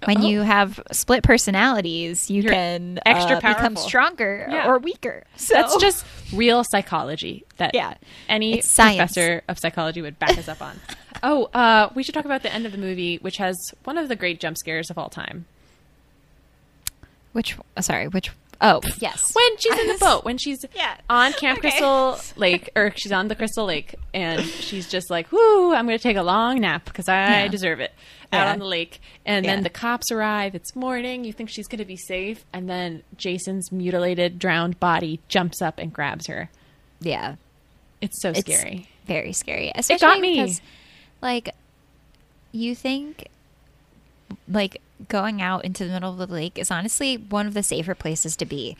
when 0.05 0.19
Oh. 0.21 0.27
you 0.27 0.41
have 0.41 0.79
split 0.91 1.21
personalities, 1.23 2.31
you 2.31 2.41
You're 2.41 2.51
can 2.53 2.99
extra 3.05 3.37
uh, 3.37 3.39
become 3.53 3.75
stronger 3.75 4.47
Yeah. 4.49 4.67
or 4.67 4.79
weaker. 4.79 5.25
So 5.35 5.53
That's 5.53 5.75
just 5.77 6.03
real 6.33 6.63
psychology 6.63 7.45
that 7.57 7.71
Yeah. 7.75 7.93
any 8.27 8.61
professor 8.61 9.43
of 9.47 9.59
psychology 9.59 10.01
would 10.01 10.17
back 10.17 10.37
us 10.37 10.47
up 10.47 10.61
on. 10.61 10.79
Oh, 11.23 11.45
uh, 11.53 11.89
we 11.93 12.03
should 12.03 12.13
talk 12.15 12.25
about 12.25 12.41
the 12.43 12.53
end 12.53 12.65
of 12.65 12.71
the 12.71 12.77
movie, 12.77 13.17
which 13.17 13.37
has 13.37 13.55
one 13.83 13.97
of 13.97 14.09
the 14.09 14.15
great 14.15 14.39
jump 14.39 14.57
scares 14.57 14.89
of 14.89 14.97
all 14.97 15.09
time. 15.09 15.45
which 17.33 17.55
uh, 17.77 17.81
sorry, 17.81 18.07
which 18.07 18.31
oh, 18.59 18.81
yes. 18.99 19.31
When 19.35 19.57
she's 19.57 19.77
in 19.79 19.87
the 19.87 19.97
boat, 19.99 20.25
when 20.25 20.37
she's 20.37 20.65
Yeah. 20.75 20.97
on 21.09 21.33
Camp 21.33 21.59
Okay. 21.59 21.69
Crystal 21.69 22.19
Lake, 22.35 22.69
or 22.75 22.91
she's 22.95 23.11
on 23.11 23.27
the 23.27 23.35
Crystal 23.35 23.65
Lake, 23.65 23.95
and 24.13 24.41
she's 24.45 24.89
just 24.89 25.09
like, 25.09 25.31
"Whoo, 25.31 25.73
I'm 25.73 25.85
going 25.85 25.97
to 25.97 26.03
take 26.03 26.17
a 26.17 26.23
long 26.23 26.59
nap 26.61 26.85
because 26.85 27.07
I 27.07 27.43
Yeah. 27.43 27.47
deserve 27.47 27.79
it." 27.79 27.93
Out 28.33 28.45
Yeah. 28.45 28.53
on 28.53 28.59
the 28.59 28.65
lake, 28.65 29.01
and 29.25 29.45
then 29.45 29.63
the 29.63 29.69
cops 29.69 30.09
arrive. 30.09 30.55
It's 30.55 30.73
morning. 30.73 31.25
You 31.25 31.33
think 31.33 31.49
she's 31.49 31.67
going 31.67 31.79
to 31.79 31.85
be 31.85 31.97
safe, 31.97 32.45
and 32.53 32.69
then 32.69 33.03
Jason's 33.17 33.73
mutilated, 33.73 34.39
drowned 34.39 34.79
body 34.79 35.19
jumps 35.27 35.61
up 35.61 35.77
and 35.77 35.91
grabs 35.91 36.27
her. 36.27 36.49
Yeah. 37.01 37.35
It's 37.99 38.21
so 38.21 38.29
It's 38.29 38.39
scary. 38.39 38.87
Very 39.05 39.33
scary. 39.33 39.69
Especially 39.75 40.07
got 40.07 40.19
me. 40.21 40.35
because 40.41 40.61
like 41.21 41.53
you 42.51 42.75
think 42.75 43.27
like 44.47 44.81
going 45.07 45.41
out 45.41 45.65
into 45.65 45.85
the 45.85 45.93
middle 45.93 46.11
of 46.11 46.17
the 46.17 46.33
lake 46.33 46.57
is 46.57 46.71
honestly 46.71 47.17
one 47.17 47.47
of 47.47 47.53
the 47.53 47.63
safer 47.63 47.95
places 47.95 48.35
to 48.37 48.45
be. 48.45 48.77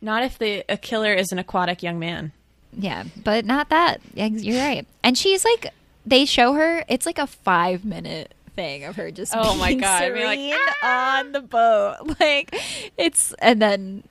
Not 0.00 0.22
if 0.22 0.38
the 0.38 0.64
a 0.68 0.76
killer 0.76 1.12
is 1.14 1.32
an 1.32 1.38
aquatic 1.38 1.82
young 1.82 1.98
man. 1.98 2.32
Yeah, 2.72 3.04
but 3.22 3.44
not 3.44 3.70
that. 3.70 4.00
You're 4.14 4.60
right. 4.60 4.86
And 5.02 5.16
she's 5.16 5.44
like, 5.44 5.72
they 6.04 6.24
show 6.24 6.52
her. 6.54 6.84
It's 6.88 7.06
like 7.06 7.18
a 7.18 7.26
five 7.26 7.84
minute 7.84 8.34
thing 8.54 8.84
of 8.84 8.96
her 8.96 9.10
just 9.10 9.34
Oh 9.36 9.56
my 9.56 9.68
being 9.68 9.80
God, 9.80 10.02
I 10.02 10.10
mean, 10.10 10.24
like, 10.24 10.38
serene 10.38 10.54
ah! 10.82 11.18
on 11.18 11.32
the 11.32 11.40
boat. 11.40 11.96
Like 12.20 12.54
it's 12.96 13.32
and 13.38 13.60
then. 13.60 14.02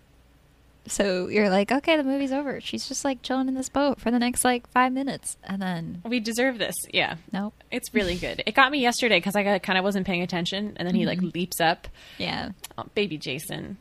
So 0.87 1.27
you're 1.27 1.49
like, 1.49 1.71
okay, 1.71 1.97
the 1.97 2.03
movie's 2.03 2.31
over. 2.31 2.61
She's 2.61 2.87
just 2.87 3.03
like 3.03 3.21
chilling 3.21 3.47
in 3.47 3.55
this 3.55 3.69
boat 3.69 3.99
for 3.99 4.11
the 4.11 4.19
next 4.19 4.43
like 4.43 4.69
five 4.69 4.93
minutes, 4.93 5.37
and 5.43 5.61
then 5.61 6.01
We 6.05 6.19
deserve 6.19 6.57
this. 6.57 6.75
Yeah. 6.93 7.15
nope. 7.31 7.53
It's 7.71 7.93
really 7.93 8.15
good. 8.17 8.43
It 8.45 8.53
got 8.53 8.71
me 8.71 8.79
yesterday 8.79 9.17
because 9.17 9.35
I 9.35 9.59
kind 9.59 9.77
of 9.79 9.83
wasn't 9.83 10.05
paying 10.05 10.21
attention, 10.21 10.73
and 10.77 10.87
then 10.87 10.95
he 10.95 11.05
like 11.05 11.19
mm-hmm. 11.19 11.29
leaps 11.33 11.59
up, 11.59 11.87
Yeah, 12.17 12.51
oh, 12.77 12.85
baby 12.93 13.17
Jason. 13.17 13.77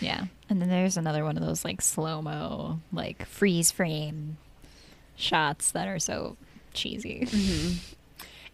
yeah. 0.00 0.24
And 0.48 0.60
then 0.62 0.68
there's 0.68 0.96
another 0.96 1.24
one 1.24 1.36
of 1.36 1.44
those 1.44 1.64
like 1.64 1.82
slow 1.82 2.22
mo, 2.22 2.80
like 2.92 3.26
freeze 3.26 3.70
frame 3.70 4.38
shots 5.16 5.72
that 5.72 5.88
are 5.88 5.98
so 5.98 6.36
cheesy. 6.72 7.26
Mm-hmm. 7.26 7.78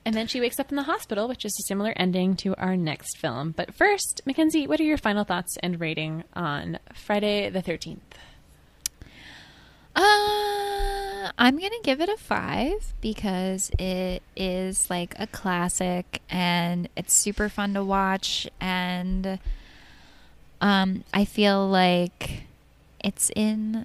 And 0.05 0.15
then 0.15 0.27
she 0.27 0.41
wakes 0.41 0.59
up 0.59 0.71
in 0.71 0.77
the 0.77 0.83
hospital, 0.83 1.29
which 1.29 1.45
is 1.45 1.57
a 1.61 1.62
similar 1.67 1.93
ending 1.97 2.35
to 2.37 2.57
our 2.57 2.77
next 2.77 3.19
film. 3.19 3.53
But 3.57 3.73
first, 3.75 4.21
Mackenzie, 4.27 4.67
what 4.67 4.81
are 4.81 4.85
your 4.85 4.99
final 4.99 5.25
thoughts 5.25 5.57
and 5.62 5.81
rating 5.81 6.25
on 6.35 6.79
Friday 6.93 7.49
the 7.51 7.62
13th? 7.62 7.99
Uh, 9.95 11.31
I'm 11.38 11.59
gonna 11.59 11.75
give 11.83 12.01
it 12.01 12.09
a 12.09 12.17
five 12.17 12.95
because 13.01 13.71
it 13.79 14.23
is 14.35 14.88
like 14.88 15.15
a 15.19 15.27
classic 15.27 16.23
and 16.31 16.88
it's 16.97 17.12
super 17.15 17.49
fun 17.49 17.75
to 17.75 17.85
watch 17.85 18.49
and 18.61 19.38
um 20.62 21.05
I 21.12 21.25
feel 21.27 21.69
like 21.69 22.45
it's 23.05 23.31
in 23.37 23.85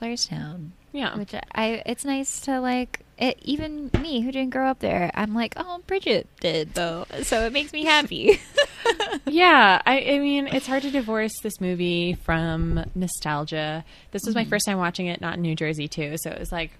Blairstown, 0.00 0.70
Yeah. 0.92 1.16
which 1.16 1.34
I 1.34 1.82
it's 1.86 2.04
nice 2.04 2.40
to 2.42 2.60
like 2.60 3.00
it 3.18 3.38
even 3.42 3.90
me 4.00 4.20
who 4.20 4.30
didn't 4.30 4.50
grow 4.50 4.68
up 4.68 4.78
there. 4.78 5.10
I'm 5.14 5.34
like, 5.34 5.54
oh, 5.56 5.82
Bridget 5.86 6.28
did 6.40 6.74
though, 6.74 7.04
so 7.22 7.44
it 7.44 7.52
makes 7.52 7.72
me 7.72 7.84
happy. 7.84 8.40
yeah, 9.26 9.82
I, 9.84 10.00
I 10.00 10.18
mean, 10.18 10.46
it's 10.46 10.66
hard 10.66 10.82
to 10.82 10.90
divorce 10.90 11.32
this 11.42 11.60
movie 11.60 12.14
from 12.14 12.84
nostalgia. 12.94 13.84
This 14.12 14.24
was 14.24 14.34
my 14.34 14.44
first 14.44 14.66
time 14.66 14.78
watching 14.78 15.06
it, 15.06 15.20
not 15.20 15.34
in 15.34 15.42
New 15.42 15.56
Jersey, 15.56 15.88
too. 15.88 16.16
So 16.18 16.30
it 16.30 16.38
was 16.38 16.52
like 16.52 16.70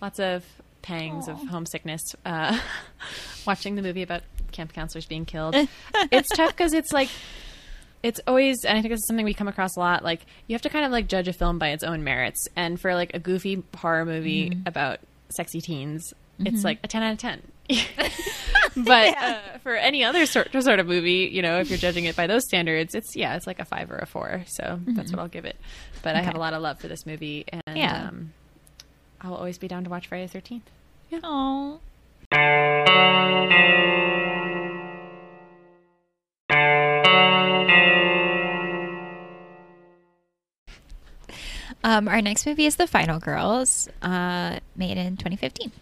lots 0.00 0.18
of 0.18 0.44
pangs 0.82 1.28
of 1.28 1.36
homesickness 1.48 2.00
uh, 2.24 2.58
watching 3.46 3.74
the 3.74 3.82
movie 3.82 4.02
about 4.02 4.22
camp 4.52 4.72
counselors 4.72 5.06
being 5.06 5.24
killed. 5.24 5.54
it's 6.10 6.28
tough 6.30 6.50
because 6.50 6.72
it's 6.72 6.92
like, 6.92 7.08
it's 8.02 8.20
always, 8.26 8.64
and 8.64 8.78
I 8.78 8.82
think 8.82 8.92
this 8.92 8.98
is 9.00 9.06
something 9.06 9.24
we 9.24 9.34
come 9.34 9.48
across 9.48 9.76
a 9.76 9.80
lot. 9.80 10.02
Like, 10.02 10.24
you 10.46 10.54
have 10.54 10.62
to 10.62 10.68
kind 10.70 10.84
of 10.84 10.92
like 10.92 11.06
judge 11.06 11.28
a 11.28 11.32
film 11.32 11.58
by 11.58 11.68
its 11.68 11.84
own 11.84 12.02
merits. 12.04 12.46
And 12.56 12.80
for 12.80 12.94
like 12.94 13.12
a 13.14 13.18
goofy 13.18 13.62
horror 13.76 14.04
movie 14.04 14.56
about 14.66 15.00
sexy 15.30 15.60
teens, 15.60 16.12
it's 16.38 16.64
like 16.64 16.78
a 16.82 16.88
10 16.88 17.02
out 17.02 17.12
of 17.12 17.18
10. 17.18 17.42
but 18.76 19.16
uh, 19.16 19.38
for 19.62 19.76
any 19.76 20.02
other 20.04 20.26
sort 20.26 20.52
sort 20.52 20.80
of 20.80 20.86
movie, 20.86 21.28
you 21.32 21.42
know, 21.42 21.58
if 21.60 21.68
you're 21.68 21.78
judging 21.78 22.04
it 22.04 22.16
by 22.16 22.26
those 22.26 22.44
standards, 22.44 22.94
it's 22.94 23.14
yeah, 23.14 23.36
it's 23.36 23.46
like 23.46 23.60
a 23.60 23.64
five 23.64 23.90
or 23.90 23.98
a 23.98 24.06
four. 24.06 24.42
So 24.46 24.80
that's 24.86 25.12
what 25.12 25.20
I'll 25.20 25.28
give 25.28 25.44
it. 25.44 25.56
But 26.02 26.16
I 26.16 26.22
have 26.22 26.34
a 26.34 26.38
lot 26.38 26.52
of 26.52 26.62
love 26.62 26.80
for 26.80 26.88
this 26.88 27.06
movie, 27.06 27.44
and 27.48 27.62
Yeah. 27.76 28.08
um, 28.08 28.32
I'll 29.20 29.34
always 29.34 29.58
be 29.58 29.68
down 29.68 29.84
to 29.84 29.90
watch 29.90 30.08
Friday 30.08 30.26
the 30.26 30.32
Thirteenth. 30.32 30.68
Oh. 31.22 31.80
Um, 41.82 42.08
our 42.08 42.20
next 42.20 42.46
movie 42.46 42.66
is 42.66 42.76
The 42.76 42.86
Final 42.86 43.18
Girls, 43.18 43.88
uh, 44.02 44.60
made 44.76 44.98
in 44.98 45.16
2015. 45.16 45.72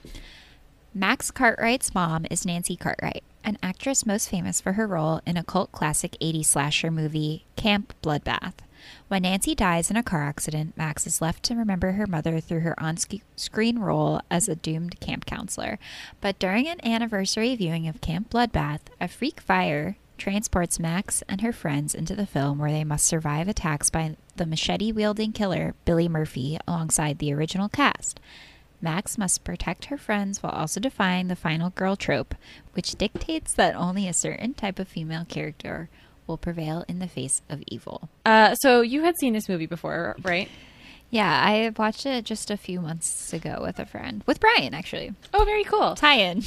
Max 0.95 1.31
Cartwright's 1.31 1.95
mom 1.95 2.25
is 2.31 2.47
Nancy 2.47 2.77
Cartwright, 2.77 3.25
an 3.43 3.59
actress 3.63 4.07
most 4.07 4.29
famous 4.29 4.61
for 4.61 4.75
her 4.75 4.87
role 4.87 5.21
in 5.27 5.37
a 5.37 5.43
cult 5.43 5.73
classic 5.73 6.17
80s 6.21 6.47
slasher 6.47 6.91
movie, 6.91 7.45
Camp 7.57 7.95
Bloodbath. 8.03 8.55
When 9.09 9.23
Nancy 9.23 9.57
dies 9.57 9.91
in 9.91 9.97
a 9.97 10.05
car 10.05 10.23
accident, 10.23 10.77
Max 10.77 11.05
is 11.07 11.21
left 11.21 11.43
to 11.45 11.57
remember 11.57 11.93
her 11.93 12.07
mother 12.07 12.39
through 12.41 12.61
her 12.61 12.81
on 12.81 12.97
screen 13.37 13.81
role 13.81 14.21
as 14.31 14.49
a 14.49 14.55
doomed 14.55 15.01
camp 15.01 15.27
counselor. 15.27 15.79
But 16.21 16.39
during 16.39 16.69
an 16.69 16.85
anniversary 16.85 17.57
viewing 17.57 17.89
of 17.89 18.01
Camp 18.01 18.31
Bloodbath, 18.31 18.81
a 19.01 19.09
freak 19.09 19.41
fire 19.41 19.97
transports 20.19 20.79
Max 20.79 21.23
and 21.29 21.41
her 21.41 21.53
friends 21.53 21.95
into 21.95 22.15
the 22.15 22.27
film 22.27 22.59
where 22.59 22.71
they 22.71 22.85
must 22.85 23.07
survive 23.07 23.49
attacks 23.49 23.89
by 23.89 24.17
the 24.37 24.47
machete 24.47 24.93
wielding 24.93 25.33
killer 25.33 25.75
Billy 25.85 26.09
Murphy 26.09 26.59
alongside 26.67 27.19
the 27.19 27.33
original 27.33 27.69
cast. 27.69 28.21
Max 28.81 29.19
must 29.19 29.45
protect 29.45 29.87
her 29.87 29.97
friends 29.97 30.43
while 30.43 30.53
also 30.53 30.79
defying 30.81 31.29
the 31.29 31.37
final 31.37 31.71
girl 31.71 31.97
trope, 31.97 32.35
which 32.75 32.95
dictates 32.97 33.53
that 33.55 33.75
only 33.75 34.07
a 34.07 34.13
certain 34.13 34.55
type 34.55 34.79
of 34.79 34.87
female 34.87 35.25
character 35.25 35.89
will 36.27 36.37
prevail 36.37 36.85
in 36.89 36.99
the 36.99 37.09
face 37.09 37.43
of 37.49 37.63
evil. 37.67 38.09
Uh, 38.25 38.55
so 38.57 38.83
you 38.83 39.03
had 39.03 39.19
seen 39.19 39.33
this 39.33 39.49
movie 39.49 39.67
before, 39.67 40.15
right? 40.23 40.49
Yeah, 41.11 41.43
I 41.43 41.73
watched 41.77 42.05
it 42.05 42.25
just 42.25 42.51
a 42.51 42.57
few 42.57 42.81
months 42.81 43.33
ago 43.33 43.61
with 43.63 43.79
a 43.79 43.87
friend, 43.87 44.23
with 44.27 44.41
Brian 44.41 44.75
actually. 44.75 45.15
Oh, 45.33 45.45
very 45.45 45.65
cool. 45.65 45.95
Tie-in. 45.95 46.43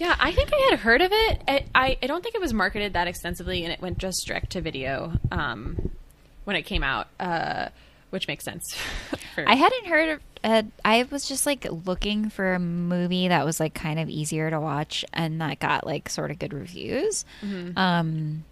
Yeah, 0.00 0.16
I 0.18 0.32
think 0.32 0.50
I 0.50 0.68
had 0.70 0.78
heard 0.78 1.02
of 1.02 1.12
it. 1.12 1.42
I, 1.46 1.64
I, 1.74 1.98
I 2.02 2.06
don't 2.06 2.22
think 2.22 2.34
it 2.34 2.40
was 2.40 2.54
marketed 2.54 2.94
that 2.94 3.06
extensively, 3.06 3.64
and 3.64 3.72
it 3.72 3.82
went 3.82 3.98
just 3.98 4.26
direct 4.26 4.52
to 4.52 4.62
video 4.62 5.12
um, 5.30 5.90
when 6.44 6.56
it 6.56 6.62
came 6.62 6.82
out, 6.82 7.08
uh, 7.20 7.68
which 8.08 8.26
makes 8.26 8.42
sense. 8.42 8.74
for, 9.34 9.46
I 9.46 9.56
hadn't 9.56 9.86
heard 9.86 10.08
of, 10.08 10.20
uh, 10.42 10.62
I 10.86 11.06
was 11.10 11.28
just 11.28 11.44
like 11.44 11.66
looking 11.70 12.30
for 12.30 12.54
a 12.54 12.58
movie 12.58 13.28
that 13.28 13.44
was 13.44 13.60
like 13.60 13.74
kind 13.74 14.00
of 14.00 14.08
easier 14.08 14.48
to 14.48 14.58
watch 14.58 15.04
and 15.12 15.38
that 15.42 15.58
got 15.58 15.84
like 15.84 16.08
sort 16.08 16.30
of 16.30 16.38
good 16.38 16.54
reviews. 16.54 17.26
Mm-hmm. 17.42 17.76
Um, 17.76 18.44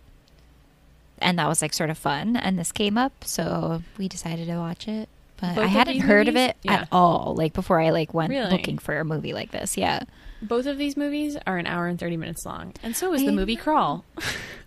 and 1.16 1.38
that 1.38 1.48
was 1.48 1.62
like 1.62 1.72
sort 1.72 1.88
of 1.88 1.96
fun. 1.96 2.36
And 2.36 2.58
this 2.58 2.72
came 2.72 2.98
up, 2.98 3.24
so 3.24 3.82
we 3.96 4.06
decided 4.06 4.48
to 4.48 4.56
watch 4.58 4.86
it. 4.86 5.08
But 5.40 5.54
Both 5.56 5.64
I 5.64 5.68
hadn't 5.68 6.00
heard 6.00 6.28
of 6.28 6.36
it 6.36 6.56
Yeah. 6.62 6.72
at 6.82 6.88
all. 6.90 7.34
Like 7.36 7.52
before 7.52 7.80
I 7.80 7.90
like 7.90 8.12
went 8.14 8.30
Really? 8.30 8.50
looking 8.50 8.78
for 8.78 8.98
a 8.98 9.04
movie 9.04 9.32
like 9.32 9.50
this. 9.52 9.76
Yeah. 9.76 10.02
Both 10.42 10.66
of 10.66 10.78
these 10.78 10.96
movies 10.96 11.36
are 11.46 11.56
an 11.58 11.66
hour 11.66 11.86
and 11.88 11.98
30 11.98 12.16
minutes 12.16 12.44
long. 12.46 12.72
And 12.82 12.96
so 12.96 13.12
is 13.12 13.22
the 13.22 13.28
I 13.28 13.34
movie 13.34 13.56
Crawl. 13.56 14.04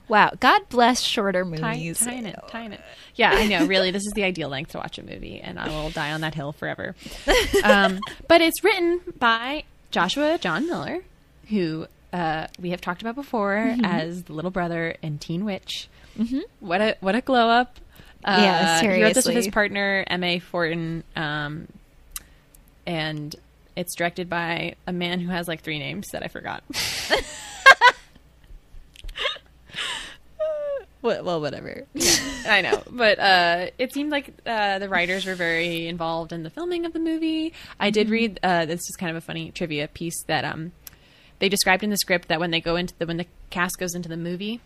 Wow. 0.07 0.31
God 0.41 0.67
bless 0.67 0.99
shorter 0.99 1.45
movies. 1.45 1.61
tying 2.01 2.25
it, 2.25 2.37
tying 2.49 2.73
it. 2.73 2.81
Yeah, 3.15 3.31
I 3.33 3.47
know. 3.47 3.65
Really, 3.65 3.91
this 3.91 4.05
is 4.05 4.11
the 4.13 4.23
ideal 4.23 4.49
length 4.49 4.71
to 4.71 4.77
watch 4.77 4.97
a 4.97 5.03
movie, 5.03 5.39
and 5.39 5.57
I 5.57 5.69
will 5.69 5.89
die 5.89 6.11
on 6.11 6.19
that 6.21 6.33
hill 6.35 6.51
forever. 6.51 6.95
Um, 7.63 7.99
but 8.27 8.41
it's 8.41 8.61
written 8.63 8.99
by 9.19 9.63
Joshua 9.91 10.37
John 10.37 10.67
Miller, 10.67 10.99
who 11.49 11.87
uh, 12.11 12.47
we 12.59 12.71
have 12.71 12.81
talked 12.81 13.01
about 13.01 13.15
before 13.15 13.55
Mm-hmm. 13.55 13.85
as 13.85 14.23
the 14.23 14.33
little 14.33 14.51
brother 14.51 14.95
in 15.01 15.17
Teen 15.17 15.45
Witch. 15.45 15.87
What 16.59 16.81
a 16.81 16.97
what 16.99 17.15
a 17.15 17.21
glow 17.21 17.47
up! 17.49 17.79
Uh, 18.23 18.37
Yeah, 18.41 18.81
He 18.81 19.01
wrote 19.03 19.13
this 19.13 19.25
with 19.25 19.35
his 19.35 19.47
partner 19.49 20.03
M.A. 20.07 20.39
Fortin, 20.39 21.03
um, 21.15 21.67
and 22.85 23.35
it's 23.75 23.95
directed 23.95 24.29
by 24.29 24.75
a 24.85 24.93
man 24.93 25.19
who 25.19 25.29
has 25.31 25.47
like 25.47 25.61
three 25.61 25.79
names 25.79 26.07
that 26.11 26.23
I 26.23 26.27
forgot. 26.27 26.63
Well, 31.01 31.23
well, 31.23 31.41
whatever. 31.41 31.85
I 32.47 32.61
know, 32.61 32.83
but 32.91 33.17
uh, 33.17 33.67
it 33.79 33.91
seemed 33.91 34.11
like 34.11 34.33
uh, 34.45 34.77
the 34.77 34.87
writers 34.87 35.25
were 35.25 35.33
very 35.33 35.87
involved 35.87 36.31
in 36.31 36.43
the 36.43 36.51
filming 36.51 36.85
of 36.85 36.93
the 36.93 36.99
movie. 36.99 37.53
I 37.79 37.89
did 37.89 38.09
read 38.09 38.39
uh, 38.43 38.65
this 38.65 38.81
is 38.81 38.95
kind 38.97 39.09
of 39.09 39.15
a 39.15 39.21
funny 39.21 39.49
trivia 39.49 39.87
piece 39.87 40.21
that 40.27 40.45
um, 40.45 40.73
they 41.39 41.49
described 41.49 41.83
in 41.83 41.89
the 41.89 41.97
script 41.97 42.27
that 42.27 42.39
when 42.39 42.51
they 42.51 42.61
go 42.61 42.75
into 42.75 42.93
the 42.99 43.07
when 43.07 43.17
the 43.17 43.25
cast 43.49 43.79
goes 43.79 43.95
into 43.95 44.09
the 44.09 44.17
movie 44.17 44.61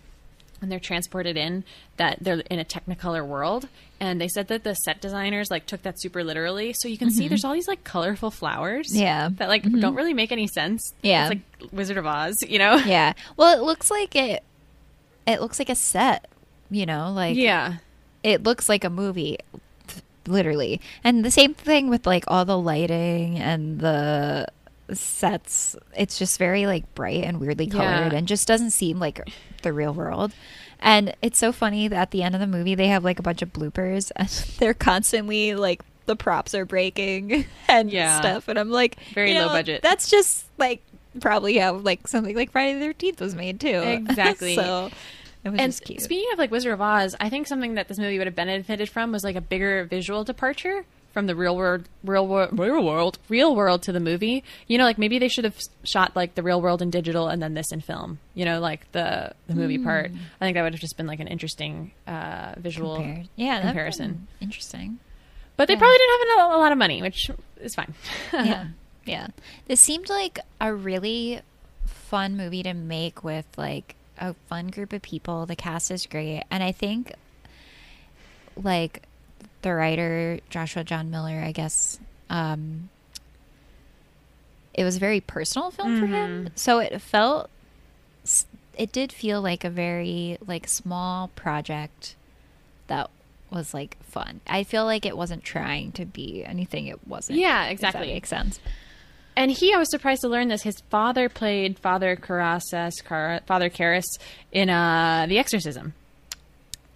when 0.66 0.70
they're 0.72 0.80
transported 0.80 1.38
in 1.38 1.64
that 1.98 2.18
they're 2.22 2.40
in 2.50 2.58
a 2.58 2.66
technicolor 2.66 3.24
world 3.24 3.70
and 4.00 4.20
they 4.20 4.28
said 4.28 4.48
that 4.48 4.64
the 4.64 4.74
set 4.74 5.00
designers 5.00 5.52
like 5.52 5.68
took 5.68 5.84
that 5.84 6.02
super 6.02 6.24
literally 6.24 6.74
so 6.74 6.88
you 6.88 6.98
can 6.98 7.12
see 7.12 7.22
mm-hmm. 7.22 7.30
there's 7.30 7.46
all 7.46 7.54
these 7.54 7.68
like 7.68 7.84
colorful 7.84 8.32
flowers 8.32 8.88
Yeah. 8.96 9.30
that 9.34 9.48
like 9.48 9.62
mm-hmm. 9.62 9.80
don't 9.80 9.94
really 9.94 10.16
make 10.16 10.32
any 10.32 10.48
sense 10.48 10.96
Yeah. 11.04 11.30
it's 11.30 11.36
like 11.62 11.72
wizard 11.72 11.98
of 11.98 12.08
oz 12.08 12.42
you 12.42 12.58
know 12.58 12.78
yeah. 12.78 13.14
Well, 13.38 13.56
it 13.58 13.64
looks 13.64 13.92
like 13.92 14.16
it. 14.16 14.44
It 15.28 15.40
looks 15.40 15.60
like 15.60 15.70
a 15.70 15.76
set. 15.76 16.28
You 16.72 16.88
know, 16.88 17.12
like 17.12 17.36
yeah 17.36 17.76
it 18.24 18.42
looks 18.42 18.68
like 18.68 18.84
a 18.84 18.90
movie 18.90 19.38
literally 20.26 20.82
and 21.04 21.24
the 21.24 21.30
same 21.30 21.54
thing 21.54 21.90
with 21.92 22.08
like 22.08 22.24
all 22.28 22.44
the 22.44 22.58
lighting 22.58 23.38
and 23.38 23.80
the 23.80 24.48
sets 24.94 25.76
it's 25.98 26.18
just 26.20 26.38
very 26.38 26.66
like 26.68 26.94
bright 26.96 27.24
and 27.24 27.40
weirdly 27.40 27.68
colored 27.68 28.12
Yeah. 28.12 28.18
and 28.18 28.28
just 28.28 28.48
doesn't 28.48 28.72
seem 28.72 29.00
like 29.00 29.20
the 29.64 29.74
real 29.74 29.94
world 29.94 30.32
and 30.80 31.16
it's 31.22 31.40
so 31.40 31.52
funny 31.52 31.88
that 31.88 31.96
at 31.96 32.12
the 32.12 32.22
end 32.24 32.36
of 32.36 32.42
the 32.42 32.48
movie 32.48 32.76
they 32.76 32.88
have 32.88 33.04
like 33.04 33.18
a 33.20 33.24
bunch 33.24 33.42
of 33.42 33.52
bloopers 33.52 34.12
and 34.16 34.30
they're 34.60 34.74
constantly 34.76 35.56
like 35.56 35.82
the 36.06 36.16
props 36.16 36.54
are 36.54 36.66
breaking 36.66 37.46
and 37.68 37.92
Yeah. 37.92 38.20
stuff 38.20 38.48
and 38.48 38.60
i'm 38.60 38.70
like 38.70 38.98
Very 39.14 39.34
you 39.34 39.40
low 39.40 39.48
budget. 39.50 39.82
that's 39.82 40.10
just 40.10 40.46
like 40.58 40.82
probably 41.20 41.58
how 41.58 41.74
like 41.78 42.08
something 42.08 42.36
like 42.36 42.52
friday 42.52 42.78
the 42.80 42.94
13th 42.94 43.20
was 43.22 43.34
made 43.36 43.60
too 43.60 43.68
Exactly. 43.86 44.56
so 44.56 44.92
it 45.44 45.50
was 45.50 45.60
and 45.60 45.72
just 45.72 45.84
cute 45.84 46.02
speaking 46.02 46.32
of 46.34 46.40
like 46.40 46.50
Wizard 46.50 46.74
of 46.74 46.82
Oz, 46.82 47.16
I 47.20 47.30
think 47.30 47.46
something 47.46 47.76
that 47.76 47.88
this 47.88 48.00
movie 48.00 48.18
would 48.18 48.26
have 48.26 48.36
benefited 48.36 48.90
from 48.90 49.12
was 49.12 49.24
like 49.24 49.36
a 49.36 49.42
bigger 49.42 49.84
visual 49.86 50.24
departure 50.24 50.86
from 51.16 51.26
the 51.28 51.36
real 51.36 51.56
world, 51.56 51.88
real 52.04 52.28
world, 52.28 52.50
real 52.60 52.84
world, 52.84 53.18
real 53.30 53.56
world 53.56 53.82
to 53.84 53.92
the 53.92 54.00
movie. 54.02 54.44
You 54.68 54.78
know, 54.78 54.84
like 54.84 54.98
maybe 54.98 55.18
they 55.18 55.30
should 55.30 55.46
have 55.46 55.58
shot 55.84 56.14
like 56.16 56.36
the 56.36 56.44
real 56.44 56.62
world 56.62 56.82
in 56.82 56.90
digital 56.92 57.30
and 57.30 57.42
then 57.42 57.54
this 57.56 57.72
in 57.72 57.80
film. 57.82 58.20
You 58.34 58.44
know, 58.46 58.60
like 58.60 58.92
the 58.92 59.32
the 59.48 59.56
movie 59.56 59.78
part. 59.80 60.12
I 60.40 60.46
think 60.46 60.56
that 60.56 60.62
would 60.64 60.74
have 60.74 60.82
just 60.82 60.98
been 60.98 61.08
like 61.08 61.22
an 61.22 61.28
interesting 61.28 61.92
uh, 62.06 62.54
visual 62.58 62.98
Compared. 62.98 63.30
yeah 63.38 63.62
comparison. 63.62 64.28
interesting 64.42 65.00
But 65.58 65.68
they 65.70 65.74
Yeah. 65.76 65.80
probably 65.80 65.98
didn't 65.98 66.28
have 66.38 66.52
a 66.52 66.58
lot 66.58 66.72
of 66.74 66.78
money, 66.78 67.02
which 67.02 67.32
is 67.62 67.74
fine. 67.74 67.94
yeah 68.34 68.68
yeah 69.06 69.28
this 69.68 69.80
seemed 69.80 70.10
like 70.10 70.40
a 70.60 70.74
really 70.74 71.40
fun 71.86 72.36
movie 72.36 72.62
to 72.64 72.74
make 72.74 73.24
with 73.24 73.46
like 73.58 73.96
a 74.18 74.34
fun 74.50 74.68
group 74.68 74.92
of 74.94 75.02
people 75.02 75.46
the 75.46 75.56
cast 75.56 75.92
is 75.92 76.06
great 76.08 76.42
and 76.50 76.64
i 76.64 76.72
think 76.72 77.14
like 78.56 79.04
the 79.66 79.74
writer 79.74 80.40
joshua 80.50 80.84
john 80.84 81.10
miller 81.10 81.42
i 81.44 81.52
guess 81.52 82.00
um 82.30 82.88
it 84.76 84.84
was 84.84 84.96
a 84.98 85.00
very 85.00 85.20
personal 85.20 85.72
film 85.72 86.00
for 86.00 86.06
him 86.06 86.50
so 86.56 86.78
it 86.80 87.02
felt 87.02 87.50
it 88.78 88.92
did 88.92 89.12
feel 89.12 89.42
like 89.42 89.64
a 89.64 89.70
very 89.70 90.38
like 90.46 90.68
small 90.68 91.30
project 91.30 92.16
that 92.88 93.10
was 93.50 93.74
like 93.74 93.98
fun 94.04 94.40
i 94.48 94.64
feel 94.64 94.86
like 94.86 95.06
it 95.06 95.18
wasn't 95.18 95.44
trying 95.44 95.92
to 95.92 96.06
be 96.06 96.44
anything 96.46 96.86
it 96.88 97.08
wasn't 97.08 97.38
Yeah, 97.40 97.66
exactly. 97.66 98.08
makes 98.08 98.30
sense 98.30 98.60
And 99.38 99.50
he, 99.52 99.74
I 99.74 99.78
was 99.78 99.90
surprised 99.90 100.22
to 100.22 100.30
learn 100.30 100.48
this. 100.48 100.62
His 100.64 100.80
father 100.90 101.28
played 101.28 101.78
Father 101.78 102.16
Carasas, 102.16 103.02
Car- 103.02 103.42
Father 103.46 103.70
Karras 103.70 104.06
in 104.54 104.70
uh, 104.70 105.26
The 105.28 105.38
Exorcism. 105.40 105.94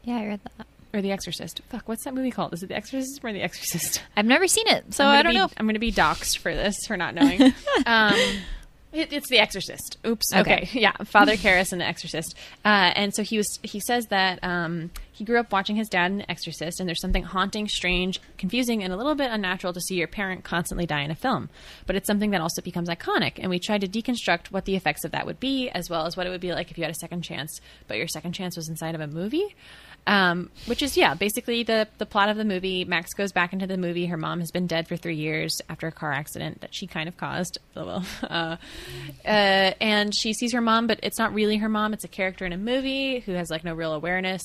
yeah 0.03 0.17
i 0.17 0.25
read 0.27 0.39
that 0.57 0.67
or 0.93 1.01
The 1.01 1.11
Exorcist. 1.11 1.61
Fuck, 1.69 1.87
what's 1.87 2.03
that 2.03 2.13
movie 2.13 2.31
called? 2.31 2.53
Is 2.53 2.63
it 2.63 2.67
The 2.67 2.75
Exorcist 2.75 3.21
or 3.23 3.33
The 3.33 3.41
Exorcist? 3.41 4.01
i've 4.17 4.25
never 4.25 4.47
seen 4.47 4.67
it 4.67 4.93
so 4.93 5.05
i 5.05 5.21
don't 5.21 5.33
be, 5.33 5.37
know 5.37 5.49
I'm 5.57 5.65
going 5.65 5.73
to 5.75 5.79
be 5.79 5.91
doxxed 5.91 6.37
for 6.37 6.53
this 6.53 6.75
for 6.87 6.97
not 6.97 7.15
knowing. 7.15 7.41
um, 7.85 8.15
it, 8.91 9.13
it's 9.13 9.29
The 9.29 9.37
Exorcist. 9.37 9.97
Oops. 10.05 10.33
Okay. 10.33 10.39
Okay. 10.63 10.69
Yeah, 10.79 10.93
Father 11.03 11.35
Karras 11.35 11.71
and 11.71 11.81
The 11.81 11.85
Exorcist. 11.85 12.35
Uh, 12.65 12.91
and 12.95 13.13
so 13.13 13.21
he 13.21 13.37
was. 13.37 13.59
He 13.61 13.79
says 13.79 14.07
that 14.07 14.39
um, 14.43 14.91
he 15.11 15.23
grew 15.23 15.39
up 15.39 15.51
watching 15.51 15.75
his 15.75 15.89
dad 15.89 16.11
in 16.11 16.17
The 16.19 16.31
Exorcist, 16.31 16.79
and 16.79 16.87
there's 16.87 17.01
something 17.01 17.23
haunting, 17.23 17.67
strange, 17.67 18.19
confusing, 18.37 18.83
and 18.83 18.91
a 18.91 18.97
little 18.97 19.15
bit 19.15 19.29
unnatural 19.31 19.73
to 19.73 19.81
see 19.81 19.95
your 19.95 20.07
parent 20.07 20.43
constantly 20.43 20.85
die 20.85 21.01
in 21.01 21.11
a 21.11 21.15
film. 21.15 21.49
But 21.85 21.97
it's 21.97 22.07
something 22.07 22.31
that 22.31 22.41
also 22.41 22.61
becomes 22.61 22.89
iconic, 22.89 23.33
and 23.37 23.49
we 23.49 23.59
tried 23.59 23.81
to 23.81 23.87
deconstruct 23.87 24.47
what 24.47 24.65
the 24.65 24.75
effects 24.75 25.03
of 25.03 25.11
that 25.11 25.25
would 25.25 25.39
be, 25.39 25.69
as 25.69 25.89
well 25.89 26.05
as 26.05 26.17
what 26.17 26.25
it 26.25 26.29
would 26.29 26.41
be 26.41 26.53
like 26.53 26.71
if 26.71 26.77
you 26.77 26.83
had 26.83 26.91
a 26.91 26.99
second 26.99 27.21
chance, 27.21 27.59
but 27.87 27.97
your 27.97 28.07
second 28.07 28.31
chance 28.33 28.55
was 28.55 28.69
inside 28.69 28.95
of 28.95 29.01
a 29.01 29.07
movie. 29.07 29.55
Um, 30.07 30.49
which 30.65 30.81
is 30.81 30.97
yeah, 30.97 31.13
basically 31.13 31.61
the 31.63 31.87
the 31.99 32.05
plot 32.05 32.29
of 32.29 32.37
the 32.37 32.45
movie. 32.45 32.83
Max 32.83 33.13
goes 33.13 33.31
back 33.31 33.53
into 33.53 33.67
the 33.67 33.77
movie. 33.77 34.07
Her 34.07 34.17
mom 34.17 34.39
has 34.39 34.49
been 34.49 34.65
dead 34.65 34.87
for 34.87 34.97
three 34.97 35.15
years 35.17 35.61
after 35.69 35.85
a 35.87 35.91
car 35.91 36.11
accident 36.11 36.61
that 36.61 36.73
she 36.73 36.87
kind 36.87 37.07
of 37.07 37.15
caused. 37.17 37.57
Oh, 37.75 37.85
well, 37.85 38.05
uh, 38.23 38.57
uh, 39.25 39.73
and 39.79 40.13
she 40.15 40.33
sees 40.33 40.51
her 40.53 40.61
mom, 40.61 40.87
but 40.87 40.99
it's 41.03 41.17
not 41.19 41.33
really 41.33 41.57
her 41.57 41.69
mom. 41.69 41.93
It's 41.93 42.03
a 42.03 42.07
character 42.09 42.45
in 42.45 42.51
a 42.53 42.57
movie 42.57 43.19
who 43.19 43.33
has 43.33 43.49
like 43.49 43.63
no 43.63 43.73
real 43.73 43.93
awareness 43.93 44.41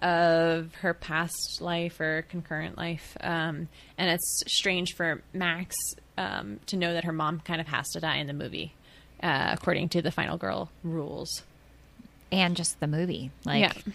of 0.00 0.74
her 0.76 0.94
past 0.94 1.60
life 1.60 1.98
or 2.00 2.22
concurrent 2.28 2.76
life. 2.76 3.16
Um, 3.20 3.68
and 3.96 4.10
it's 4.10 4.42
strange 4.46 4.94
for 4.94 5.22
Max 5.32 5.74
um, 6.16 6.60
to 6.66 6.76
know 6.76 6.92
that 6.92 7.04
her 7.04 7.12
mom 7.12 7.40
kind 7.40 7.60
of 7.60 7.68
has 7.68 7.88
to 7.90 8.00
die 8.00 8.16
in 8.18 8.26
the 8.26 8.32
movie, 8.32 8.74
uh, 9.22 9.50
according 9.52 9.88
to 9.90 10.02
the 10.02 10.10
final 10.10 10.36
girl 10.36 10.70
rules. 10.84 11.42
and 12.30 12.56
just 12.56 12.78
the 12.80 12.86
movie 12.86 13.30
like 13.46 13.60
Yeah. 13.60 13.92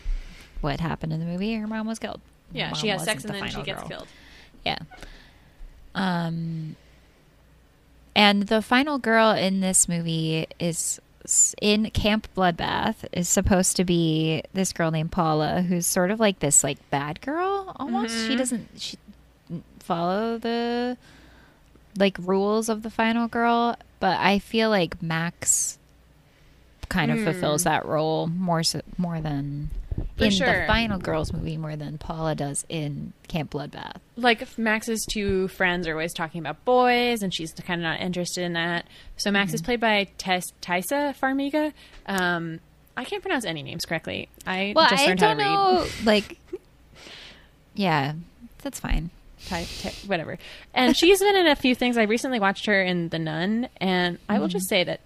What 0.63 0.79
happened 0.79 1.13
in 1.13 1.19
the 1.19 1.25
movie 1.25 1.53
her 1.55 1.67
mom 1.67 1.85
was 1.87 1.99
killed 1.99 2.21
Yeah, 2.51 2.67
Mom 2.71 2.75
she 2.75 2.87
has 2.87 3.03
sex 3.03 3.23
and 3.25 3.33
the 3.33 3.39
then 3.39 3.49
she 3.49 3.61
gets 3.63 3.81
girl. 3.81 3.89
killed. 3.89 4.07
Yeah. 4.65 4.79
Um 5.95 6.75
and 8.15 8.43
the 8.43 8.61
final 8.61 8.97
girl 8.99 9.31
in 9.31 9.59
this 9.59 9.89
movie 9.89 10.47
is 10.59 10.99
in 11.61 11.89
Camp 11.91 12.27
Bloodbath 12.35 13.05
is 13.11 13.29
supposed 13.29 13.75
to 13.77 13.83
be 13.85 14.43
this 14.53 14.73
girl 14.73 14.91
named 14.91 15.11
Paula 15.11 15.61
who's 15.61 15.87
sort 15.87 16.11
of 16.11 16.19
like 16.19 16.39
this 16.39 16.63
like 16.63 16.77
bad 16.89 17.21
girl 17.21 17.75
almost. 17.77 18.13
Mm-hmm. 18.15 18.27
She 18.31 18.35
doesn't 18.35 18.69
she 18.77 18.97
follow 19.79 20.37
the 20.37 20.97
like 21.97 22.17
rules 22.19 22.69
of 22.69 22.81
the 22.83 22.89
final 22.89 23.27
girl, 23.27 23.77
but 23.99 24.19
I 24.19 24.39
feel 24.39 24.69
like 24.69 25.01
Max 25.01 25.77
kind 26.89 27.09
of 27.11 27.23
fulfills 27.23 27.63
that 27.63 27.85
role 27.85 28.27
more 28.27 28.61
so, 28.63 28.81
more 28.97 29.19
than 29.21 29.69
Hmm. 29.71 29.82
For 30.17 30.25
in 30.25 30.31
sure. 30.31 30.61
the 30.61 30.67
final 30.67 30.99
girls 30.99 31.33
movie 31.33 31.57
more 31.57 31.75
than 31.75 31.97
Paula 31.97 32.35
does 32.35 32.63
in 32.69 33.13
Camp 33.27 33.51
Bloodbath. 33.51 33.95
like 34.15 34.57
Max's 34.59 35.05
two 35.11 35.47
friends 35.47 35.87
are 35.87 35.91
always 35.93 36.13
talking 36.13 36.39
about 36.39 36.63
boys, 36.65 37.23
and 37.23 37.33
she's 37.33 37.51
kind 37.53 37.81
of 37.81 37.83
not 37.83 37.99
interested 37.99 38.43
in 38.43 38.53
that. 38.53 38.85
So 39.17 39.31
Max 39.31 39.53
is 39.53 39.61
Mm-hmm. 39.61 39.65
played 39.65 39.79
by 39.79 40.03
Tess, 40.19 40.45
Taissa 40.61 41.15
Farmiga. 41.19 41.73
Um, 42.05 42.59
I 42.95 43.05
can't 43.05 43.23
pronounce 43.23 43.43
any 43.43 43.63
names 43.63 43.85
correctly. 43.85 44.29
I 44.45 44.73
Well, 44.75 44.87
just 44.87 45.01
I 45.03 45.07
learned 45.07 45.19
how 45.19 45.33
don't 45.33 45.37
to 45.37 45.43
read. 45.43 45.49
know. 45.49 45.87
Like, 46.05 46.37
yeah, 47.73 48.13
that's 48.61 48.79
fine. 48.79 49.09
Ty, 49.47 49.65
Ty- 49.81 49.93
whatever. 50.05 50.37
And 50.73 50.95
she's 50.95 51.19
been 51.19 51.35
in 51.35 51.47
a 51.47 51.55
few 51.55 51.75
things. 51.75 51.97
I 51.97 52.03
recently 52.03 52.39
watched 52.39 52.65
her 52.67 52.81
in 52.81 53.09
The 53.09 53.19
Nun, 53.19 53.67
and 53.77 54.17
I 54.29 54.37
will 54.39 54.45
Mm-hmm. 54.47 54.51
just 54.51 54.69
say 54.69 54.83
that 54.83 55.01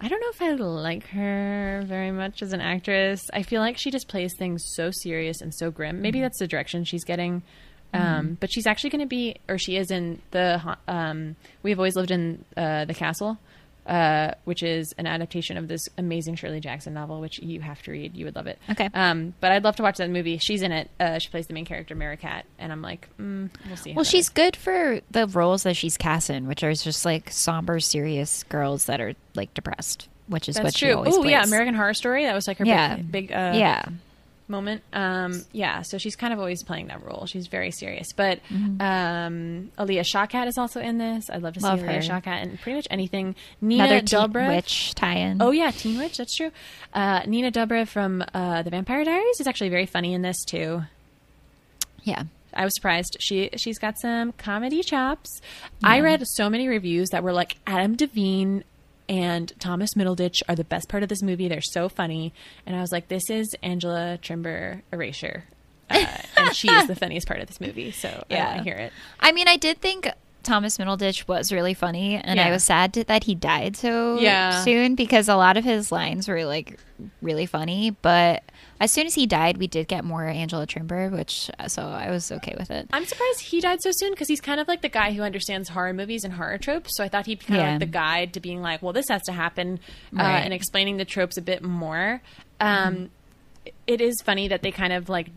I 0.00 0.08
don't 0.08 0.20
know 0.20 0.30
if 0.30 0.42
I 0.42 0.52
like 0.52 1.08
her 1.08 1.82
very 1.86 2.12
much 2.12 2.42
as 2.42 2.52
an 2.52 2.60
actress. 2.60 3.28
I 3.32 3.42
feel 3.42 3.60
like 3.60 3.76
she 3.76 3.90
just 3.90 4.06
plays 4.06 4.32
things 4.38 4.62
so 4.74 4.90
serious 4.92 5.40
and 5.40 5.52
so 5.52 5.70
grim. 5.70 5.96
Mm-hmm. 5.96 6.02
Maybe 6.02 6.20
that's 6.20 6.38
the 6.38 6.46
direction 6.46 6.84
she's 6.84 7.04
getting. 7.04 7.42
Um, 7.94 8.36
but 8.38 8.52
she's 8.52 8.66
actually 8.66 8.90
going 8.90 9.00
to 9.00 9.06
be, 9.06 9.36
or 9.48 9.56
she 9.58 9.76
is 9.76 9.90
in 9.90 10.20
the. 10.30 10.76
Um, 10.86 11.36
We've 11.62 11.78
always 11.78 11.96
lived 11.96 12.10
in 12.10 12.44
uh, 12.56 12.84
the 12.84 12.94
castle, 12.94 13.38
uh, 13.88 14.32
which 14.44 14.62
is 14.62 14.92
an 14.98 15.06
adaptation 15.06 15.56
of 15.56 15.66
this 15.66 15.88
amazing 15.98 16.34
Shirley 16.36 16.60
Jackson 16.60 16.92
novel, 16.94 17.20
which 17.20 17.38
you 17.40 17.60
have 17.62 17.82
to 17.82 17.90
read. 17.90 18.14
You 18.16 18.26
would 18.26 18.36
love 18.36 18.46
it. 18.46 18.58
Okay. 18.70 18.88
Um, 18.94 19.34
but 19.40 19.50
I'd 19.50 19.64
love 19.64 19.76
to 19.76 19.82
watch 19.82 19.96
that 19.96 20.10
movie. 20.10 20.38
She's 20.38 20.62
in 20.62 20.70
it. 20.72 20.90
Uh, 21.00 21.18
she 21.18 21.30
plays 21.30 21.46
the 21.46 21.54
main 21.54 21.64
character, 21.64 21.94
Merricat, 21.94 22.44
and 22.58 22.70
I'm 22.70 22.82
like, 22.82 23.08
mm, 23.18 23.48
we'll 23.66 23.76
see. 23.76 23.94
Well, 23.94 24.04
she's 24.04 24.26
is. 24.26 24.28
good 24.28 24.54
for 24.56 25.00
the 25.10 25.26
roles 25.26 25.62
that 25.62 25.76
she's 25.76 25.96
cast 25.96 26.28
in, 26.30 26.46
which 26.46 26.62
are 26.62 26.72
just 26.74 27.04
like 27.04 27.30
somber, 27.30 27.80
serious 27.80 28.44
girls 28.44 28.84
that 28.86 29.00
are 29.00 29.14
like 29.34 29.54
depressed, 29.54 30.08
which 30.26 30.48
is 30.48 30.56
That's 30.56 30.64
what 30.64 30.76
she 30.76 30.86
true. 30.86 30.94
always 30.96 31.16
Oh 31.16 31.24
yeah, 31.24 31.42
American 31.42 31.74
Horror 31.74 31.94
Story. 31.94 32.24
That 32.24 32.34
was 32.34 32.46
like 32.46 32.58
her 32.58 32.66
Yeah. 32.66 32.96
big, 32.96 33.10
big 33.10 33.32
uh, 33.32 33.52
yeah, 33.54 33.84
moment. 34.48 34.82
Um, 34.92 35.44
yeah, 35.52 35.82
so 35.82 35.98
she's 35.98 36.16
kind 36.16 36.32
of 36.32 36.38
always 36.38 36.62
playing 36.62 36.88
that 36.88 37.04
role. 37.04 37.26
She's 37.26 37.46
very 37.46 37.70
serious. 37.70 38.08
But 38.14 38.40
um, 38.80 39.70
Alia 39.78 40.02
Shawkat 40.02 40.46
is 40.46 40.58
also 40.58 40.80
in 40.80 40.98
this. 40.98 41.28
I'd 41.30 41.42
love 41.42 41.54
to 41.54 41.60
Mm-hmm. 41.60 41.66
Love 41.68 41.80
see 41.80 41.86
Alia 41.86 41.96
her. 41.96 42.20
Shawkat 42.20 42.42
in 42.42 42.58
pretty 42.58 42.76
much 42.76 42.86
anything. 42.90 43.34
Nina 43.60 43.84
another 43.84 44.00
teen 44.00 44.18
Dobrev. 44.18 44.48
witch 44.48 44.94
tie-in. 44.94 45.42
Oh 45.42 45.50
yeah, 45.50 45.70
Teen 45.70 45.98
Witch. 45.98 46.16
That's 46.18 46.34
true. 46.36 46.50
Uh, 46.94 47.22
Nina 47.26 47.50
Dobrev 47.50 47.88
from 47.88 48.24
uh, 48.34 48.62
The 48.62 48.70
Vampire 48.70 49.04
Diaries 49.04 49.40
is 49.40 49.46
actually 49.46 49.70
very 49.70 49.86
funny 49.86 50.14
in 50.14 50.22
this 50.22 50.44
too. 50.44 50.82
yeah. 52.02 52.24
I 52.54 52.64
was 52.64 52.74
surprised. 52.74 53.18
She 53.20 53.50
she's 53.56 53.78
got 53.78 54.00
some 54.00 54.32
comedy 54.32 54.82
chops. 54.82 55.40
I 55.84 56.00
read 56.00 56.26
so 56.26 56.48
many 56.48 56.66
reviews 56.66 57.10
that 57.10 57.22
were 57.22 57.32
like 57.32 57.56
Adam 57.66 57.94
Devine 57.94 58.64
and 59.08 59.52
Thomas 59.58 59.94
Middleditch 59.94 60.42
are 60.48 60.54
the 60.54 60.64
best 60.64 60.88
part 60.88 61.02
of 61.02 61.08
this 61.08 61.22
movie. 61.22 61.48
They're 61.48 61.60
so 61.60 61.88
funny, 61.88 62.32
and 62.66 62.76
I 62.76 62.80
was 62.80 62.92
like, 62.92 63.08
this 63.08 63.30
is 63.30 63.54
Angela 63.62 64.18
Trimbur 64.22 64.82
erasure, 64.92 65.44
uh, 65.90 66.04
and 66.36 66.54
she 66.54 66.68
is 66.68 66.86
the 66.86 66.94
funniest 67.02 67.26
part 67.26 67.40
of 67.40 67.46
this 67.46 67.60
movie. 67.60 67.90
So 67.92 68.08
I 68.30 68.34
Yeah. 68.34 68.46
want 68.46 68.58
to 68.58 68.64
hear 68.64 68.74
it. 68.76 68.92
I 69.20 69.32
mean, 69.32 69.48
I 69.48 69.56
did 69.56 69.80
think 69.80 70.08
Thomas 70.48 70.78
Middleditch 70.78 71.28
was 71.28 71.52
really 71.52 71.74
funny, 71.74 72.16
and 72.16 72.40
I 72.40 72.50
was 72.50 72.64
sad 72.64 72.92
that 72.94 73.24
he 73.24 73.34
died 73.34 73.76
so 73.76 74.18
Yeah. 74.18 74.62
soon 74.64 74.94
because 74.94 75.28
a 75.28 75.36
lot 75.36 75.56
of 75.56 75.64
his 75.64 75.92
lines 75.92 76.26
were 76.26 76.44
like 76.44 76.78
really 77.22 77.46
funny. 77.46 77.90
But 77.90 78.42
as 78.80 78.90
soon 78.90 79.06
as 79.06 79.14
he 79.14 79.26
died, 79.26 79.58
we 79.58 79.66
did 79.66 79.88
get 79.88 80.04
more 80.04 80.24
Angela 80.24 80.66
Trimbur, 80.66 81.10
which 81.12 81.50
so 81.68 81.82
I 81.82 82.10
was 82.10 82.32
okay 82.32 82.54
with 82.58 82.70
it. 82.70 82.88
I'm 82.92 83.04
surprised 83.04 83.40
he 83.42 83.60
died 83.60 83.82
so 83.82 83.90
soon 83.92 84.12
because 84.12 84.26
he's 84.28 84.40
kind 84.40 84.58
of 84.58 84.66
like 84.68 84.80
the 84.82 84.88
guy 84.88 85.12
who 85.12 85.22
understands 85.22 85.68
horror 85.68 85.92
movies 85.92 86.24
and 86.24 86.32
horror 86.32 86.56
tropes. 86.58 86.96
So 86.96 87.04
I 87.04 87.08
thought 87.08 87.26
he'd 87.26 87.40
be 87.40 87.44
kind 87.44 87.60
of 87.60 87.66
like 87.66 87.80
the 87.80 87.86
guide 87.86 88.32
to 88.32 88.40
being 88.40 88.62
like, 88.62 88.80
well, 88.82 88.92
this 88.92 89.08
has 89.08 89.22
to 89.24 89.32
happen, 89.32 89.78
uh, 90.18 90.22
and 90.22 90.54
explaining 90.54 90.96
the 90.96 91.04
tropes 91.04 91.36
a 91.36 91.42
bit 91.42 91.62
more. 91.62 92.22
Um, 92.58 93.10
it 93.86 94.00
is 94.00 94.22
funny 94.22 94.48
that 94.48 94.62
they 94.62 94.70
kind 94.70 94.94
of 94.94 95.08
like 95.10 95.28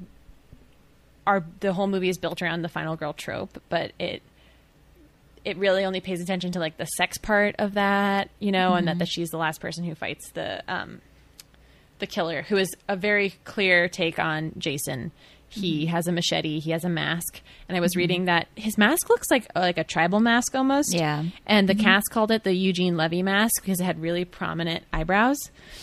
are 1.27 1.43
the 1.59 1.73
whole 1.73 1.87
movie 1.87 2.09
is 2.09 2.17
built 2.17 2.41
around 2.41 2.61
the 2.61 2.69
final 2.69 2.95
girl 2.95 3.13
trope, 3.13 3.61
but 3.69 3.91
it 3.99 4.21
it 5.45 5.57
really 5.57 5.83
only 5.85 5.99
pays 6.01 6.21
attention 6.21 6.51
to 6.53 6.59
like 6.59 6.77
the 6.77 6.85
sex 6.85 7.17
part 7.17 7.55
of 7.59 7.73
that, 7.73 8.29
you 8.39 8.51
know, 8.51 8.73
and 8.73 8.87
that, 8.87 8.99
that 8.99 9.07
she's 9.07 9.29
the 9.29 9.37
last 9.37 9.59
person 9.61 9.83
who 9.83 9.95
fights 9.95 10.31
the 10.33 10.61
um, 10.71 11.01
the 11.99 12.07
killer, 12.07 12.41
who 12.43 12.57
is 12.57 12.69
a 12.87 12.95
very 12.95 13.31
clear 13.43 13.87
take 13.87 14.19
on 14.19 14.53
Jason. 14.57 15.11
He 15.49 15.81
Mm-hmm. 15.83 15.91
has 15.91 16.07
a 16.07 16.13
machete. 16.13 16.59
He 16.61 16.71
has 16.71 16.85
a 16.85 16.89
mask, 16.89 17.41
and 17.67 17.75
I 17.75 17.81
was 17.81 17.97
reading 17.97 18.23
that 18.25 18.47
his 18.55 18.77
mask 18.77 19.09
looks 19.09 19.29
like 19.29 19.47
like 19.53 19.77
a 19.77 19.83
tribal 19.83 20.21
mask 20.21 20.55
almost. 20.55 20.93
Yeah. 20.93 21.25
And 21.45 21.67
Mm-hmm. 21.67 21.77
the 21.77 21.83
cast 21.83 22.09
called 22.09 22.31
it 22.31 22.43
the 22.45 22.53
Eugene 22.53 22.95
Levy 22.95 23.21
mask 23.21 23.61
because 23.61 23.81
it 23.81 23.83
had 23.83 23.99
really 24.01 24.23
prominent 24.23 24.85
eyebrows 24.93 25.37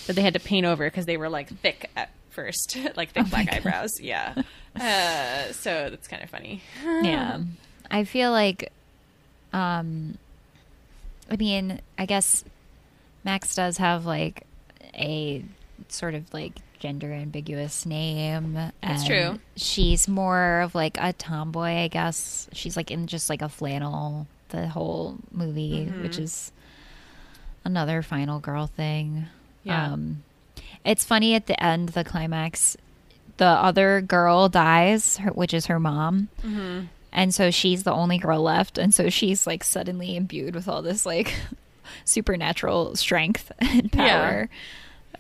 that 0.07 0.15
they 0.17 0.23
had 0.23 0.33
to 0.35 0.41
paint 0.41 0.65
over 0.65 0.87
because 0.87 1.05
they 1.05 1.19
were 1.19 1.29
like 1.29 1.49
thick 1.61 1.91
at 1.97 2.09
first, 2.31 2.79
like 2.97 3.11
Oh 3.15 3.23
thick 3.23 3.31
black 3.31 3.53
eyebrows. 3.53 3.91
Yeah. 4.01 4.43
Uh, 4.81 5.51
so 5.53 5.89
that's 5.91 6.07
kind 6.07 6.23
of 6.23 6.31
funny. 6.31 6.63
yeah 7.03 7.41
i 7.91 8.05
feel 8.05 8.31
like 8.31 8.71
um 9.53 10.17
i 11.31 11.37
mean 11.37 11.81
i 11.99 12.07
guess 12.07 12.45
max 13.25 13.55
does 13.55 13.79
have 13.79 14.05
like 14.07 14.45
a 14.95 15.45
sort 15.89 16.15
of 16.15 16.33
like 16.35 16.53
gender 16.79 17.13
ambiguous 17.13 17.85
name 17.87 18.55
That's 18.83 19.05
true. 19.07 19.39
she's 19.57 20.07
more 20.07 20.61
of 20.61 20.75
like 20.75 20.97
a 21.01 21.13
tomboy 21.13 21.71
i 21.85 21.89
guess 21.89 22.49
she's 22.53 22.77
like 22.77 22.91
in 22.91 23.07
just 23.07 23.29
like 23.29 23.43
a 23.43 23.49
flannel 23.49 24.27
the 24.51 24.69
whole 24.69 25.17
movie 25.33 25.87
Mm-hmm. 25.87 26.03
which 26.03 26.19
is 26.19 26.53
another 27.65 28.03
final 28.03 28.39
girl 28.41 28.67
thing 28.67 29.27
Yeah. 29.65 29.93
um 29.93 30.23
it's 30.85 31.05
funny 31.05 31.35
at 31.35 31.47
the 31.47 31.61
end 31.63 31.91
the 31.91 32.05
climax 32.05 32.77
the 33.39 33.45
other 33.47 34.01
girl 34.01 34.49
dies 34.49 35.19
her, 35.19 35.31
which 35.31 35.53
is 35.55 35.67
her 35.67 35.79
mom 35.81 36.29
Mm-hmm. 36.45 36.87
And 37.13 37.35
so 37.35 37.51
she's 37.51 37.83
the 37.85 37.93
only 37.93 38.19
girl 38.19 38.43
left 38.43 38.79
and 38.79 38.95
so 38.95 39.09
she's 39.11 39.47
like 39.47 39.65
suddenly 39.65 40.17
imbued 40.17 40.55
with 40.55 40.69
all 40.69 40.83
this 40.83 41.05
like 41.07 41.35
supernatural 42.05 42.95
strength 42.97 43.51
and 43.59 43.91
Yeah. 43.95 44.19
power 44.21 44.49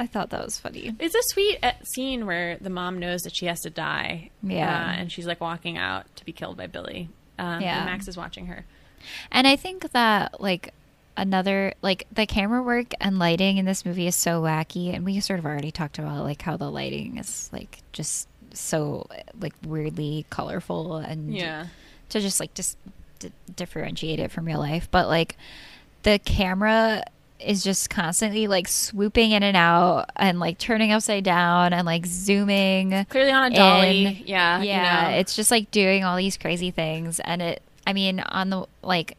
i 0.00 0.06
thought 0.06 0.30
that 0.30 0.44
was 0.44 0.58
funny 0.58 0.94
It's 0.98 1.14
a 1.14 1.22
sweet 1.32 1.58
uh, 1.62 1.72
scene 1.82 2.26
where 2.26 2.56
the 2.60 2.70
mom 2.70 2.98
knows 2.98 3.22
that 3.22 3.34
she 3.34 3.46
has 3.46 3.60
to 3.62 3.70
die. 3.70 4.30
Yeah. 4.42 4.68
uh, 4.68 5.00
and 5.00 5.10
she's 5.12 5.26
like 5.26 5.40
walking 5.40 5.76
out 5.76 6.04
to 6.16 6.24
be 6.24 6.32
killed 6.32 6.56
by 6.56 6.66
Billy. 6.68 7.08
Um, 7.38 7.60
Yeah. 7.60 7.78
And 7.78 7.86
Max 7.86 8.06
is 8.08 8.16
watching 8.16 8.46
her. 8.46 8.64
and 9.32 9.46
i 9.46 9.56
think 9.56 9.90
that 9.92 10.40
like 10.40 10.72
another 11.16 11.74
like 11.82 12.06
the 12.12 12.26
camera 12.26 12.62
work 12.62 12.92
and 13.00 13.18
lighting 13.18 13.58
in 13.58 13.64
this 13.64 13.84
movie 13.84 14.06
is 14.06 14.14
so 14.14 14.40
wacky 14.42 14.94
and 14.94 15.04
we 15.04 15.18
sort 15.20 15.38
of 15.40 15.46
already 15.46 15.70
talked 15.72 15.98
about 15.98 16.22
like 16.24 16.42
how 16.42 16.56
the 16.56 16.70
lighting 16.70 17.18
is 17.18 17.50
like 17.52 17.78
just 17.92 18.28
so 18.58 19.06
like 19.40 19.54
weirdly 19.66 20.26
colorful 20.30 20.96
and 20.96 21.34
yeah 21.34 21.66
to 22.08 22.20
just 22.20 22.40
like 22.40 22.52
just 22.54 22.76
d- 23.18 23.32
differentiate 23.54 24.18
it 24.18 24.30
from 24.30 24.44
real 24.44 24.58
life 24.58 24.88
but 24.90 25.06
like 25.08 25.36
the 26.02 26.18
camera 26.20 27.02
is 27.40 27.62
just 27.62 27.88
constantly 27.88 28.48
like 28.48 28.66
swooping 28.66 29.30
in 29.30 29.42
and 29.44 29.56
out 29.56 30.10
and 30.16 30.40
like 30.40 30.58
turning 30.58 30.90
upside 30.90 31.22
down 31.22 31.72
and 31.72 31.86
like 31.86 32.04
zooming 32.04 33.06
Clearly 33.10 33.30
on 33.30 33.52
a 33.52 33.54
dolly. 33.54 34.06
in. 34.06 34.22
yeah. 34.26 34.58
you 34.60 34.68
yeah 34.68 35.10
know. 35.10 35.16
it's 35.18 35.36
just 35.36 35.50
like 35.50 35.70
doing 35.70 36.02
all 36.04 36.16
these 36.16 36.36
crazy 36.36 36.70
things 36.72 37.20
and 37.20 37.40
it 37.40 37.62
i 37.86 37.92
mean 37.92 38.18
on 38.20 38.50
the 38.50 38.66
like 38.82 39.16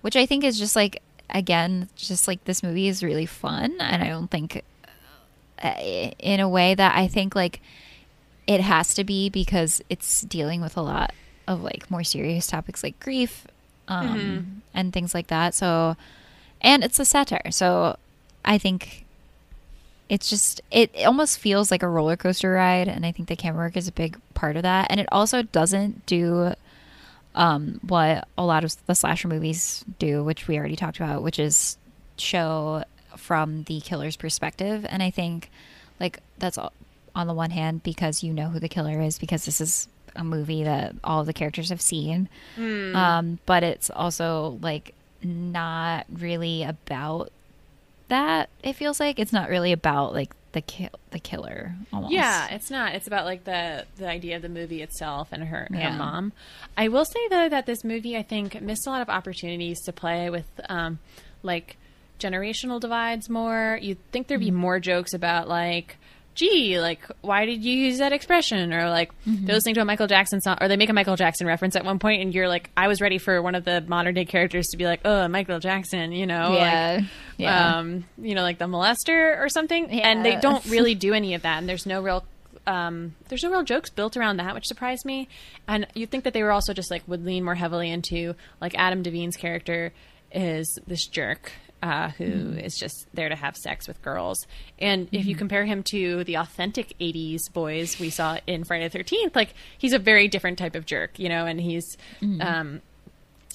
which 0.00 0.16
i 0.16 0.24
think 0.24 0.42
is 0.42 0.58
just 0.58 0.74
like 0.74 1.02
again 1.30 1.88
just 1.96 2.26
like 2.28 2.42
this 2.44 2.62
movie 2.62 2.88
is 2.88 3.02
really 3.02 3.26
fun 3.26 3.74
and 3.78 4.02
i 4.02 4.08
don't 4.08 4.30
think 4.30 4.62
uh, 5.62 5.68
in 6.18 6.40
a 6.40 6.48
way 6.48 6.74
that 6.74 6.96
i 6.96 7.06
think 7.06 7.34
like 7.34 7.60
it 8.46 8.60
has 8.60 8.94
to 8.94 9.04
be 9.04 9.28
because 9.30 9.82
it's 9.88 10.22
dealing 10.22 10.60
with 10.60 10.76
a 10.76 10.82
lot 10.82 11.12
of 11.46 11.62
like 11.62 11.90
more 11.90 12.04
serious 12.04 12.46
topics 12.46 12.82
like 12.82 12.98
grief 13.00 13.46
um, 13.88 14.08
Mm-hmm. 14.08 14.50
and 14.72 14.92
things 14.92 15.14
like 15.14 15.26
that. 15.28 15.54
So, 15.54 15.96
and 16.60 16.82
it's 16.82 16.98
a 16.98 17.04
satire. 17.04 17.50
So, 17.50 17.96
I 18.44 18.58
think 18.58 19.04
it's 20.08 20.28
just 20.28 20.60
it, 20.70 20.90
it 20.94 21.04
almost 21.04 21.38
feels 21.38 21.70
like 21.70 21.82
a 21.82 21.88
roller 21.88 22.16
coaster 22.16 22.52
ride, 22.52 22.88
and 22.88 23.04
I 23.06 23.12
think 23.12 23.28
the 23.28 23.36
camera 23.36 23.66
work 23.66 23.76
is 23.76 23.88
a 23.88 23.92
big 23.92 24.18
part 24.34 24.56
of 24.56 24.62
that. 24.62 24.86
And 24.90 25.00
it 25.00 25.08
also 25.12 25.42
doesn't 25.42 26.04
do 26.06 26.54
um, 27.34 27.80
what 27.86 28.28
a 28.38 28.44
lot 28.44 28.64
of 28.64 28.74
the 28.86 28.94
slasher 28.94 29.28
movies 29.28 29.84
do, 29.98 30.22
which 30.22 30.46
we 30.46 30.58
already 30.58 30.76
talked 30.76 30.98
about, 30.98 31.22
which 31.22 31.38
is 31.38 31.76
show 32.16 32.84
from 33.16 33.64
the 33.64 33.80
killer's 33.80 34.16
perspective. 34.16 34.86
And 34.88 35.02
I 35.02 35.10
think 35.10 35.50
like 36.00 36.20
that's 36.38 36.58
all, 36.58 36.72
on 37.14 37.26
the 37.26 37.34
one 37.34 37.50
hand 37.50 37.82
because 37.82 38.22
you 38.22 38.32
know 38.32 38.48
who 38.48 38.58
the 38.60 38.68
killer 38.68 39.00
is 39.00 39.18
because 39.18 39.44
this 39.44 39.60
is 39.60 39.88
a 40.16 40.24
movie 40.24 40.64
that 40.64 40.94
all 41.02 41.20
of 41.20 41.26
the 41.26 41.32
characters 41.32 41.70
have 41.70 41.80
seen. 41.80 42.28
Um, 42.58 43.38
but 43.46 43.62
it's 43.62 43.90
also 43.90 44.58
like 44.62 44.94
not 45.22 46.06
really 46.12 46.62
about 46.62 47.32
that. 48.08 48.48
It 48.62 48.74
feels 48.74 49.00
like 49.00 49.18
it's 49.18 49.32
not 49.32 49.48
really 49.48 49.72
about 49.72 50.12
like 50.12 50.32
the 50.52 50.60
kill 50.60 50.90
the 51.10 51.18
killer 51.18 51.74
almost. 51.92 52.12
Yeah, 52.12 52.46
it's 52.54 52.70
not. 52.70 52.94
It's 52.94 53.06
about 53.08 53.24
like 53.24 53.44
the 53.44 53.86
the 53.96 54.06
idea 54.08 54.36
of 54.36 54.42
the 54.42 54.48
movie 54.48 54.82
itself 54.82 55.28
and 55.32 55.42
her, 55.44 55.66
Yeah. 55.72 55.90
her 55.92 55.98
mom. 55.98 56.32
I 56.76 56.88
will 56.88 57.04
say 57.04 57.26
though 57.28 57.48
that 57.48 57.66
this 57.66 57.82
movie 57.82 58.16
I 58.16 58.22
think 58.22 58.60
missed 58.62 58.86
a 58.86 58.90
lot 58.90 59.02
of 59.02 59.08
opportunities 59.08 59.80
to 59.82 59.92
play 59.92 60.30
with 60.30 60.46
um 60.68 60.98
like 61.42 61.76
generational 62.20 62.78
divides 62.80 63.28
more. 63.28 63.78
You'd 63.82 63.98
think 64.12 64.28
there'd 64.28 64.38
be 64.40 64.46
Mm-hmm. 64.48 64.56
more 64.56 64.78
jokes 64.80 65.12
about 65.12 65.48
like 65.48 65.96
gee, 66.34 66.80
like 66.80 67.00
why 67.20 67.46
did 67.46 67.64
you 67.64 67.74
use 67.76 67.98
that 67.98 68.12
expression 68.12 68.72
or 68.72 68.88
like 68.90 69.10
Mm-hmm. 69.26 69.46
they're 69.46 69.54
listening 69.54 69.74
to 69.76 69.80
a 69.80 69.84
Michael 69.84 70.06
Jackson 70.06 70.40
song 70.40 70.58
or 70.60 70.68
they 70.68 70.76
make 70.76 70.88
a 70.90 70.92
Michael 70.92 71.16
Jackson 71.16 71.46
reference 71.46 71.76
at 71.76 71.84
one 71.84 71.98
point 71.98 72.20
and 72.22 72.34
you're 72.34 72.48
like 72.48 72.70
I 72.76 72.88
was 72.88 73.00
ready 73.00 73.18
for 73.18 73.40
one 73.40 73.54
of 73.54 73.64
the 73.64 73.80
modern 73.86 74.14
day 74.14 74.24
characters 74.24 74.66
to 74.68 74.76
be 74.76 74.84
like, 74.84 75.00
"Oh, 75.04 75.28
Michael 75.28 75.60
Jackson," 75.60 76.12
you 76.12 76.26
know, 76.26 76.50
like, 76.50 76.60
Yeah. 76.60 77.00
yeah. 77.38 77.76
um, 77.78 78.04
you 78.18 78.34
know, 78.34 78.42
like 78.42 78.58
the 78.58 78.66
molester 78.66 79.38
or 79.40 79.48
something. 79.48 79.90
And 80.02 80.24
they 80.24 80.36
don't 80.36 80.64
really 80.68 80.94
do 80.94 81.14
any 81.14 81.34
of 81.34 81.42
that. 81.42 81.58
And 81.58 81.68
there's 81.68 81.86
no 81.86 82.02
real, 82.02 82.24
um, 82.66 83.14
there's 83.28 83.42
no 83.42 83.50
real 83.50 83.62
jokes 83.62 83.90
built 83.90 84.16
around 84.16 84.38
that, 84.38 84.54
which 84.54 84.66
surprised 84.66 85.04
me. 85.04 85.28
And 85.68 85.86
you'd 85.94 86.10
think 86.10 86.24
that 86.24 86.32
they 86.32 86.42
were 86.42 86.52
also 86.52 86.72
just 86.74 86.90
like 86.90 87.02
would 87.06 87.24
lean 87.24 87.44
more 87.44 87.54
heavily 87.54 87.90
into 87.90 88.34
like 88.60 88.74
Adam 88.76 89.02
Devine's 89.02 89.36
character 89.36 89.92
is 90.32 90.78
this 90.86 91.06
jerk. 91.06 91.52
Uh, 91.84 92.08
who 92.08 92.24
is 92.56 92.78
just 92.78 93.06
there 93.12 93.28
to 93.28 93.36
have 93.36 93.58
sex 93.58 93.86
with 93.86 94.00
girls. 94.00 94.46
And 94.78 95.06
if 95.12 95.26
you 95.26 95.36
compare 95.36 95.66
him 95.66 95.82
to 95.90 96.24
the 96.24 96.36
authentic 96.36 96.98
80s 96.98 97.52
boys 97.52 98.00
we 98.00 98.08
saw 98.08 98.38
in 98.46 98.64
Friday 98.64 98.88
the 98.88 98.98
13th, 98.98 99.36
like 99.36 99.52
he's 99.76 99.92
a 99.92 99.98
very 99.98 100.26
different 100.26 100.56
type 100.58 100.76
of 100.76 100.86
jerk, 100.86 101.18
you 101.18 101.28
know, 101.28 101.44
and 101.44 101.60
he's. 101.60 101.96
Um, 102.40 102.80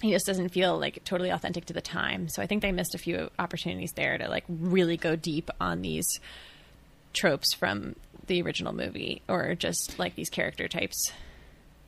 he 0.01 0.11
just 0.11 0.25
doesn't 0.25 0.49
feel 0.49 0.79
like 0.79 1.03
totally 1.03 1.29
authentic 1.29 1.65
to 1.65 1.73
the 1.73 1.81
time. 1.81 2.29
So 2.29 2.41
I 2.41 2.45
think 2.45 2.61
they 2.61 2.71
missed 2.71 2.95
a 2.95 2.97
few 2.97 3.31
opportunities 3.37 3.91
there 3.91 4.17
to 4.17 4.29
like 4.29 4.45
really 4.47 4.95
go 4.95 5.17
deep 5.17 5.49
on 5.59 5.81
these 5.81 6.21
tropes 7.11 7.53
from 7.53 7.97
the 8.27 8.41
original 8.41 8.71
movie 8.71 9.21
or 9.27 9.55
just 9.55 9.99
like 9.99 10.15
these 10.15 10.29
character 10.29 10.69
types. 10.69 11.11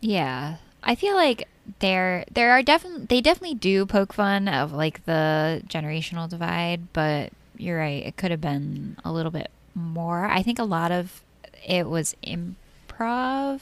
Yeah. 0.01 0.57
I 0.83 0.95
feel 0.95 1.15
like 1.15 1.47
there 1.79 2.25
there 2.31 2.51
are 2.51 2.61
definitely 2.63 3.05
they 3.05 3.21
definitely 3.21 3.55
do 3.55 3.85
poke 3.85 4.13
fun 4.13 4.47
of 4.47 4.73
like 4.73 5.05
the 5.05 5.61
generational 5.67 6.29
divide, 6.29 6.91
but 6.93 7.31
you're 7.57 7.77
right, 7.77 8.05
it 8.05 8.17
could 8.17 8.31
have 8.31 8.41
been 8.41 8.97
a 9.05 9.11
little 9.11 9.31
bit 9.31 9.49
more. 9.75 10.25
I 10.25 10.41
think 10.43 10.59
a 10.59 10.63
lot 10.63 10.91
of 10.91 11.21
it 11.67 11.87
was 11.87 12.15
improv 12.25 13.61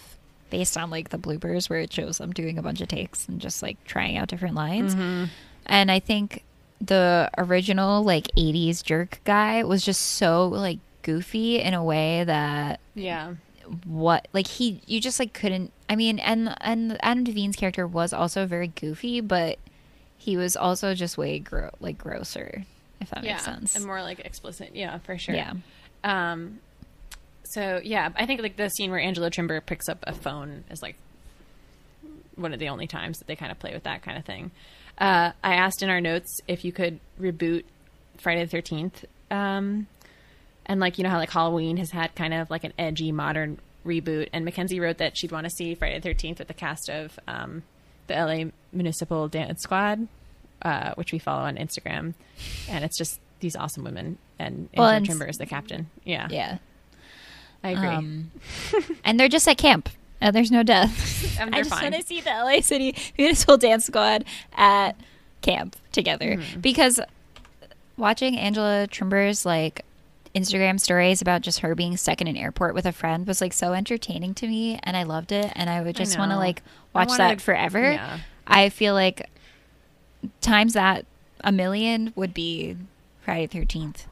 based 0.49 0.77
on 0.77 0.89
like 0.89 1.09
the 1.09 1.17
bloopers 1.19 1.69
where 1.69 1.79
it 1.79 1.93
shows 1.93 2.17
them 2.17 2.31
doing 2.31 2.57
a 2.57 2.61
bunch 2.61 2.81
of 2.81 2.87
takes 2.87 3.27
and 3.27 3.39
just 3.39 3.61
like 3.61 3.81
trying 3.85 4.17
out 4.17 4.27
different 4.27 4.55
lines. 4.55 4.95
Mm-hmm. 4.95 5.25
And 5.67 5.91
I 5.91 5.99
think 5.99 6.43
the 6.81 7.29
original 7.37 8.03
like 8.03 8.27
80s 8.37 8.83
jerk 8.83 9.19
guy 9.25 9.63
was 9.63 9.83
just 9.83 10.01
so 10.01 10.47
like 10.47 10.79
goofy 11.01 11.59
in 11.59 11.73
a 11.73 11.83
way 11.83 12.23
that 12.23 12.79
Yeah. 12.95 13.33
what 13.85 14.27
like 14.33 14.47
he 14.47 14.81
you 14.87 14.99
just 15.01 15.19
like 15.19 15.33
couldn't 15.33 15.71
I 15.89 15.95
mean 15.95 16.19
and 16.19 16.55
and 16.61 16.97
Adam 17.03 17.23
Devine's 17.25 17.55
character 17.57 17.85
was 17.85 18.13
also 18.13 18.45
very 18.45 18.67
goofy 18.67 19.19
but 19.19 19.59
he 20.17 20.37
was 20.37 20.55
also 20.55 20.93
just 20.93 21.17
way 21.17 21.39
gro- 21.39 21.71
like 21.79 21.97
grosser 21.97 22.65
if 23.01 23.09
that 23.09 23.23
yeah. 23.23 23.33
makes 23.33 23.45
sense. 23.45 23.75
And 23.75 23.85
more 23.85 24.01
like 24.01 24.19
explicit. 24.19 24.71
Yeah, 24.73 24.97
for 24.99 25.17
sure. 25.17 25.35
Yeah. 25.35 25.53
Um, 26.03 26.59
so 27.43 27.79
yeah, 27.83 28.09
I 28.15 28.25
think 28.25 28.41
like 28.41 28.57
the 28.57 28.69
scene 28.69 28.91
where 28.91 28.99
Angela 28.99 29.31
Trimbur 29.31 29.65
picks 29.65 29.89
up 29.89 30.03
a 30.03 30.13
phone 30.13 30.63
is 30.69 30.81
like 30.81 30.95
one 32.35 32.53
of 32.53 32.59
the 32.59 32.69
only 32.69 32.87
times 32.87 33.19
that 33.19 33.27
they 33.27 33.35
kind 33.35 33.51
of 33.51 33.59
play 33.59 33.73
with 33.73 33.83
that 33.83 34.01
kind 34.01 34.17
of 34.17 34.25
thing. 34.25 34.51
Uh, 34.97 35.31
I 35.43 35.55
asked 35.55 35.81
in 35.81 35.89
our 35.89 36.01
notes 36.01 36.41
if 36.47 36.65
you 36.65 36.71
could 36.71 36.99
reboot 37.19 37.63
Friday 38.17 38.43
the 38.43 38.49
Thirteenth, 38.49 39.05
um, 39.31 39.87
and 40.65 40.79
like 40.79 40.97
you 40.97 41.03
know 41.03 41.09
how 41.09 41.17
like 41.17 41.31
Halloween 41.31 41.77
has 41.77 41.91
had 41.91 42.13
kind 42.15 42.33
of 42.33 42.49
like 42.49 42.63
an 42.63 42.73
edgy 42.77 43.11
modern 43.11 43.59
reboot, 43.85 44.29
and 44.33 44.45
Mackenzie 44.45 44.79
wrote 44.79 44.97
that 44.97 45.17
she'd 45.17 45.31
want 45.31 45.45
to 45.45 45.49
see 45.49 45.75
Friday 45.75 45.99
the 45.99 46.01
Thirteenth 46.09 46.39
with 46.39 46.47
the 46.47 46.53
cast 46.53 46.89
of 46.89 47.19
um, 47.27 47.63
the 48.07 48.13
LA 48.15 48.51
Municipal 48.73 49.27
Dance 49.27 49.61
Squad, 49.61 50.07
uh, 50.63 50.93
which 50.95 51.11
we 51.11 51.19
follow 51.19 51.43
on 51.43 51.55
Instagram, 51.57 52.13
and 52.69 52.83
it's 52.85 52.97
just 52.97 53.19
these 53.39 53.55
awesome 53.55 53.83
women, 53.83 54.17
and 54.37 54.69
Well, 54.75 54.87
Angela 54.89 55.13
and- 55.15 55.21
Trimbur 55.21 55.29
is 55.29 55.37
the 55.37 55.45
captain. 55.45 55.89
Yeah, 56.03 56.27
yeah. 56.29 56.57
I 57.63 57.69
agree. 57.71 57.87
Um, 57.87 58.31
and 59.03 59.19
they're 59.19 59.27
just 59.27 59.47
at 59.47 59.57
camp. 59.57 59.89
Uh, 60.21 60.31
there's 60.31 60.51
no 60.51 60.63
death. 60.63 61.39
I 61.41 61.61
just 61.63 61.71
want 61.81 61.93
to 61.95 62.03
see 62.03 62.21
the 62.21 62.29
LA 62.29 62.61
City 62.61 62.95
Municipal 63.17 63.57
Dance 63.57 63.85
Squad 63.85 64.25
at 64.53 64.95
camp 65.41 65.75
together 65.91 66.35
Mm-hmm. 66.37 66.59
because 66.61 66.99
watching 67.97 68.37
Angela 68.37 68.87
Trimbur's 68.89 69.45
like 69.45 69.83
Instagram 70.39 70.79
stories 70.79 71.21
about 71.21 71.41
just 71.41 71.59
her 71.59 71.75
being 71.75 71.97
stuck 71.97 72.21
in 72.21 72.27
an 72.27 72.37
airport 72.37 72.73
with 72.73 72.85
a 72.85 72.91
friend 72.91 73.27
was 73.27 73.41
like 73.41 73.53
so 73.53 73.73
entertaining 73.73 74.33
to 74.35 74.47
me 74.47 74.79
and 74.83 74.95
I 74.95 75.03
loved 75.03 75.31
it 75.31 75.51
and 75.55 75.69
I 75.69 75.81
would 75.81 75.95
just 75.95 76.17
want 76.17 76.31
to 76.31 76.37
like 76.37 76.61
watch 76.93 77.09
wanna- 77.09 77.17
that 77.23 77.41
forever. 77.41 77.91
yeah. 77.91 78.19
I 78.47 78.69
feel 78.69 78.93
like 78.93 79.29
times 80.41 80.73
that 80.73 81.05
a 81.43 81.51
million 81.51 82.11
would 82.15 82.33
be 82.33 82.75
Friday 83.21 83.47
Thirteenth 83.47 84.05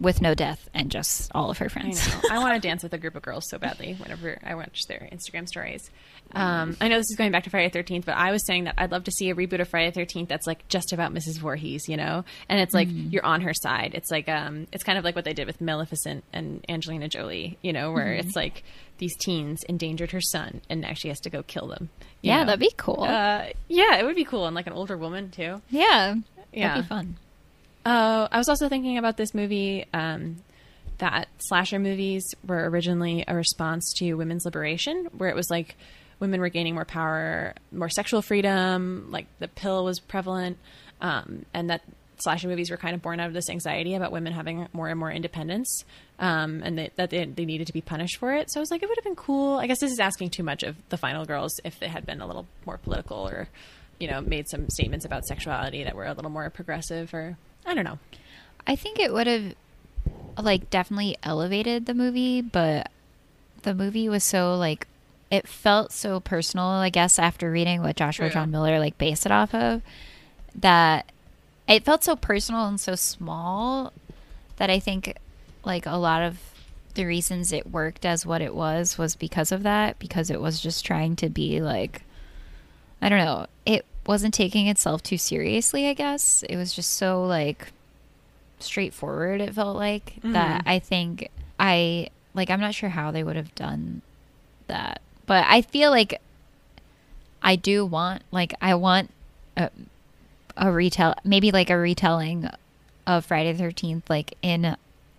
with 0.00 0.22
no 0.22 0.34
death 0.34 0.70
and 0.72 0.90
just 0.90 1.30
all 1.34 1.50
of 1.50 1.58
her 1.58 1.68
friends. 1.68 2.08
know. 2.08 2.20
I 2.30 2.38
want 2.38 2.54
to 2.60 2.60
dance 2.68 2.82
with 2.82 2.94
a 2.94 2.98
group 2.98 3.14
of 3.14 3.22
girls 3.22 3.46
so 3.46 3.58
badly 3.58 3.94
whenever 3.94 4.38
I 4.42 4.54
watch 4.54 4.86
their 4.86 5.06
Instagram 5.12 5.46
stories. 5.46 5.90
Um, 6.32 6.76
I 6.80 6.88
know 6.88 6.96
this 6.98 7.10
is 7.10 7.16
going 7.16 7.32
back 7.32 7.44
to 7.44 7.50
Friday 7.50 7.68
the 7.68 7.78
13th, 7.82 8.04
but 8.04 8.16
I 8.16 8.30
was 8.30 8.44
saying 8.46 8.64
that 8.64 8.74
I'd 8.78 8.92
love 8.92 9.04
to 9.04 9.10
see 9.10 9.30
a 9.30 9.34
reboot 9.34 9.60
of 9.60 9.68
Friday 9.68 9.90
the 9.90 10.00
13th 10.00 10.28
that's 10.28 10.46
like 10.46 10.66
just 10.68 10.92
about 10.92 11.12
Mrs. 11.12 11.38
Voorhees, 11.40 11.88
you 11.88 11.96
know? 11.96 12.24
And 12.48 12.60
it's 12.60 12.72
like 12.74 12.88
you're 12.90 13.24
on 13.24 13.40
her 13.42 13.54
side. 13.54 13.92
It's 13.94 14.10
like, 14.10 14.28
um, 14.28 14.66
it's 14.72 14.84
kind 14.84 14.98
of 14.98 15.04
like 15.04 15.16
what 15.16 15.24
they 15.24 15.32
did 15.32 15.46
with 15.46 15.60
Maleficent 15.60 16.24
and 16.32 16.64
Angelina 16.68 17.08
Jolie, 17.08 17.58
you 17.62 17.72
know, 17.72 17.92
where 17.92 18.12
it's 18.12 18.36
like 18.36 18.62
these 18.98 19.16
teens 19.16 19.62
endangered 19.64 20.10
her 20.12 20.20
son 20.20 20.60
and 20.70 20.80
now 20.80 20.92
she 20.92 21.08
has 21.08 21.20
to 21.20 21.30
go 21.30 21.42
kill 21.42 21.66
them. 21.68 21.90
yeah, 22.22 22.40
know? 22.40 22.46
that'd 22.46 22.60
be 22.60 22.72
cool. 22.76 23.02
Uh, 23.02 23.46
yeah, 23.68 23.96
it 23.98 24.04
would 24.04 24.16
be 24.16 24.24
cool. 24.24 24.46
And 24.46 24.54
like 24.54 24.66
an 24.66 24.72
older 24.72 24.96
woman 24.96 25.30
too. 25.30 25.60
yeah, 25.70 26.14
Yeah. 26.52 26.68
that'd 26.68 26.84
be 26.84 26.88
fun. 26.88 27.16
Oh, 27.86 28.28
I 28.30 28.36
was 28.38 28.48
also 28.48 28.68
thinking 28.68 28.98
about 28.98 29.16
this 29.16 29.34
movie. 29.34 29.86
Um, 29.94 30.36
that 30.98 31.28
slasher 31.38 31.78
movies 31.78 32.34
were 32.46 32.68
originally 32.68 33.24
a 33.26 33.34
response 33.34 33.90
to 33.94 34.12
women's 34.14 34.44
liberation, 34.44 35.08
where 35.16 35.30
it 35.30 35.34
was 35.34 35.48
like 35.50 35.76
women 36.20 36.40
were 36.40 36.48
gaining 36.48 36.74
more 36.74 36.84
power, 36.84 37.54
more 37.72 37.88
sexual 37.88 38.22
freedom, 38.22 39.08
like 39.10 39.26
the 39.38 39.48
pill 39.48 39.84
was 39.84 39.98
prevalent, 39.98 40.58
um, 41.00 41.44
and 41.52 41.70
that 41.70 41.82
slasher 42.18 42.48
movies 42.48 42.70
were 42.70 42.76
kind 42.76 42.94
of 42.94 43.02
born 43.02 43.18
out 43.18 43.26
of 43.28 43.32
this 43.32 43.48
anxiety 43.48 43.94
about 43.94 44.12
women 44.12 44.32
having 44.32 44.68
more 44.72 44.88
and 44.88 44.98
more 44.98 45.10
independence, 45.10 45.84
um, 46.18 46.62
and 46.62 46.78
they, 46.78 46.90
that 46.96 47.10
they, 47.10 47.24
they 47.24 47.46
needed 47.46 47.66
to 47.66 47.72
be 47.72 47.80
punished 47.80 48.18
for 48.18 48.32
it. 48.34 48.50
So 48.50 48.60
I 48.60 48.62
was 48.62 48.70
like, 48.70 48.82
it 48.82 48.88
would 48.88 48.98
have 48.98 49.04
been 49.04 49.16
cool. 49.16 49.58
I 49.58 49.66
guess 49.66 49.80
this 49.80 49.90
is 49.90 49.98
asking 49.98 50.30
too 50.30 50.42
much 50.42 50.62
of 50.62 50.76
the 50.90 50.98
final 50.98 51.24
girls 51.24 51.58
if 51.64 51.80
they 51.80 51.88
had 51.88 52.04
been 52.04 52.20
a 52.20 52.26
little 52.26 52.46
more 52.66 52.76
political 52.78 53.26
or, 53.26 53.48
you 53.98 54.08
know, 54.08 54.20
made 54.20 54.48
some 54.48 54.68
statements 54.68 55.04
about 55.04 55.24
sexuality 55.24 55.84
that 55.84 55.96
were 55.96 56.04
a 56.04 56.12
little 56.12 56.30
more 56.30 56.48
progressive 56.50 57.12
or 57.14 57.38
I 57.66 57.74
don't 57.74 57.84
know. 57.84 57.98
I 58.66 58.76
think 58.76 58.98
it 58.98 59.12
would 59.12 59.26
have 59.26 59.54
like 60.38 60.70
definitely 60.70 61.16
elevated 61.22 61.86
the 61.86 61.94
movie, 61.94 62.40
but 62.40 62.90
the 63.62 63.74
movie 63.74 64.08
was 64.08 64.24
so 64.24 64.54
like 64.54 64.86
it 65.30 65.46
felt 65.46 65.92
so 65.92 66.20
personal, 66.20 66.66
I 66.66 66.90
guess, 66.90 67.18
after 67.18 67.50
reading 67.50 67.82
what 67.82 67.96
Joshua 67.96 68.26
True. 68.26 68.34
John 68.34 68.50
Miller 68.50 68.78
like 68.78 68.98
based 68.98 69.26
it 69.26 69.32
off 69.32 69.54
of, 69.54 69.82
that 70.54 71.10
it 71.68 71.84
felt 71.84 72.02
so 72.04 72.16
personal 72.16 72.66
and 72.66 72.80
so 72.80 72.94
small 72.94 73.92
that 74.56 74.70
I 74.70 74.80
think 74.80 75.16
like 75.64 75.86
a 75.86 75.96
lot 75.96 76.22
of 76.22 76.38
the 76.94 77.04
reasons 77.04 77.52
it 77.52 77.70
worked 77.70 78.04
as 78.04 78.26
what 78.26 78.42
it 78.42 78.54
was 78.54 78.98
was 78.98 79.14
because 79.14 79.52
of 79.52 79.62
that, 79.62 79.98
because 79.98 80.30
it 80.30 80.40
was 80.40 80.60
just 80.60 80.84
trying 80.84 81.16
to 81.16 81.28
be 81.28 81.60
like 81.60 82.02
I 83.02 83.08
don't 83.08 83.24
know, 83.24 83.46
it 83.64 83.86
wasn't 84.06 84.34
taking 84.34 84.66
itself 84.66 85.02
too 85.02 85.16
seriously, 85.16 85.88
I 85.88 85.94
guess. 85.94 86.42
It 86.48 86.56
was 86.56 86.74
just 86.74 86.94
so 86.96 87.24
like 87.24 87.72
straightforward 88.58 89.40
it 89.40 89.54
felt 89.54 89.74
like 89.76 90.16
that 90.22 90.60
mm-hmm. 90.60 90.68
I 90.68 90.78
think 90.80 91.30
I 91.58 92.08
like 92.34 92.50
I'm 92.50 92.60
not 92.60 92.74
sure 92.74 92.90
how 92.90 93.10
they 93.10 93.22
would 93.22 93.36
have 93.36 93.54
done 93.54 94.02
that. 94.66 95.00
But 95.30 95.46
I 95.46 95.62
feel 95.62 95.92
like 95.92 96.20
I 97.40 97.54
do 97.54 97.86
want 97.86 98.22
like 98.32 98.52
I 98.60 98.74
want 98.74 99.12
a, 99.56 99.70
a 100.56 100.72
retell 100.72 101.14
maybe 101.22 101.52
like 101.52 101.70
a 101.70 101.78
retelling 101.78 102.50
of 103.06 103.26
Friday 103.26 103.52
the 103.52 103.62
13th 103.62 104.02
like 104.08 104.34
in 104.42 104.76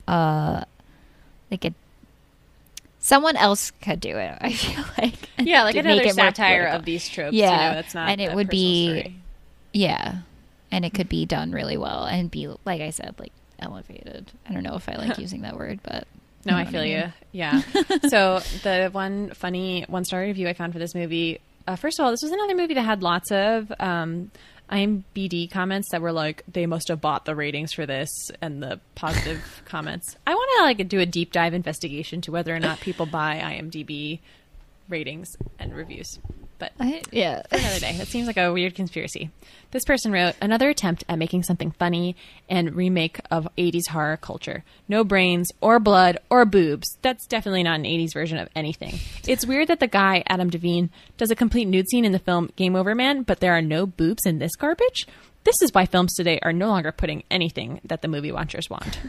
uh 0.10 0.66
like 1.50 1.64
a 1.64 1.74
someone 3.00 3.38
else 3.38 3.72
could 3.82 4.02
do 4.02 4.18
it. 4.18 4.38
I 4.42 4.52
feel 4.52 4.84
like 4.98 5.16
Yeah, 5.40 5.64
like 5.64 5.76
another 5.78 6.02
make 6.02 6.10
it 6.10 6.18
more 6.18 6.26
satire 6.26 6.66
of 6.66 6.84
these 6.84 7.08
tropes. 7.08 7.34
Yeah, 7.34 7.50
you 7.50 7.70
know, 7.70 7.76
that's 7.76 7.96
not. 7.96 8.10
and 8.10 8.20
it 8.20 8.36
would 8.36 8.50
be- 8.50 8.88
story. 8.90 9.16
Yeah. 9.72 10.16
And 10.74 10.84
it 10.84 10.94
could 10.94 11.08
be 11.08 11.26
done 11.26 11.54
really 11.54 11.78
well 11.78 12.04
and 12.04 12.30
be 12.30 12.54
like 12.66 12.82
I 12.82 12.90
said 12.90 13.16
like 13.18 13.32
elevated. 13.60 14.34
I 14.46 14.52
don't 14.52 14.64
know 14.64 14.76
if 14.76 14.90
I 14.90 14.96
like 14.98 15.18
using 15.28 15.44
that 15.44 15.56
word, 15.56 15.80
but 15.84 16.06
No, 16.46 16.56
I 16.56 16.66
feel 16.66 16.82
mean. 16.82 16.92
you. 16.92 17.14
Yeah. 17.32 17.62
so 18.10 18.40
the 18.64 18.90
one 18.92 19.32
funny 19.32 19.86
one 19.88 20.06
star 20.06 20.22
review 20.22 20.48
I 20.48 20.54
found 20.54 20.74
for 20.74 20.80
this 20.80 20.96
movie. 20.96 21.40
Uh, 21.68 21.76
first 21.76 22.00
of 22.00 22.06
all, 22.06 22.12
this 22.12 22.24
was 22.24 22.32
another 22.32 22.56
movie 22.56 22.74
that 22.74 22.82
had 22.82 23.04
lots 23.04 23.32
of 23.32 23.72
um, 23.80 24.32
IMBD 24.72 25.52
comments 25.52 25.90
that 25.92 26.02
were 26.02 26.12
like, 26.12 26.44
"They 26.52 26.66
must 26.66 26.88
have 26.88 27.02
bought 27.02 27.26
the 27.26 27.36
ratings 27.36 27.74
for 27.74 27.86
this," 27.86 28.10
and 28.42 28.64
the 28.64 28.80
positive 28.96 29.62
comments. 29.66 30.16
I 30.26 30.34
want 30.34 30.50
to 30.58 30.64
like 30.64 30.88
do 30.90 31.00
a 31.00 31.06
deep 31.06 31.32
dive 31.32 31.54
investigation 31.54 32.22
to 32.22 32.32
whether 32.32 32.56
or 32.56 32.60
not 32.60 32.80
people 32.80 33.06
buy 33.06 33.40
IMDb 33.44 34.20
ratings 34.90 35.36
and 35.60 35.76
reviews. 35.76 36.20
But 36.62 36.74
I, 36.80 37.02
yeah. 37.12 37.42
for 37.50 37.56
another 37.58 37.80
day. 37.80 37.98
That 37.98 38.06
seems 38.06 38.28
like 38.28 38.38
a 38.38 38.54
weird 38.54 38.76
conspiracy. 38.76 39.32
This 39.72 39.84
person 39.84 40.12
wrote 40.12 40.36
another 40.40 40.70
attempt 40.70 41.04
at 41.10 41.18
making 41.18 41.42
something 41.42 41.72
funny 41.72 42.16
and 42.48 42.76
remake 42.76 43.20
of 43.32 43.48
80s 43.58 43.88
horror 43.90 44.16
culture. 44.18 44.64
No 44.88 45.04
brains 45.04 45.48
or 45.60 45.80
blood 45.80 46.20
or 46.30 46.46
boobs. 46.46 47.00
That's 47.02 47.26
definitely 47.26 47.64
not 47.64 47.80
an 47.80 47.86
80s 47.86 48.14
version 48.14 48.38
of 48.38 48.48
anything. 48.56 49.00
It's 49.28 49.44
weird 49.44 49.70
that 49.70 49.80
the 49.80 49.88
guy, 49.88 50.24
Adam 50.28 50.52
Devine, 50.52 50.92
does 51.18 51.32
a 51.32 51.36
complete 51.36 51.66
nude 51.66 51.90
scene 51.90 52.06
in 52.06 52.12
the 52.12 52.20
film 52.20 52.52
Game 52.56 52.76
Over 52.76 52.94
Man, 52.94 53.24
but 53.24 53.40
there 53.40 53.54
are 53.58 53.62
no 53.64 53.88
boobs 53.88 54.28
in 54.28 54.38
this 54.38 54.56
garbage? 54.56 55.08
This 55.46 55.60
is 55.64 55.74
why 55.74 55.88
films 55.88 56.14
today 56.14 56.38
are 56.44 56.54
no 56.54 56.68
longer 56.68 56.92
putting 56.92 57.24
anything 57.32 57.82
that 57.86 58.04
the 58.04 58.08
movie 58.08 58.32
watchers 58.32 58.70
want. 58.70 59.00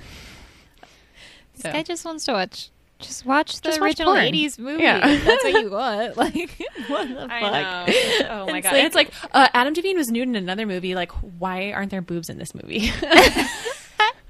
This 1.54 1.62
So- 1.64 1.72
guy 1.72 1.82
just 1.82 2.04
wants 2.06 2.24
to 2.24 2.32
watch 2.32 2.70
Just 3.02 3.26
watch 3.26 3.60
the 3.60 3.68
Just 3.68 3.80
watch 3.80 3.90
original 3.90 4.14
porn. 4.14 4.24
'80s 4.26 4.58
movie. 4.58 4.82
Yeah. 4.82 4.98
That's 5.16 5.44
what 5.44 5.62
you 5.62 5.70
want. 5.72 6.16
Like, 6.16 6.34
what 6.88 7.08
the 7.08 7.28
fuck? 7.28 7.28
Know. 7.28 7.86
Oh 8.30 8.46
my 8.46 8.58
It's 8.58 8.66
god! 8.66 8.72
like- 8.72 8.84
it's 8.84 8.94
like 8.94 9.12
uh, 9.32 9.48
Adam 9.54 9.74
Devine 9.74 9.96
was 9.96 10.10
nude 10.10 10.28
in 10.28 10.36
another 10.36 10.66
movie. 10.66 10.94
Like, 10.94 11.12
why 11.38 11.72
aren't 11.72 11.90
there 11.90 12.02
boobs 12.02 12.28
in 12.28 12.38
this 12.38 12.54
movie? 12.54 12.90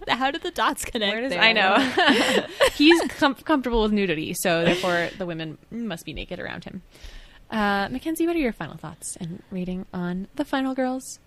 How 0.09 0.31
did 0.33 0.43
the 0.43 0.51
dots 0.51 0.85
connect? 0.85 1.13
Where 1.13 1.21
does, 1.23 1.31
there? 1.31 1.41
I 1.41 1.53
know 1.53 2.47
he's 2.75 3.01
com- 3.13 3.37
comfortable 3.37 3.83
with 3.83 3.93
nudity, 3.93 4.35
so 4.35 4.65
therefore 4.65 5.11
the 5.17 5.25
women 5.27 5.59
must 5.71 6.05
be 6.05 6.13
naked 6.13 6.41
around 6.41 6.65
him. 6.65 6.83
Uh, 7.51 7.89
Mackenzie, 7.91 8.27
what 8.27 8.35
are 8.35 8.41
your 8.41 8.53
final 8.53 8.77
thoughts 8.77 9.17
and 9.21 9.43
rating 9.51 9.87
on 9.95 10.27
the 10.35 10.45
Final 10.45 10.75
Girls? 10.75 11.21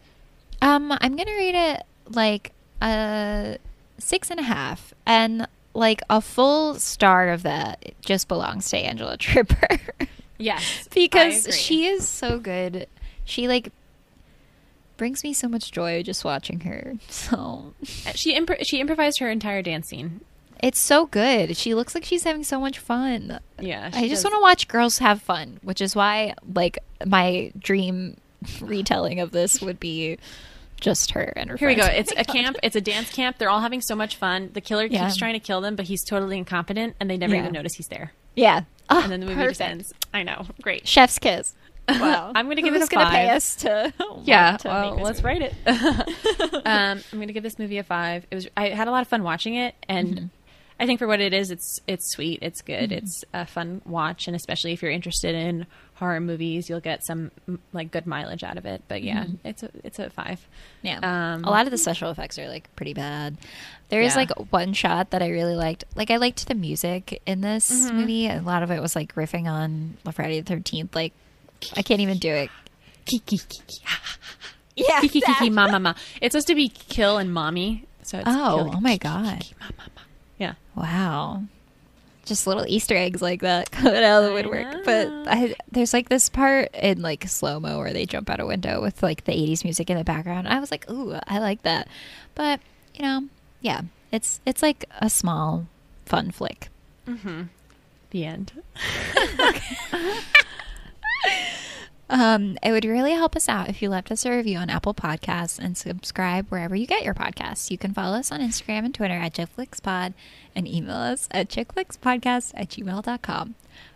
Um, 0.62 0.92
I'm 0.92 1.16
gonna 1.16 1.32
rate 1.32 1.56
it 1.56 1.84
like 2.10 2.52
a 2.82 3.58
six 3.98 4.30
and 4.30 4.40
a 4.42 4.44
half, 4.44 4.94
and 5.06 5.48
like 5.76 6.02
a 6.10 6.22
full 6.22 6.76
star 6.76 7.30
of 7.30 7.44
that 7.44 7.94
just 8.02 8.28
belongs 8.28 8.70
to 8.70 8.78
Angela 8.78 9.18
Trimbur 9.20 9.80
Yes, 10.38 10.88
because 10.94 11.56
she 11.58 11.86
is 11.86 12.08
so 12.08 12.40
good. 12.40 12.88
She 13.24 13.48
like 13.48 13.72
brings 14.98 15.24
me 15.24 15.34
so 15.34 15.48
much 15.48 15.72
joy 15.72 16.04
just 16.04 16.26
watching 16.26 16.62
her. 16.62 16.94
So 17.10 17.74
uh, 18.06 18.12
she 18.14 18.38
impro- 18.38 18.66
she 18.66 18.80
improvised 18.80 19.20
her 19.20 19.30
entire 19.30 19.62
dance 19.62 19.88
scene. 19.90 20.22
it's 20.62 20.80
so 20.80 21.06
good. 21.06 21.56
She 21.58 21.74
looks 21.74 21.94
like 21.96 22.04
she's 22.06 22.24
having 22.24 22.44
so 22.44 22.60
much 22.60 22.80
fun. 22.80 23.40
Yeah, 23.60 23.90
I 23.94 24.08
just 24.10 24.24
want 24.24 24.36
to 24.36 24.42
watch 24.42 24.68
girls 24.68 24.98
have 25.00 25.22
fun, 25.22 25.60
which 25.64 25.80
is 25.82 25.96
why 25.96 26.34
like 26.54 26.80
my 27.06 27.52
dream 27.58 28.18
retelling 28.62 29.20
of 29.20 29.32
this 29.32 29.62
would 29.62 29.80
be 29.80 30.18
just 30.82 31.12
her 31.12 31.34
and 31.36 31.50
her 31.50 31.58
Here 31.58 31.68
we 31.68 31.76
go. 31.76 31.84
friends. 31.84 32.12
It's 32.12 32.20
a 32.20 32.24
camp. 32.32 32.58
It's 32.64 32.76
a 32.76 32.82
dance 32.82 33.12
camp. 33.12 33.38
They're 33.38 33.50
all 33.50 33.62
having 33.62 33.82
so 33.82 33.96
much 33.96 34.16
fun. 34.18 34.52
The 34.54 34.62
killer 34.62 34.86
Yeah. 34.86 35.06
keeps 35.06 35.18
trying 35.18 35.34
to 35.34 35.40
kill 35.40 35.62
them, 35.62 35.76
but 35.76 35.86
he's 35.86 36.04
totally 36.04 36.38
incompetent, 36.38 36.96
and 37.00 37.10
they 37.10 37.18
never 37.18 37.34
Yeah. 37.36 37.42
even 37.42 37.54
notice 37.54 37.74
he's 37.76 37.88
there. 37.88 38.14
Yeah. 38.36 38.62
Oh, 38.90 39.02
And 39.02 39.12
then 39.12 39.20
the 39.22 39.26
movie 39.28 39.44
just 39.48 39.62
ends. 39.62 39.94
I 40.14 40.24
know. 40.24 40.46
Great. 40.62 40.88
Chef's 40.88 41.18
kiss. 41.20 41.56
Wow. 41.88 42.32
I'm 42.36 42.48
gonna 42.50 42.62
give 42.62 42.74
Who's 42.74 42.84
it 42.84 42.92
a 42.92 42.96
gonna 42.96 43.10
pay 43.10 43.30
us 43.30 43.56
to 43.58 43.94
Yeah. 44.24 44.58
to 44.58 44.68
Well, 44.68 44.96
let's 44.98 45.22
movie? 45.24 45.40
write 45.40 45.42
it. 45.42 45.54
um, 46.66 47.00
I'm 47.12 47.20
gonna 47.20 47.34
give 47.34 47.44
this 47.44 47.60
movie 47.60 47.78
a 47.78 47.84
five. 47.84 48.26
It 48.32 48.36
was. 48.36 48.48
I 48.58 48.70
had 48.70 48.88
a 48.88 48.92
lot 48.92 49.02
of 49.02 49.08
fun 49.08 49.24
watching 49.24 49.56
it, 49.56 49.76
and 49.88 50.08
Mm-hmm. 50.16 50.26
I 50.78 50.86
think 50.86 51.00
for 51.00 51.08
what 51.08 51.22
it 51.22 51.34
is, 51.34 51.52
it's 51.52 51.80
it's 51.88 52.12
sweet. 52.12 52.40
It's 52.42 52.62
good. 52.62 52.92
It's 52.92 53.24
a 53.34 53.46
fun 53.46 53.82
watch, 53.86 54.28
and 54.28 54.36
especially 54.36 54.74
if 54.74 54.82
you're 54.82 54.92
interested 54.92 55.34
in 55.34 55.68
horror 55.96 56.20
movies, 56.20 56.70
you'll 56.70 56.82
get 56.82 57.04
some 57.06 57.32
like 57.74 57.90
good 57.92 58.06
mileage 58.06 58.44
out 58.44 58.58
of 58.58 58.66
it. 58.66 58.84
But 58.88 59.02
yeah, 59.04 59.26
it's 59.44 59.64
a 59.64 59.70
it's 59.84 59.98
a 60.00 60.10
five. 60.10 60.40
Mm-hmm. 60.84 60.88
Yeah. 61.04 61.34
Um, 61.36 61.44
a 61.44 61.50
lot 61.50 61.66
of 61.66 61.72
the 61.72 61.78
special 61.78 62.12
effects 62.12 62.38
are 62.38 62.48
like 62.48 62.74
pretty 62.76 62.94
bad. 62.94 63.38
There 63.90 64.02
is 64.02 64.14
Yeah. 64.14 64.18
like 64.22 64.52
one 64.52 64.74
shot 64.74 65.12
that 65.12 65.22
I 65.22 65.30
really 65.30 65.56
liked. 65.56 65.86
Like 65.96 66.12
I 66.12 66.18
liked 66.18 66.48
the 66.48 66.56
music 66.56 67.22
in 67.26 67.42
this 67.42 67.72
Mm-hmm. 67.72 67.98
movie. 67.98 68.28
A 68.28 68.42
lot 68.42 68.62
of 68.64 68.72
it 68.72 68.82
was 68.82 68.96
like 68.96 69.16
riffing 69.16 69.46
on 69.46 69.98
Friday 70.14 70.40
the 70.42 70.46
Thirteenth. 70.48 70.94
Like 70.96 71.14
I 71.76 71.82
can't 71.82 72.02
even 72.02 72.18
do 72.18 72.30
it. 72.32 72.50
Kiki 73.06 73.38
kiki 73.38 73.84
Yeah. 74.76 75.00
kiki 75.00 75.22
kiki 75.22 75.50
ma 75.50 75.68
ma 75.72 75.80
ma. 75.80 75.94
It's 76.22 76.34
supposed 76.34 76.48
to 76.48 76.56
be 76.56 76.70
kill 76.70 77.18
and 77.18 77.34
mommy. 77.34 77.86
So 78.04 78.18
it's 78.20 78.28
Oh, 78.30 78.72
oh 78.76 78.80
my 78.82 78.98
god! 78.98 79.40
kiki, 79.40 79.56
ma, 79.60 79.66
ma, 79.78 79.84
ma. 79.96 80.02
Yeah. 80.38 80.54
Wow. 80.76 81.44
Just 82.26 82.48
little 82.48 82.66
Easter 82.68 82.96
eggs 82.96 83.22
like 83.22 83.42
that 83.42 83.72
coming 83.72 84.04
out 84.04 84.24
of 84.24 84.26
the 84.26 84.32
I 84.32 84.34
woodwork. 84.34 84.84
But. 84.84 85.08
I, 85.28 85.56
there's 85.72 85.94
like 85.94 86.10
this 86.10 86.30
part 86.30 86.74
in 86.76 87.02
like 87.02 87.28
slow 87.28 87.60
mo 87.60 87.78
where 87.80 87.94
they 87.94 88.06
jump 88.06 88.30
out 88.30 88.40
a 88.40 88.46
window 88.46 88.82
with 88.82 89.02
like 89.04 89.26
the 89.26 89.32
80s 89.32 89.64
music 89.64 89.90
in 89.90 89.98
the 89.98 90.04
background. 90.04 90.48
I 90.48 90.60
was 90.60 90.72
like, 90.72 90.90
ooh, 90.90 91.18
I 91.28 91.40
like 91.40 91.62
that. 91.64 91.88
But 92.34 92.60
you 92.94 93.04
know, 93.04 93.28
yeah, 93.62 93.82
it's 94.12 94.42
it's 94.46 94.62
like 94.62 94.86
a 95.00 95.10
small 95.10 95.68
fun 96.06 96.32
flick. 96.32 96.70
Mm-hmm. 97.08 97.44
The 98.12 98.26
end. 98.26 98.52
Um, 102.10 102.58
it 102.62 102.72
would 102.72 102.86
really 102.86 103.14
help 103.14 103.36
us 103.36 103.50
out 103.50 103.68
if 103.68 103.82
you 103.82 103.90
left 103.90 104.12
us 104.12 104.26
a 104.26 104.32
review 104.32 104.60
on 104.60 104.70
Apple 104.70 104.94
Podcasts 104.94 105.58
and 105.58 105.76
subscribe 105.76 106.48
wherever 106.50 106.76
you 106.76 106.86
get 106.86 107.04
your 107.04 107.16
podcasts. 107.16 107.72
You 107.72 107.78
can 107.80 107.94
follow 107.94 108.18
us 108.18 108.32
on 108.32 108.42
Instagram 108.42 108.86
and 108.86 108.94
Twitter 108.94 109.16
at 109.16 109.34
ChickFlixPod 109.34 110.14
and 110.56 110.68
email 110.68 110.96
us 110.96 111.28
at 111.32 111.50
chickflixpodcast 111.50 112.52
at 112.56 112.70
gmail.com. 112.70 113.56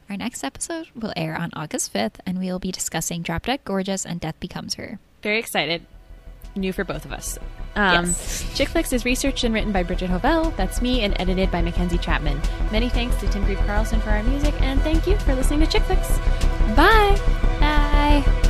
Our 0.10 0.18
next 0.18 0.44
episode 0.44 0.88
will 0.96 1.14
air 1.16 1.38
on 1.40 1.52
August 1.54 1.94
5th, 1.94 2.16
and 2.26 2.40
we 2.40 2.48
will 2.48 2.58
be 2.58 2.72
discussing 2.72 3.22
Drop 3.22 3.46
Dead 3.46 3.60
Gorgeous 3.64 4.08
and 4.08 4.20
Death 4.20 4.40
Becomes 4.40 4.74
Her. 4.74 4.98
Very 5.22 5.38
excited. 5.38 5.86
New 6.56 6.74
for 6.74 6.84
both 6.84 7.06
of 7.06 7.14
us. 7.14 7.38
Um, 7.76 8.06
Yes. 8.06 8.44
Chick 8.58 8.70
Flicks 8.70 8.92
is 8.92 9.06
researched 9.06 9.44
and 9.44 9.54
written 9.54 9.72
by 9.72 9.84
Bridget 9.84 10.10
Hovell. 10.10 10.56
That's 10.58 10.82
me, 10.82 11.02
and 11.04 11.16
edited 11.22 11.52
by 11.52 11.62
Mackenzie 11.62 12.00
Chapman. 12.00 12.42
Many 12.72 12.90
thanks 12.90 13.16
to 13.18 13.28
Tim 13.30 13.46
Grieve 13.46 13.60
Carlson 13.68 14.02
for 14.02 14.10
our 14.10 14.24
music, 14.24 14.60
and 14.64 14.82
thank 14.82 15.06
you 15.06 15.16
for 15.20 15.36
listening 15.36 15.60
to 15.60 15.68
Chick 15.68 15.84
Flicks. 15.84 16.18
Bye. 16.76 17.89
Bye. 18.26 18.49